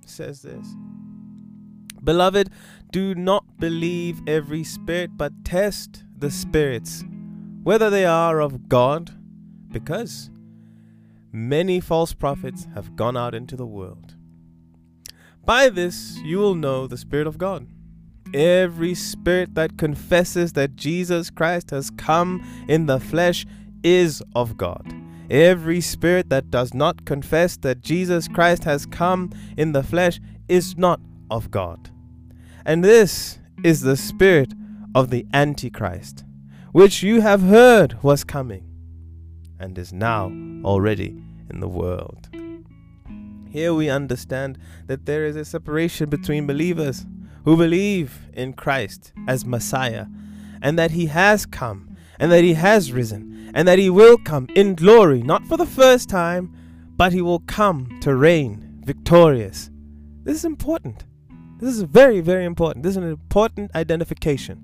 says 0.07 0.42
this 0.42 0.66
Beloved, 2.03 2.51
do 2.92 3.14
not 3.14 3.59
believe 3.59 4.20
every 4.26 4.62
spirit, 4.62 5.16
but 5.16 5.45
test 5.45 6.05
the 6.16 6.30
spirits, 6.30 7.03
whether 7.62 7.88
they 7.88 8.05
are 8.05 8.40
of 8.40 8.68
God, 8.68 9.11
because 9.70 10.30
many 11.32 11.80
false 11.80 12.12
prophets 12.12 12.68
have 12.74 12.95
gone 12.95 13.16
out 13.16 13.34
into 13.34 13.57
the 13.57 13.66
world. 13.66 14.14
By 15.45 15.70
this 15.70 16.18
you 16.24 16.38
will 16.38 16.55
know 16.55 16.86
the 16.86 16.99
Spirit 16.99 17.26
of 17.26 17.38
God. 17.38 17.66
Every 18.32 18.95
spirit 18.95 19.55
that 19.55 19.78
confesses 19.78 20.55
that 20.55 20.76
Jesus 20.76 21.30
Christ 21.30 21.70
has 21.70 21.90
come 21.90 22.42
in 22.68 22.86
the 22.86 22.99
flesh 22.99 23.47
is 23.82 24.22
of 24.34 24.57
God. 24.57 25.03
Every 25.35 25.80
spirit 25.80 26.30
that 26.30 26.53
does 26.53 26.72
not 26.74 27.07
confess 27.07 27.57
that 27.57 27.80
Jesus 27.80 28.28
Christ 28.28 28.62
has 28.62 28.87
come 28.87 29.32
in 29.57 29.72
the 29.72 29.82
flesh 29.82 30.20
is 30.47 30.78
not 30.78 31.01
of 31.28 31.51
God. 31.51 31.91
And 32.64 32.85
this 32.85 33.41
is 33.64 33.80
the 33.80 33.97
spirit 33.97 34.55
of 34.95 35.11
the 35.11 35.26
Antichrist, 35.35 36.22
which 36.70 37.03
you 37.03 37.20
have 37.20 37.43
heard 37.43 38.01
was 38.01 38.22
coming 38.22 38.62
and 39.59 39.76
is 39.76 39.93
now 39.93 40.26
already 40.64 41.20
in 41.51 41.59
the 41.59 41.66
world. 41.66 42.28
Here 43.51 43.74
we 43.74 43.91
understand 43.91 44.57
that 44.87 45.05
there 45.05 45.26
is 45.26 45.35
a 45.35 45.45
separation 45.45 46.09
between 46.09 46.47
believers 46.47 47.07
who 47.45 47.57
believe 47.57 48.28
in 48.35 48.53
Christ 48.53 49.12
as 49.26 49.45
Messiah 49.45 50.07
and 50.62 50.78
that 50.78 50.93
he 50.93 51.07
has 51.07 51.45
come 51.45 51.93
and 52.18 52.30
that 52.30 52.44
he 52.44 52.54
has 52.54 52.92
risen 52.92 53.50
and 53.54 53.68
that 53.68 53.78
he 53.78 53.90
will 53.90 54.18
come 54.18 54.48
in 54.54 54.74
glory, 54.74 55.22
not 55.22 55.44
for 55.46 55.56
the 55.56 55.66
first 55.66 56.08
time, 56.08 56.54
but 56.96 57.12
he 57.12 57.22
will 57.22 57.40
come 57.40 57.98
to 58.00 58.14
reign 58.14 58.80
victorious. 58.84 59.70
This 60.24 60.36
is 60.36 60.44
important. 60.44 61.04
This 61.58 61.74
is 61.74 61.82
very, 61.82 62.20
very 62.20 62.44
important. 62.44 62.82
This 62.82 62.90
is 62.92 62.96
an 62.96 63.08
important 63.08 63.74
identification 63.74 64.62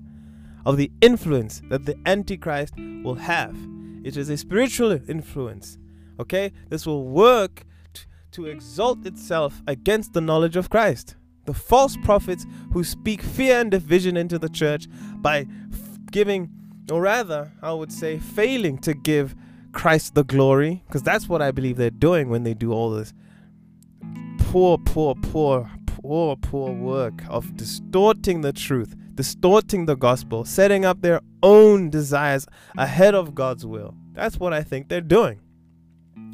of 0.65 0.77
the 0.77 0.91
influence 1.01 1.61
that 1.69 1.85
the 1.85 1.97
Antichrist 2.05 2.75
will 3.03 3.15
have. 3.15 3.55
It 4.03 4.17
is 4.17 4.29
a 4.29 4.37
spiritual 4.37 4.91
influence. 5.09 5.77
Okay? 6.19 6.51
This 6.69 6.85
will 6.85 7.07
work 7.07 7.63
t- 7.93 8.03
to 8.31 8.45
exalt 8.45 9.05
itself 9.05 9.61
against 9.67 10.13
the 10.13 10.21
knowledge 10.21 10.55
of 10.55 10.69
Christ. 10.69 11.15
The 11.45 11.53
false 11.53 11.97
prophets 11.97 12.45
who 12.73 12.83
speak 12.83 13.21
fear 13.21 13.59
and 13.59 13.71
division 13.71 14.17
into 14.17 14.37
the 14.37 14.49
church 14.49 14.87
by 15.17 15.47
f- 15.71 15.99
giving, 16.11 16.49
or 16.89 17.01
rather, 17.01 17.51
I 17.61 17.73
would 17.73 17.91
say, 17.91 18.17
failing 18.17 18.77
to 18.79 18.93
give 18.93 19.35
Christ 19.71 20.15
the 20.15 20.23
glory, 20.23 20.83
because 20.87 21.03
that's 21.03 21.29
what 21.29 21.41
I 21.41 21.51
believe 21.51 21.77
they're 21.77 21.89
doing 21.89 22.29
when 22.29 22.43
they 22.43 22.53
do 22.53 22.71
all 22.71 22.91
this 22.91 23.13
poor, 24.51 24.77
poor, 24.77 25.15
poor, 25.15 25.69
poor, 25.85 26.35
poor 26.35 26.73
work 26.73 27.23
of 27.29 27.55
distorting 27.55 28.41
the 28.41 28.51
truth, 28.51 28.95
distorting 29.15 29.85
the 29.85 29.95
gospel, 29.95 30.43
setting 30.43 30.83
up 30.83 31.01
their 31.01 31.21
own 31.41 31.89
desires 31.89 32.45
ahead 32.77 33.15
of 33.15 33.33
God's 33.33 33.65
will. 33.65 33.95
That's 34.11 34.37
what 34.37 34.51
I 34.51 34.61
think 34.61 34.89
they're 34.89 34.99
doing. 34.99 35.39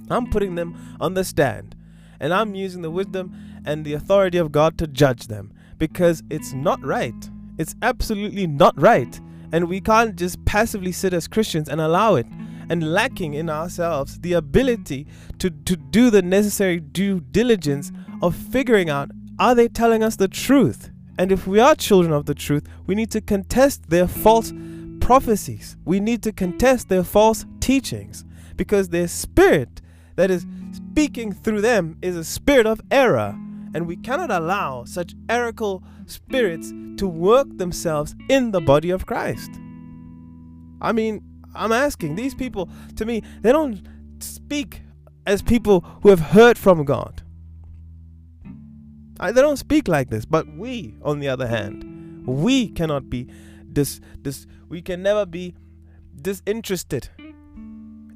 I'm 0.10 0.26
putting 0.32 0.56
them 0.56 0.98
on 1.00 1.14
the 1.14 1.24
stand, 1.24 1.76
and 2.20 2.34
I'm 2.34 2.56
using 2.56 2.82
the 2.82 2.90
wisdom 2.90 3.36
and 3.66 3.86
the 3.86 3.94
authority 3.94 4.40
of 4.40 4.52
God 4.52 4.80
to 4.80 4.88
judge 4.88 5.28
them 5.28 5.54
because 5.78 6.24
it's 6.32 6.54
not 6.54 6.84
right. 6.84 7.30
It's 7.60 7.76
absolutely 7.84 8.48
not 8.48 8.80
right. 8.82 9.20
And 9.52 9.68
we 9.68 9.82
can't 9.82 10.16
just 10.16 10.44
passively 10.46 10.92
sit 10.92 11.14
as 11.14 11.28
Christians 11.28 11.70
and 11.70 11.80
allow 11.80 12.16
it 12.16 12.28
and 12.70 12.94
lacking 12.94 13.34
in 13.34 13.50
ourselves 13.50 14.20
the 14.20 14.34
ability 14.34 15.08
to, 15.40 15.50
to 15.50 15.76
do 15.76 16.10
the 16.10 16.22
necessary 16.22 16.80
due 16.80 17.20
diligence 17.20 17.92
of 18.22 18.36
figuring 18.36 18.90
out 18.90 19.10
are 19.40 19.54
they 19.54 19.68
telling 19.68 20.04
us 20.04 20.16
the 20.16 20.28
truth? 20.28 20.90
And 21.20 21.32
if 21.32 21.48
we 21.48 21.60
are 21.60 21.76
children 21.76 22.12
of 22.12 22.26
the 22.26 22.36
truth, 22.36 22.68
we 22.86 22.96
need 22.96 23.12
to 23.12 23.22
contest 23.22 23.90
their 23.90 24.08
false 24.08 24.52
prophecies. 25.00 25.78
We 25.86 26.00
need 26.00 26.24
to 26.24 26.32
contest 26.32 26.90
their 26.90 27.04
false 27.04 27.46
teachings 27.60 28.26
because 28.56 28.90
their 28.90 29.08
spirit 29.08 29.82
that 30.16 30.32
is 30.32 30.46
speaking 30.72 31.32
through 31.32 31.62
them 31.62 31.98
is 32.02 32.16
a 32.16 32.24
spirit 32.24 32.66
of 32.66 32.82
error. 32.92 33.38
And 33.78 33.86
we 33.86 33.96
cannot 33.96 34.32
allow 34.32 34.86
such 34.86 35.14
errical 35.28 35.84
spirits 36.08 36.74
to 36.98 37.08
work 37.08 37.46
themselves 37.60 38.16
in 38.28 38.50
the 38.50 38.60
body 38.60 38.90
of 38.90 39.06
Christ. 39.06 39.52
I 40.82 40.92
mean, 40.92 41.22
I'm 41.54 41.72
asking 41.72 42.16
these 42.16 42.34
people, 42.34 42.72
to 42.96 43.06
me, 43.06 43.22
they 43.42 43.52
don't 43.52 43.88
speak 44.18 44.82
as 45.28 45.44
people 45.44 45.82
who 46.02 46.10
have 46.10 46.20
heard 46.20 46.58
from 46.58 46.86
God. 46.86 47.22
I, 49.20 49.32
they 49.32 49.42
don't 49.42 49.58
speak 49.58 49.88
like 49.88 50.10
this, 50.10 50.26
but 50.26 50.48
we, 50.48 50.96
on 51.04 51.20
the 51.20 51.28
other 51.28 51.46
hand, 51.46 52.26
we 52.26 52.70
cannot 52.70 53.12
be 53.12 53.30
this 53.64 54.02
this 54.24 54.48
we 54.70 54.82
can 54.82 55.04
never 55.04 55.24
be 55.24 55.54
disinterested 56.20 57.10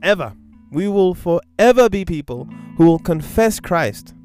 ever. 0.02 0.34
We 0.72 0.88
will 0.88 1.14
forever 1.14 1.88
be 1.88 2.04
people 2.04 2.50
who 2.78 2.88
will 2.88 2.98
confess 2.98 3.60
Christ 3.60 4.16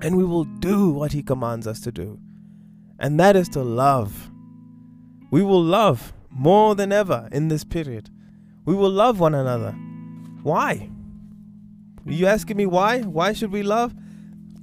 and 0.00 0.16
we 0.16 0.24
will 0.24 0.44
do 0.44 0.90
what 0.90 1.12
he 1.12 1.22
commands 1.22 1.66
us 1.66 1.80
to 1.80 1.92
do. 1.92 2.18
And 2.98 3.18
that 3.20 3.36
is 3.36 3.48
to 3.50 3.62
love. 3.62 4.30
We 5.30 5.42
will 5.42 5.62
love 5.62 6.12
more 6.30 6.74
than 6.74 6.92
ever 6.92 7.28
in 7.32 7.48
this 7.48 7.64
period. 7.64 8.10
We 8.64 8.74
will 8.74 8.90
love 8.90 9.20
one 9.20 9.34
another. 9.34 9.72
Why? 10.42 10.90
Are 12.06 12.12
you 12.12 12.26
asking 12.26 12.56
me 12.56 12.66
why? 12.66 13.02
Why 13.02 13.32
should 13.32 13.52
we 13.52 13.62
love? 13.62 13.94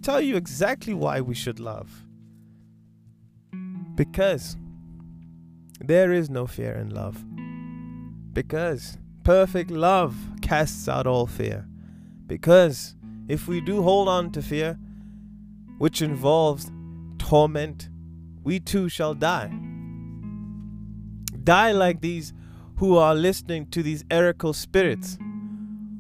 tell 0.04 0.22
you 0.22 0.36
exactly 0.36 0.94
why 0.94 1.22
we 1.22 1.34
should 1.34 1.60
love. 1.60 2.06
Because 3.96 4.58
there 5.80 6.12
is 6.12 6.30
no 6.30 6.46
fear 6.46 6.74
in 6.74 6.90
love. 6.90 7.24
Because 8.34 8.98
perfect 9.24 9.72
love 9.72 10.16
casts 10.42 10.88
out 10.90 11.08
all 11.08 11.26
fear. 11.26 11.66
Because 12.28 12.96
if 13.28 13.48
we 13.48 13.62
do 13.62 13.82
hold 13.82 14.10
on 14.10 14.32
to 14.32 14.42
fear, 14.42 14.78
which 15.84 16.02
involves 16.02 16.72
torment, 17.18 17.90
we 18.42 18.58
too 18.58 18.88
shall 18.88 19.14
die. 19.14 19.52
Die 21.44 21.72
like 21.74 22.00
these 22.00 22.32
who 22.78 22.96
are 22.96 23.14
listening 23.14 23.66
to 23.70 23.84
these 23.84 24.02
erical 24.06 24.56
spirits, 24.56 25.18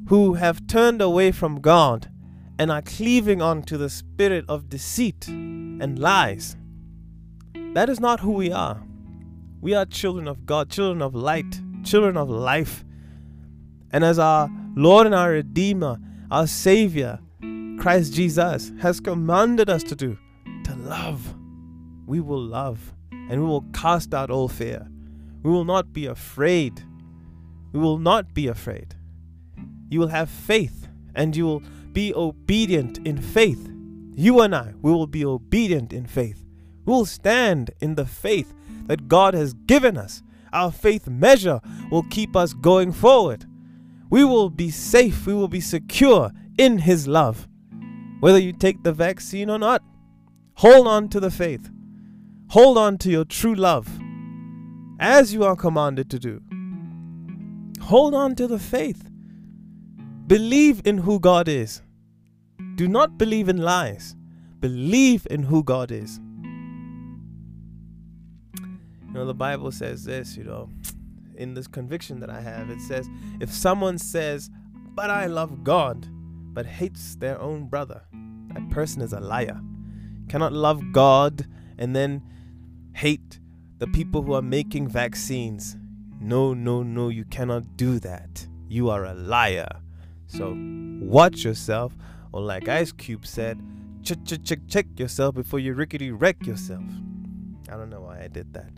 who 0.07 0.35
have 0.35 0.65
turned 0.67 1.01
away 1.01 1.33
from 1.33 1.59
God 1.59 2.09
and 2.57 2.71
are 2.71 2.81
cleaving 2.81 3.41
on 3.41 3.61
to 3.63 3.77
the 3.77 3.89
spirit 3.89 4.45
of 4.47 4.69
deceit 4.69 5.27
and 5.27 5.99
lies. 5.99 6.55
That 7.73 7.89
is 7.89 7.99
not 7.99 8.21
who 8.21 8.31
we 8.31 8.53
are. 8.53 8.81
We 9.59 9.73
are 9.73 9.85
children 9.85 10.29
of 10.29 10.45
God, 10.45 10.69
children 10.69 11.01
of 11.01 11.13
light, 11.13 11.59
children 11.83 12.15
of 12.15 12.29
life. 12.29 12.85
And 13.91 14.05
as 14.05 14.17
our 14.17 14.49
Lord 14.77 15.07
and 15.07 15.13
our 15.13 15.31
Redeemer, 15.31 15.99
our 16.31 16.47
Savior, 16.47 17.19
Christ 17.79 18.13
Jesus 18.13 18.71
has 18.79 18.99
commanded 18.99 19.69
us 19.69 19.83
to 19.83 19.95
do 19.95 20.17
to 20.63 20.75
love. 20.75 21.35
We 22.05 22.19
will 22.19 22.41
love 22.41 22.93
and 23.11 23.41
we 23.41 23.47
will 23.47 23.65
cast 23.73 24.13
out 24.13 24.29
all 24.29 24.47
fear. 24.47 24.87
We 25.43 25.51
will 25.51 25.65
not 25.65 25.93
be 25.93 26.05
afraid. 26.05 26.83
We 27.71 27.79
will 27.79 27.97
not 27.97 28.33
be 28.33 28.47
afraid. 28.47 28.95
You 29.89 29.99
will 29.99 30.07
have 30.07 30.29
faith 30.29 30.87
and 31.15 31.35
you 31.35 31.45
will 31.45 31.63
be 31.91 32.13
obedient 32.13 32.99
in 33.05 33.21
faith. 33.21 33.69
You 34.15 34.41
and 34.41 34.55
I, 34.55 34.73
we 34.81 34.91
will 34.91 35.07
be 35.07 35.25
obedient 35.25 35.91
in 35.93 36.05
faith. 36.05 36.43
We 36.85 36.93
will 36.93 37.05
stand 37.05 37.71
in 37.81 37.95
the 37.95 38.05
faith 38.05 38.53
that 38.87 39.07
God 39.07 39.33
has 39.33 39.53
given 39.53 39.97
us. 39.97 40.21
Our 40.51 40.71
faith 40.71 41.07
measure 41.07 41.61
will 41.89 42.03
keep 42.03 42.35
us 42.35 42.53
going 42.53 42.91
forward. 42.91 43.45
We 44.09 44.23
will 44.23 44.49
be 44.49 44.69
safe, 44.69 45.25
we 45.25 45.33
will 45.33 45.47
be 45.47 45.61
secure 45.61 46.31
in 46.57 46.79
His 46.79 47.07
love. 47.07 47.47
Whether 48.23 48.39
you 48.39 48.53
take 48.53 48.83
the 48.83 48.93
vaccine 48.93 49.49
or 49.49 49.59
not, 49.59 49.83
hold 50.53 50.87
on 50.87 51.09
to 51.09 51.19
the 51.19 51.29
faith. 51.29 51.69
Hold 52.51 52.77
on 52.77 52.97
to 52.99 53.11
your 53.11 53.25
true 53.25 53.53
love 53.53 53.89
as 54.97 55.33
you 55.33 55.43
are 55.43 55.57
commanded 55.57 56.09
to 56.11 56.19
do. 56.19 56.41
Hold 57.81 58.13
on 58.13 58.33
to 58.35 58.47
the 58.47 58.59
faith. 58.59 59.09
Believe 60.25 60.81
in 60.85 60.99
who 60.99 61.19
God 61.19 61.49
is. 61.49 61.81
Do 62.75 62.87
not 62.87 63.17
believe 63.17 63.49
in 63.49 63.57
lies. 63.57 64.15
Believe 64.61 65.27
in 65.29 65.43
who 65.43 65.61
God 65.61 65.91
is. 65.91 66.21
You 68.57 69.15
know, 69.15 69.25
the 69.25 69.33
Bible 69.33 69.73
says 69.73 70.05
this, 70.05 70.37
you 70.37 70.45
know, 70.45 70.69
in 71.35 71.55
this 71.55 71.67
conviction 71.67 72.21
that 72.21 72.29
I 72.29 72.39
have, 72.39 72.69
it 72.69 72.79
says, 72.79 73.05
if 73.41 73.51
someone 73.51 73.97
says, 73.97 74.49
but 74.95 75.09
I 75.09 75.25
love 75.25 75.65
God, 75.65 76.07
but 76.53 76.65
hates 76.65 77.15
their 77.15 77.39
own 77.41 77.67
brother, 77.67 78.03
that 78.53 78.69
person 78.69 79.01
is 79.01 79.13
a 79.13 79.19
liar. 79.19 79.59
cannot 80.29 80.53
love 80.53 80.91
God 80.91 81.47
and 81.77 81.95
then 81.95 82.21
hate 82.93 83.39
the 83.79 83.87
people 83.87 84.21
who 84.21 84.33
are 84.33 84.41
making 84.41 84.87
vaccines. 84.87 85.75
No, 86.19 86.53
no, 86.53 86.83
no, 86.83 87.09
you 87.09 87.25
cannot 87.25 87.75
do 87.75 87.99
that. 87.99 88.47
You 88.69 88.89
are 88.89 89.05
a 89.05 89.13
liar. 89.13 89.67
So 90.27 90.55
watch 91.01 91.43
yourself, 91.43 91.95
or 92.31 92.41
like 92.41 92.67
Ice 92.67 92.91
Cube 92.91 93.25
said, 93.25 93.59
check, 94.03 94.19
check, 94.25 94.43
check, 94.43 94.59
check 94.67 94.85
yourself 94.97 95.35
before 95.35 95.59
you 95.59 95.73
rickety 95.73 96.11
wreck 96.11 96.45
yourself. 96.45 96.83
I 97.69 97.75
don't 97.75 97.89
know 97.89 98.01
why 98.01 98.21
I 98.21 98.27
did 98.27 98.53
that. 98.53 98.71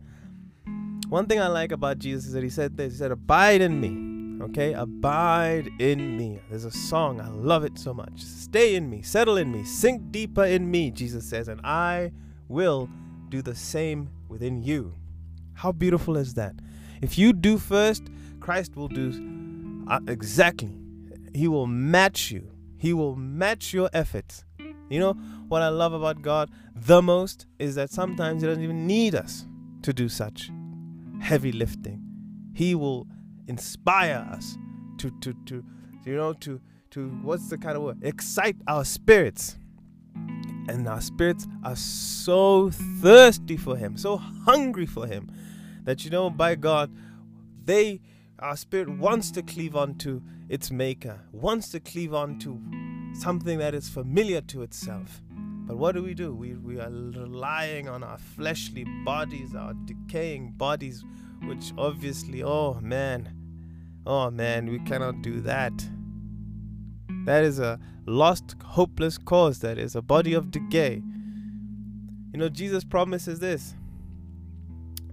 One 1.10 1.28
thing 1.28 1.40
I 1.40 1.48
like 1.48 1.72
about 1.72 2.00
Jesus 2.00 2.28
is 2.28 2.34
that 2.34 2.44
he 2.44 2.50
said 2.50 2.78
this. 2.78 2.94
He 2.94 3.00
said, 3.00 3.12
Abide 3.12 3.62
in 3.62 3.80
me. 3.80 4.05
Okay? 4.42 4.74
Abide 4.74 5.70
in 5.80 6.18
me. 6.18 6.40
There's 6.50 6.66
a 6.66 6.72
song. 6.72 7.22
I 7.22 7.30
love 7.30 7.64
it 7.64 7.78
so 7.78 7.94
much. 7.94 8.22
Stay 8.22 8.76
in 8.76 8.90
me. 8.90 9.02
Settle 9.02 9.38
in 9.38 9.52
me. 9.52 9.64
Sink 9.64 10.12
deeper 10.12 10.46
in 10.46 10.70
me, 10.70 10.92
Jesus 10.92 11.26
says, 11.28 11.48
and 11.48 11.62
I 11.64 12.12
will 12.48 12.90
do 13.30 13.42
the 13.42 13.56
same 13.56 14.10
within 14.28 14.62
you. 14.62 14.94
How 15.54 15.72
beautiful 15.72 16.18
is 16.18 16.34
that? 16.36 16.56
If 17.02 17.18
you 17.18 17.34
do 17.34 17.58
first, 17.58 18.04
Christ 18.40 18.76
will 18.76 18.88
do 18.88 19.86
uh, 19.88 20.00
exactly. 20.08 20.76
He 21.34 21.48
will 21.48 21.68
match 21.68 22.32
you. 22.32 22.52
He 22.78 22.94
will 22.94 23.16
match 23.16 23.74
your 23.74 23.90
efforts. 23.94 24.44
You 24.90 25.00
know 25.00 25.14
what 25.48 25.62
I 25.62 25.70
love 25.70 25.94
about 25.94 26.22
God 26.22 26.52
the 26.76 27.02
most 27.02 27.48
is 27.58 27.76
that 27.76 27.90
sometimes 27.90 28.42
He 28.42 28.48
doesn't 28.48 28.64
even 28.64 28.86
need 28.86 29.16
us 29.16 29.48
to 29.82 29.94
do 29.94 30.10
such 30.10 30.52
heavy 31.22 31.52
lifting. 31.52 32.02
He 32.54 32.76
will 32.76 33.08
inspire 33.48 34.28
us 34.32 34.58
to 34.98 35.12
to 35.22 35.34
to 35.46 35.64
you 36.06 36.16
know 36.16 36.34
to 36.34 36.62
to 36.92 37.10
what's 37.22 37.50
the 37.50 37.58
kind 37.58 37.76
of 37.78 37.84
word? 37.84 38.04
Excite 38.04 38.58
our 38.68 38.86
spirits. 38.86 39.58
And 40.68 40.88
our 40.88 41.02
spirits 41.02 41.46
are 41.64 41.76
so 41.76 42.72
thirsty 43.02 43.56
for 43.56 43.78
him 43.78 43.98
so 43.98 44.18
hungry 44.18 44.88
for 44.88 45.06
him 45.06 45.32
that 45.84 46.04
you 46.04 46.10
know 46.10 46.28
by 46.32 46.56
god 46.56 46.92
they 47.64 48.02
our 48.40 48.58
spirit 48.58 48.90
wants 48.90 49.30
to 49.32 49.44
cleave 49.44 49.76
on 49.76 49.94
to 50.00 50.24
its 50.50 50.72
maker 50.72 51.22
wants 51.32 51.70
to 51.70 51.80
cleave 51.80 52.16
on 52.16 52.40
to 52.40 52.60
something 53.16 53.60
that 53.60 53.74
is 53.74 53.90
familiar 53.90 54.42
to 54.42 54.62
itself. 54.62 55.22
But 55.68 55.78
what 55.78 55.96
do 55.96 56.04
we 56.04 56.14
do? 56.14 56.34
We, 56.34 56.56
we 56.56 56.80
are 56.80 56.90
relying 56.90 57.90
on 57.90 58.04
our 58.04 58.18
fleshly 58.18 58.86
bodies, 59.04 59.56
our 59.56 59.74
decaying 59.86 60.52
bodies, 60.52 61.04
which 61.44 61.74
obviously, 61.78 62.44
oh 62.44 62.80
man, 62.82 63.35
oh 64.06 64.30
man, 64.32 64.70
we 64.70 64.80
cannot 64.80 65.22
do 65.22 65.42
that. 65.42 65.74
That 67.26 67.44
is 67.44 67.60
a 67.60 67.80
lost, 68.06 68.56
hopeless 68.64 69.18
cause. 69.18 69.60
That 69.60 69.78
is 69.78 69.96
a 69.96 70.02
body 70.02 70.34
of 70.34 70.52
decay. 70.52 71.02
You 72.32 72.40
know, 72.40 72.50
Jesus 72.50 72.84
promises 72.84 73.40
this 73.40 73.76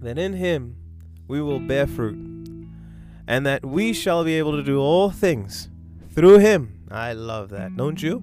that 0.01 0.17
in 0.17 0.33
Him 0.33 0.75
we 1.27 1.41
will 1.41 1.59
bear 1.59 1.87
fruit, 1.87 2.17
and 3.27 3.45
that 3.45 3.65
we 3.65 3.93
shall 3.93 4.23
be 4.23 4.37
able 4.37 4.51
to 4.51 4.63
do 4.63 4.79
all 4.79 5.09
things 5.09 5.69
through 6.13 6.39
Him. 6.39 6.85
I 6.91 7.13
love 7.13 7.49
that, 7.49 7.75
don't 7.77 8.01
you? 8.01 8.21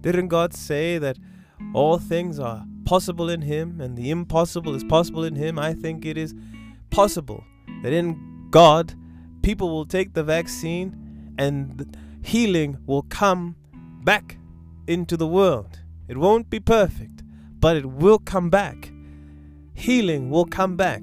Didn't 0.00 0.28
God 0.28 0.54
say 0.54 0.98
that 0.98 1.18
all 1.74 1.98
things 1.98 2.38
are 2.38 2.64
possible 2.84 3.28
in 3.28 3.42
Him, 3.42 3.80
and 3.80 3.96
the 3.96 4.10
impossible 4.10 4.74
is 4.74 4.84
possible 4.84 5.24
in 5.24 5.34
Him. 5.34 5.58
I 5.58 5.74
think 5.74 6.06
it 6.06 6.16
is 6.16 6.34
possible 6.90 7.44
that 7.82 7.92
in 7.92 8.48
God, 8.50 8.94
people 9.42 9.70
will 9.70 9.86
take 9.86 10.14
the 10.14 10.22
vaccine 10.22 11.34
and 11.38 11.96
healing 12.22 12.78
will 12.86 13.02
come 13.02 13.56
back 14.04 14.38
into 14.86 15.16
the 15.16 15.26
world. 15.26 15.80
It 16.08 16.16
won't 16.16 16.50
be 16.50 16.60
perfect, 16.60 17.22
but 17.58 17.76
it 17.76 17.86
will 17.86 18.18
come 18.18 18.50
back. 18.50 18.92
Healing 19.74 20.30
will 20.30 20.44
come 20.44 20.76
back. 20.76 21.02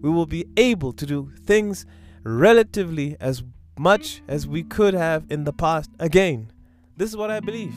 We 0.00 0.10
will 0.10 0.26
be 0.26 0.46
able 0.56 0.92
to 0.92 1.06
do 1.06 1.32
things 1.44 1.86
relatively 2.22 3.16
as 3.20 3.42
much 3.78 4.22
as 4.28 4.46
we 4.46 4.62
could 4.62 4.94
have 4.94 5.24
in 5.30 5.44
the 5.44 5.52
past 5.52 5.90
again. 5.98 6.52
This 6.96 7.10
is 7.10 7.16
what 7.16 7.30
I 7.30 7.40
believe. 7.40 7.74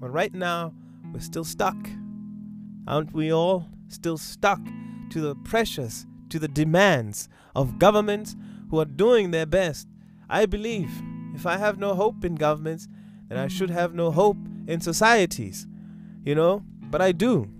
But 0.00 0.10
right 0.10 0.32
now, 0.32 0.72
we're 1.12 1.20
still 1.20 1.44
stuck. 1.44 1.76
Aren't 2.86 3.12
we 3.12 3.32
all 3.32 3.68
still 3.88 4.18
stuck 4.18 4.60
to 5.10 5.20
the 5.20 5.34
pressures, 5.36 6.06
to 6.28 6.38
the 6.38 6.48
demands 6.48 7.28
of 7.54 7.78
governments 7.78 8.36
who 8.74 8.80
are 8.80 8.84
doing 8.84 9.30
their 9.30 9.46
best? 9.46 9.88
I 10.28 10.46
believe 10.46 10.90
if 11.34 11.46
I 11.46 11.56
have 11.58 11.78
no 11.78 11.94
hope 11.94 12.24
in 12.24 12.34
governments, 12.34 12.88
then 13.28 13.38
I 13.38 13.48
should 13.48 13.70
have 13.70 13.94
no 13.94 14.10
hope 14.10 14.36
in 14.66 14.80
societies. 14.80 15.66
You 16.24 16.34
know? 16.34 16.62
But 16.90 17.00
I 17.00 17.12
do. 17.12 17.50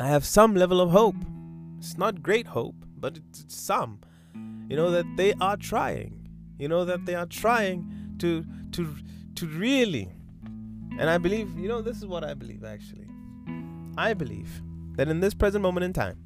I 0.00 0.08
have 0.08 0.24
some 0.24 0.54
level 0.54 0.80
of 0.80 0.90
hope. 0.90 1.16
It's 1.78 1.98
not 1.98 2.22
great 2.22 2.48
hope, 2.48 2.76
but 2.96 3.18
it's 3.18 3.54
some. 3.54 4.00
You 4.68 4.76
know 4.76 4.90
that 4.90 5.06
they 5.16 5.34
are 5.40 5.56
trying. 5.56 6.28
You 6.58 6.68
know 6.68 6.84
that 6.84 7.04
they 7.06 7.14
are 7.14 7.26
trying 7.26 8.16
to 8.18 8.44
to 8.72 8.94
to 9.34 9.46
really 9.46 10.10
and 10.98 11.10
I 11.10 11.18
believe, 11.18 11.58
you 11.58 11.66
know, 11.66 11.82
this 11.82 11.96
is 11.96 12.06
what 12.06 12.22
I 12.22 12.34
believe 12.34 12.64
actually. 12.64 13.08
I 13.96 14.14
believe 14.14 14.62
that 14.96 15.08
in 15.08 15.20
this 15.20 15.34
present 15.34 15.62
moment 15.62 15.84
in 15.84 15.92
time, 15.92 16.23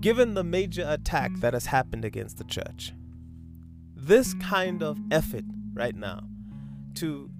given 0.00 0.34
the 0.34 0.44
major 0.44 0.84
attack 0.88 1.32
that 1.36 1.52
has 1.52 1.66
happened 1.66 2.04
against 2.04 2.38
the 2.38 2.44
church, 2.44 2.92
this 3.94 4.34
kind 4.34 4.82
of 4.82 4.98
effort 5.10 5.44
right 5.74 5.94
now 5.94 6.20
to 6.94 7.30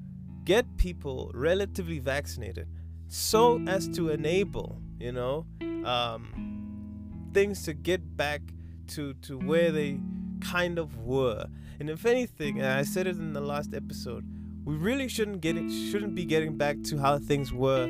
get 0.44 0.76
people 0.76 1.30
relatively 1.34 1.98
vaccinated 1.98 2.68
so 3.08 3.60
as 3.66 3.88
to 3.88 4.10
enable, 4.10 4.80
you 4.98 5.12
know, 5.12 5.46
um, 5.84 7.30
things 7.32 7.62
to 7.64 7.72
get 7.72 8.16
back 8.16 8.42
to, 8.88 9.14
to 9.14 9.38
where 9.38 9.72
they 9.72 9.98
kind 10.40 10.78
of 10.78 10.98
were. 10.98 11.46
And 11.78 11.88
if 11.88 12.04
anything, 12.04 12.58
and 12.58 12.68
I 12.68 12.82
said 12.82 13.06
it 13.06 13.16
in 13.16 13.32
the 13.32 13.40
last 13.40 13.74
episode, 13.74 14.24
we 14.64 14.74
really 14.74 15.08
shouldn't 15.08 15.40
get 15.40 15.56
it 15.56 15.70
shouldn't 15.70 16.14
be 16.14 16.24
getting 16.24 16.56
back 16.56 16.82
to 16.84 16.98
how 16.98 17.18
things 17.18 17.52
were 17.52 17.88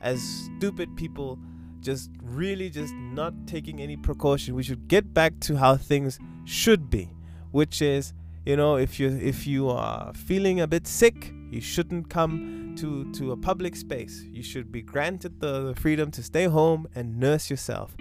as 0.00 0.22
stupid 0.56 0.96
people 0.96 1.38
just 1.82 2.10
really 2.22 2.70
just 2.70 2.94
not 2.94 3.34
taking 3.46 3.80
any 3.80 3.96
precaution. 3.96 4.54
We 4.54 4.62
should 4.62 4.88
get 4.88 5.12
back 5.12 5.38
to 5.40 5.56
how 5.56 5.76
things 5.76 6.18
should 6.44 6.90
be 6.90 7.10
which 7.52 7.80
is 7.80 8.12
you 8.44 8.56
know 8.56 8.76
if 8.76 8.98
you 8.98 9.08
if 9.08 9.46
you 9.46 9.68
are 9.68 10.12
feeling 10.14 10.60
a 10.60 10.66
bit 10.66 10.86
sick 10.86 11.32
you 11.50 11.60
shouldn't 11.60 12.10
come 12.10 12.74
to 12.78 13.12
to 13.12 13.32
a 13.32 13.36
public 13.36 13.76
space. 13.76 14.24
You 14.32 14.42
should 14.42 14.72
be 14.72 14.80
granted 14.80 15.38
the, 15.38 15.60
the 15.66 15.74
freedom 15.74 16.10
to 16.12 16.22
stay 16.22 16.44
home 16.44 16.88
and 16.94 17.20
nurse 17.20 17.50
yourself. 17.50 17.94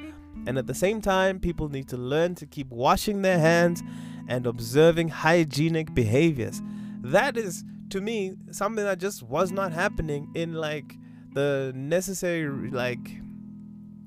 And 0.48 0.58
at 0.58 0.68
the 0.68 0.74
same 0.74 1.02
time 1.02 1.40
people 1.40 1.68
need 1.68 1.90
to 1.90 1.98
learn 1.98 2.36
to 2.36 2.46
keep 2.46 2.70
washing 2.70 3.22
their 3.22 3.40
hands 3.40 3.84
and 4.30 4.48
observing 4.48 5.10
hygienic 5.10 5.94
behaviors. 5.94 6.62
That 7.02 7.36
is 7.36 7.66
to 7.90 8.00
me 8.00 8.36
something 8.52 8.86
that 8.86 9.00
just 9.00 9.22
was 9.24 9.52
not 9.52 9.74
happening 9.74 10.32
in 10.34 10.54
like 10.54 10.96
the 11.34 11.74
necessary 11.76 12.72
like 12.72 13.20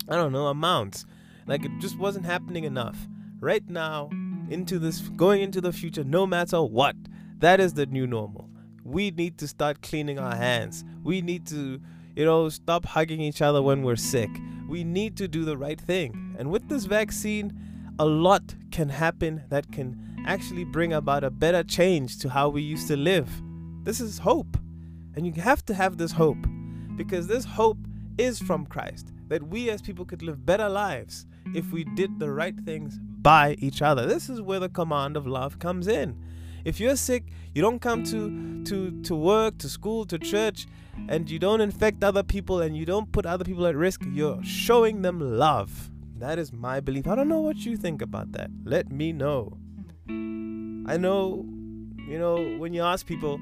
I 0.09 0.17
don't 0.17 0.33
know 0.33 0.47
amounts. 0.47 1.07
Like 1.47 1.65
it 1.65 1.73
just 1.81 1.99
wasn't 1.99 2.27
happening 2.27 2.65
enough. 2.65 2.97
Right 3.41 3.69
now, 3.69 4.11
into 4.51 4.79
this 4.79 5.01
going 5.01 5.43
into 5.43 5.61
the 5.61 5.73
future, 5.73 6.05
no 6.05 6.27
matter 6.27 6.63
what, 6.63 6.97
that 7.39 7.61
is 7.61 7.75
the 7.75 7.87
new 7.87 8.07
normal. 8.07 8.49
we 8.85 9.11
need 9.11 9.39
to 9.39 9.49
start 9.49 9.81
cleaning 9.81 10.19
our 10.19 10.37
hands. 10.37 10.85
We 11.03 11.23
need 11.23 11.47
to, 11.47 11.81
you 12.15 12.25
know, 12.25 12.51
stop 12.51 12.85
hugging 12.85 13.21
each 13.21 13.41
other 13.41 13.63
when 13.63 13.83
we're 13.83 13.97
sick. 13.97 14.29
We 14.69 14.85
need 14.85 15.17
to 15.17 15.27
do 15.27 15.45
the 15.45 15.57
right 15.57 15.81
thing. 15.81 16.37
And 16.39 16.51
with 16.51 16.69
this 16.69 16.85
vaccine, 16.85 17.59
a 17.99 18.05
lot 18.05 18.55
can 18.71 18.91
happen 18.91 19.43
that 19.49 19.73
can 19.73 20.23
actually 20.27 20.65
bring 20.65 20.93
about 20.93 21.25
a 21.25 21.31
better 21.31 21.63
change 21.63 22.19
to 22.19 22.29
how 22.29 22.51
we 22.51 22.61
used 22.61 22.89
to 22.89 22.97
live. 22.97 23.31
This 23.85 24.01
is 24.01 24.19
hope. 24.19 24.59
And 25.17 25.27
you 25.27 25.33
have 25.41 25.65
to 25.67 25.75
have 25.75 25.97
this 25.97 26.13
hope 26.13 26.47
because 26.97 27.27
this 27.27 27.45
hope 27.45 27.79
is 28.19 28.39
from 28.39 28.67
Christ 28.67 29.14
that 29.29 29.43
we 29.43 29.71
as 29.71 29.83
people 29.83 30.05
could 30.05 30.23
live 30.23 30.45
better 30.45 30.69
lives 30.69 31.27
if 31.55 31.73
we 31.73 31.85
did 31.85 32.19
the 32.19 32.31
right 32.31 32.59
things 32.61 32.99
by 33.01 33.57
each 33.59 33.83
other. 33.83 34.07
This 34.07 34.29
is 34.29 34.41
where 34.41 34.61
the 34.61 34.69
command 34.69 35.17
of 35.17 35.27
love 35.27 35.59
comes 35.59 35.87
in. 35.89 36.17
If 36.65 36.81
you're 36.81 36.97
sick, 36.97 37.25
you 37.55 37.63
don't 37.63 37.81
come 37.81 38.05
to 38.05 38.65
to 38.65 39.03
to 39.03 39.15
work, 39.15 39.59
to 39.59 39.69
school, 39.69 40.07
to 40.07 40.19
church, 40.19 40.67
and 41.09 41.31
you 41.31 41.39
don't 41.39 41.61
infect 41.61 42.03
other 42.03 42.23
people 42.23 42.61
and 42.61 42.77
you 42.77 42.87
don't 42.87 43.13
put 43.13 43.27
other 43.27 43.45
people 43.45 43.67
at 43.67 43.77
risk, 43.77 44.03
you're 44.13 44.43
showing 44.43 45.03
them 45.03 45.21
love. 45.21 45.91
That 46.19 46.39
is 46.39 46.53
my 46.53 46.81
belief. 46.81 47.07
I 47.07 47.15
don't 47.15 47.29
know 47.29 47.41
what 47.41 47.59
you 47.67 47.77
think 47.77 48.01
about 48.01 48.33
that. 48.33 48.51
Let 48.65 48.91
me 48.91 49.13
know. 49.13 49.59
I 50.09 50.97
know, 50.97 51.45
you 52.09 52.19
know, 52.19 52.57
when 52.59 52.73
you 52.73 52.83
ask 52.83 53.07
people, 53.07 53.41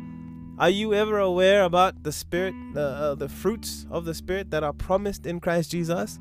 are 0.59 0.71
you 0.71 0.93
ever 0.93 1.19
aware 1.19 1.65
about 1.65 2.03
the 2.03 2.13
spirit, 2.13 2.55
the 2.75 2.87
uh, 2.87 3.15
the 3.15 3.29
fruits 3.29 3.87
of 3.91 4.05
the 4.05 4.15
spirit 4.15 4.51
that 4.51 4.63
are 4.63 4.73
promised 4.73 5.27
in 5.27 5.41
Christ 5.41 5.71
Jesus? 5.71 6.21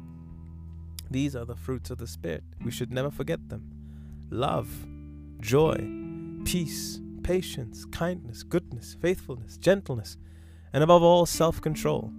These 1.09 1.35
are 1.35 1.43
the 1.43 1.55
fruits 1.55 1.89
of 1.89 1.97
the 1.97 2.07
spirit. 2.07 2.43
We 2.63 2.71
should 2.71 2.91
never 2.91 3.11
forget 3.11 3.49
them. 3.49 3.69
Love, 4.29 4.87
joy, 5.41 5.85
peace, 6.45 7.01
patience, 7.23 7.83
kindness, 7.91 8.43
goodness, 8.43 8.95
faithfulness, 9.01 9.57
gentleness, 9.57 10.17
and 10.71 10.81
above 10.81 11.03
all, 11.03 11.25
self-control. 11.25 12.13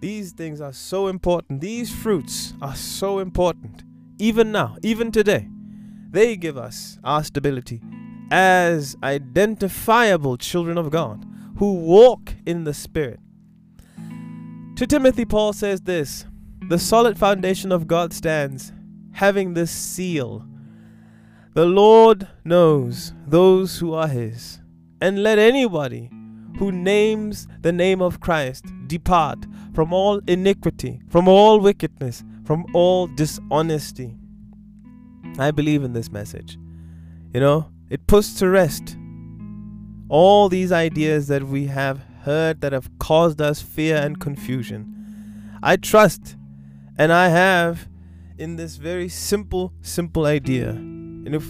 These 0.00 0.32
things 0.32 0.60
are 0.60 0.72
so 0.72 1.06
important. 1.06 1.60
These 1.60 1.94
fruits 1.94 2.54
are 2.60 2.74
so 2.74 3.20
important. 3.20 3.84
Even 4.18 4.50
now, 4.50 4.76
even 4.82 5.12
today, 5.12 5.48
they 6.10 6.36
give 6.36 6.56
us 6.56 6.98
our 7.04 7.22
stability 7.22 7.80
as 8.32 8.96
identifiable 9.02 10.36
children 10.36 10.76
of 10.76 10.90
God 10.90 11.24
who 11.58 11.74
walk 11.74 12.34
in 12.46 12.64
the 12.64 12.74
Spirit. 12.74 13.20
To 14.76 14.86
Timothy, 14.86 15.24
Paul 15.24 15.52
says 15.52 15.80
this 15.80 16.24
The 16.68 16.78
solid 16.78 17.18
foundation 17.18 17.72
of 17.72 17.88
God 17.88 18.12
stands, 18.12 18.72
having 19.12 19.54
this 19.54 19.70
seal 19.70 20.46
The 21.54 21.66
Lord 21.66 22.28
knows 22.44 23.12
those 23.26 23.78
who 23.78 23.92
are 23.92 24.06
his, 24.06 24.60
and 25.00 25.22
let 25.24 25.38
anybody 25.38 26.10
who 26.58 26.70
names 26.70 27.48
the 27.60 27.72
name 27.72 28.00
of 28.00 28.20
Christ 28.20 28.64
depart 28.86 29.44
from 29.74 29.92
all 29.92 30.20
iniquity, 30.28 31.00
from 31.08 31.26
all 31.26 31.58
wickedness, 31.58 32.24
from 32.44 32.66
all 32.72 33.08
dishonesty. 33.08 34.16
I 35.38 35.50
believe 35.50 35.82
in 35.82 35.92
this 35.92 36.10
message. 36.10 36.56
You 37.32 37.40
know, 37.40 37.70
it 37.90 38.06
puts 38.06 38.38
to 38.38 38.48
rest 38.48 38.96
all 40.08 40.48
these 40.48 40.72
ideas 40.72 41.28
that 41.28 41.44
we 41.44 41.66
have 41.66 42.00
heard 42.22 42.60
that 42.60 42.72
have 42.72 42.90
caused 42.98 43.40
us 43.40 43.62
fear 43.62 43.96
and 43.96 44.20
confusion. 44.20 45.58
I 45.62 45.76
trust 45.76 46.36
and 46.96 47.12
I 47.12 47.28
have 47.28 47.88
in 48.38 48.56
this 48.56 48.76
very 48.76 49.08
simple, 49.08 49.72
simple 49.82 50.26
idea. 50.26 50.70
And 50.70 51.34
if 51.34 51.46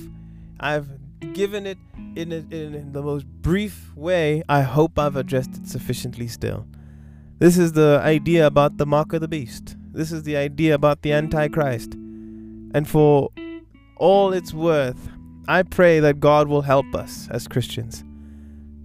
I've 0.61 0.89
given 1.33 1.67
it 1.67 1.79
in, 2.17 2.33
a, 2.33 2.37
in, 2.55 2.93
the 2.93 3.03
most 3.03 3.27
brief 3.27 3.95
way, 3.95 4.43
I 4.49 4.63
hope 4.63 4.99
I've 4.99 5.17
addressed 5.17 5.57
it 5.57 5.69
sufficiently 5.69 6.27
still. 6.29 6.67
This 7.39 7.57
is 7.57 7.73
the 7.73 8.01
idea 8.03 8.47
about 8.47 8.79
the 8.79 8.87
mark 8.87 9.13
of 9.13 9.21
the 9.21 9.29
beast. 9.29 9.77
This 9.93 10.11
is 10.11 10.25
the 10.25 10.37
idea 10.37 10.75
about 10.75 11.03
the 11.03 11.13
Antichrist. 11.13 11.95
And 11.95 12.89
for 12.89 13.31
all 13.97 14.33
it's 14.33 14.53
worth, 14.53 15.11
I 15.47 15.63
pray 15.63 16.01
that 16.01 16.21
God 16.21 16.49
will 16.49 16.63
help 16.63 16.95
us 16.95 17.29
as 17.31 17.47
Christians 17.47 18.05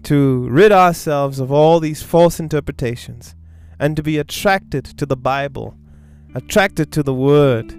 to 0.03 0.47
rid 0.49 0.71
ourselves 0.71 1.39
of 1.39 1.51
all 1.51 1.79
these 1.79 2.03
false 2.03 2.39
interpretations 2.39 3.35
and 3.79 3.95
to 3.95 4.03
be 4.03 4.17
attracted 4.17 4.85
to 4.85 5.05
the 5.05 5.17
Bible, 5.17 5.77
attracted 6.35 6.91
to 6.91 7.03
the 7.03 7.13
Word, 7.13 7.73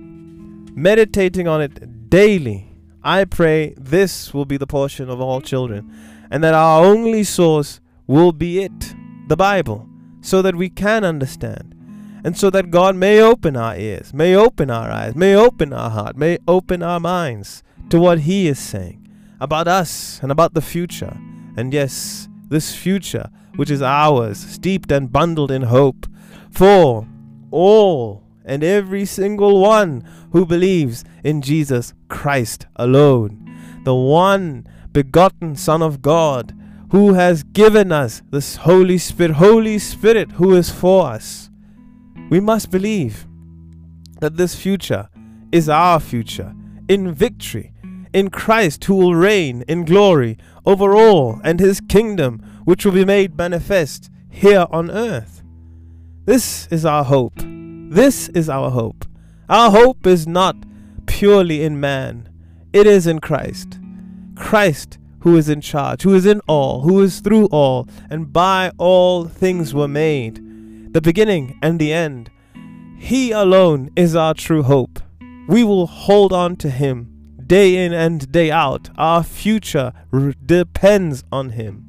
meditating 0.76 1.46
on 1.46 1.60
it 1.60 2.10
daily. 2.10 2.70
I 3.02 3.24
pray 3.24 3.74
this 3.76 4.32
will 4.32 4.44
be 4.44 4.56
the 4.56 4.66
portion 4.66 5.10
of 5.10 5.20
all 5.20 5.40
children 5.40 5.92
and 6.30 6.42
that 6.42 6.54
our 6.54 6.84
only 6.84 7.24
source 7.24 7.80
will 8.06 8.32
be 8.32 8.60
it, 8.60 8.94
the 9.28 9.36
Bible, 9.36 9.88
so 10.20 10.42
that 10.42 10.56
we 10.56 10.70
can 10.70 11.04
understand 11.04 11.74
and 12.24 12.36
so 12.36 12.48
that 12.50 12.70
God 12.70 12.96
may 12.96 13.20
open 13.20 13.56
our 13.56 13.76
ears, 13.76 14.14
may 14.14 14.34
open 14.34 14.70
our 14.70 14.90
eyes, 14.90 15.14
may 15.14 15.36
open 15.36 15.72
our 15.74 15.90
heart, 15.90 16.16
may 16.16 16.38
open 16.48 16.82
our 16.82 16.98
minds 16.98 17.62
to 17.90 18.00
what 18.00 18.20
He 18.20 18.48
is 18.48 18.58
saying 18.58 19.06
about 19.40 19.68
us 19.68 20.20
and 20.22 20.32
about 20.32 20.54
the 20.54 20.62
future 20.62 21.18
and 21.56 21.72
yes, 21.72 22.28
this 22.48 22.74
future, 22.74 23.30
which 23.56 23.70
is 23.70 23.82
ours, 23.82 24.38
steeped 24.38 24.90
and 24.92 25.12
bundled 25.12 25.50
in 25.50 25.62
hope, 25.62 26.06
for 26.50 27.06
all 27.50 28.24
and 28.44 28.62
every 28.62 29.04
single 29.04 29.60
one 29.60 30.04
who 30.32 30.44
believes 30.44 31.04
in 31.22 31.40
Jesus 31.40 31.94
Christ 32.08 32.66
alone, 32.76 33.40
the 33.84 33.94
one 33.94 34.66
begotten 34.92 35.56
Son 35.56 35.82
of 35.82 36.02
God, 36.02 36.54
who 36.90 37.14
has 37.14 37.42
given 37.42 37.90
us 37.90 38.22
this 38.30 38.56
Holy 38.56 38.98
Spirit, 38.98 39.36
Holy 39.36 39.78
Spirit 39.78 40.32
who 40.32 40.54
is 40.54 40.70
for 40.70 41.08
us. 41.08 41.50
We 42.30 42.40
must 42.40 42.70
believe 42.70 43.26
that 44.20 44.36
this 44.36 44.54
future 44.54 45.08
is 45.50 45.68
our 45.68 46.00
future 46.00 46.54
in 46.88 47.12
victory 47.12 47.73
in 48.14 48.30
Christ 48.30 48.84
who 48.84 48.94
will 48.94 49.14
reign 49.14 49.64
in 49.68 49.84
glory 49.84 50.38
over 50.64 50.94
all, 50.94 51.40
and 51.44 51.60
his 51.60 51.80
kingdom 51.80 52.38
which 52.64 52.84
will 52.84 52.92
be 52.92 53.04
made 53.04 53.36
manifest 53.36 54.08
here 54.30 54.66
on 54.70 54.90
earth. 54.90 55.42
This 56.24 56.66
is 56.68 56.86
our 56.86 57.04
hope. 57.04 57.34
This 57.36 58.28
is 58.30 58.48
our 58.48 58.70
hope. 58.70 59.04
Our 59.48 59.70
hope 59.70 60.06
is 60.06 60.26
not 60.26 60.56
purely 61.06 61.62
in 61.62 61.78
man, 61.80 62.30
it 62.72 62.86
is 62.86 63.06
in 63.06 63.18
Christ. 63.18 63.78
Christ 64.36 64.98
who 65.20 65.36
is 65.36 65.48
in 65.48 65.60
charge, 65.60 66.02
who 66.02 66.14
is 66.14 66.26
in 66.26 66.40
all, 66.46 66.82
who 66.82 67.00
is 67.02 67.20
through 67.20 67.46
all, 67.46 67.88
and 68.10 68.32
by 68.32 68.70
all 68.78 69.26
things 69.26 69.74
were 69.74 69.88
made, 69.88 70.92
the 70.92 71.00
beginning 71.00 71.58
and 71.62 71.78
the 71.78 71.92
end. 71.92 72.30
He 72.98 73.32
alone 73.32 73.90
is 73.96 74.14
our 74.14 74.34
true 74.34 74.62
hope. 74.62 75.00
We 75.48 75.64
will 75.64 75.86
hold 75.86 76.32
on 76.32 76.56
to 76.56 76.70
him 76.70 77.13
day 77.46 77.84
in 77.84 77.92
and 77.92 78.30
day 78.30 78.50
out. 78.50 78.90
Our 78.96 79.22
future 79.22 79.92
r- 80.12 80.34
depends 80.44 81.24
on 81.30 81.50
Him. 81.50 81.84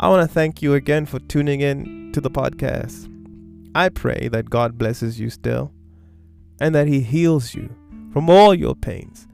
I 0.00 0.08
want 0.08 0.28
to 0.28 0.32
thank 0.32 0.62
you 0.62 0.74
again 0.74 1.06
for 1.06 1.18
tuning 1.18 1.60
in 1.60 2.12
to 2.12 2.20
the 2.20 2.30
podcast. 2.30 3.12
I 3.74 3.88
pray 3.88 4.28
that 4.28 4.50
God 4.50 4.78
blesses 4.78 5.20
you 5.20 5.30
still 5.30 5.72
and 6.60 6.74
that 6.74 6.88
He 6.88 7.00
heals 7.00 7.54
you 7.54 7.74
from 8.12 8.30
all 8.30 8.54
your 8.54 8.74
pains 8.74 9.28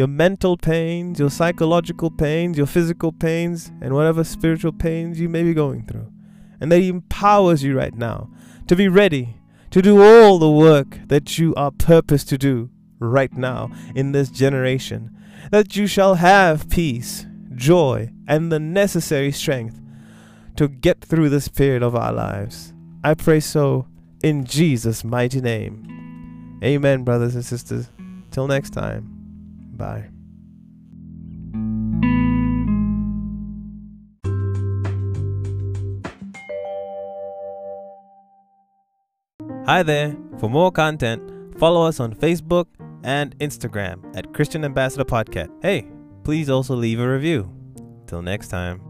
your 0.00 0.06
mental 0.06 0.56
pains, 0.56 1.18
your 1.18 1.28
psychological 1.28 2.10
pains, 2.10 2.56
your 2.56 2.66
physical 2.66 3.12
pains, 3.12 3.70
and 3.82 3.92
whatever 3.92 4.24
spiritual 4.24 4.72
pains 4.72 5.20
you 5.20 5.28
may 5.28 5.42
be 5.42 5.52
going 5.52 5.84
through. 5.84 6.10
And 6.58 6.72
that 6.72 6.78
He 6.78 6.88
empowers 6.88 7.62
you 7.62 7.76
right 7.76 7.94
now 7.94 8.30
to 8.66 8.74
be 8.74 8.88
ready 8.88 9.36
to 9.70 9.82
do 9.82 10.02
all 10.02 10.38
the 10.38 10.50
work 10.50 10.98
that 11.08 11.38
you 11.38 11.54
are 11.54 11.70
purposed 11.70 12.30
to 12.30 12.38
do 12.38 12.70
right 13.00 13.32
now 13.36 13.70
in 13.94 14.12
this 14.12 14.30
generation, 14.30 15.10
that 15.50 15.74
you 15.74 15.86
shall 15.86 16.14
have 16.14 16.68
peace, 16.68 17.26
joy, 17.54 18.10
and 18.28 18.52
the 18.52 18.60
necessary 18.60 19.32
strength 19.32 19.80
to 20.56 20.68
get 20.68 21.00
through 21.00 21.28
this 21.28 21.48
period 21.48 21.82
of 21.82 21.96
our 21.96 22.12
lives. 22.12 22.72
I 23.02 23.14
pray 23.14 23.40
so 23.40 23.86
in 24.22 24.44
Jesus' 24.44 25.02
mighty 25.02 25.40
name. 25.40 26.58
Amen, 26.62 27.04
brothers 27.04 27.34
and 27.34 27.44
sisters. 27.44 27.88
Till 28.30 28.46
next 28.46 28.70
time, 28.70 29.08
bye. 29.74 30.10
Hi 39.66 39.82
there. 39.82 40.16
For 40.38 40.50
more 40.50 40.72
content, 40.72 41.22
follow 41.58 41.86
us 41.86 42.00
on 42.00 42.14
Facebook 42.14 42.66
and 43.04 43.36
Instagram 43.38 44.16
at 44.16 44.32
Christian 44.32 44.64
Ambassador 44.64 45.04
Podcast. 45.04 45.50
Hey, 45.62 45.88
please 46.24 46.50
also 46.50 46.74
leave 46.74 47.00
a 47.00 47.08
review. 47.08 47.50
Till 48.06 48.22
next 48.22 48.48
time. 48.48 48.89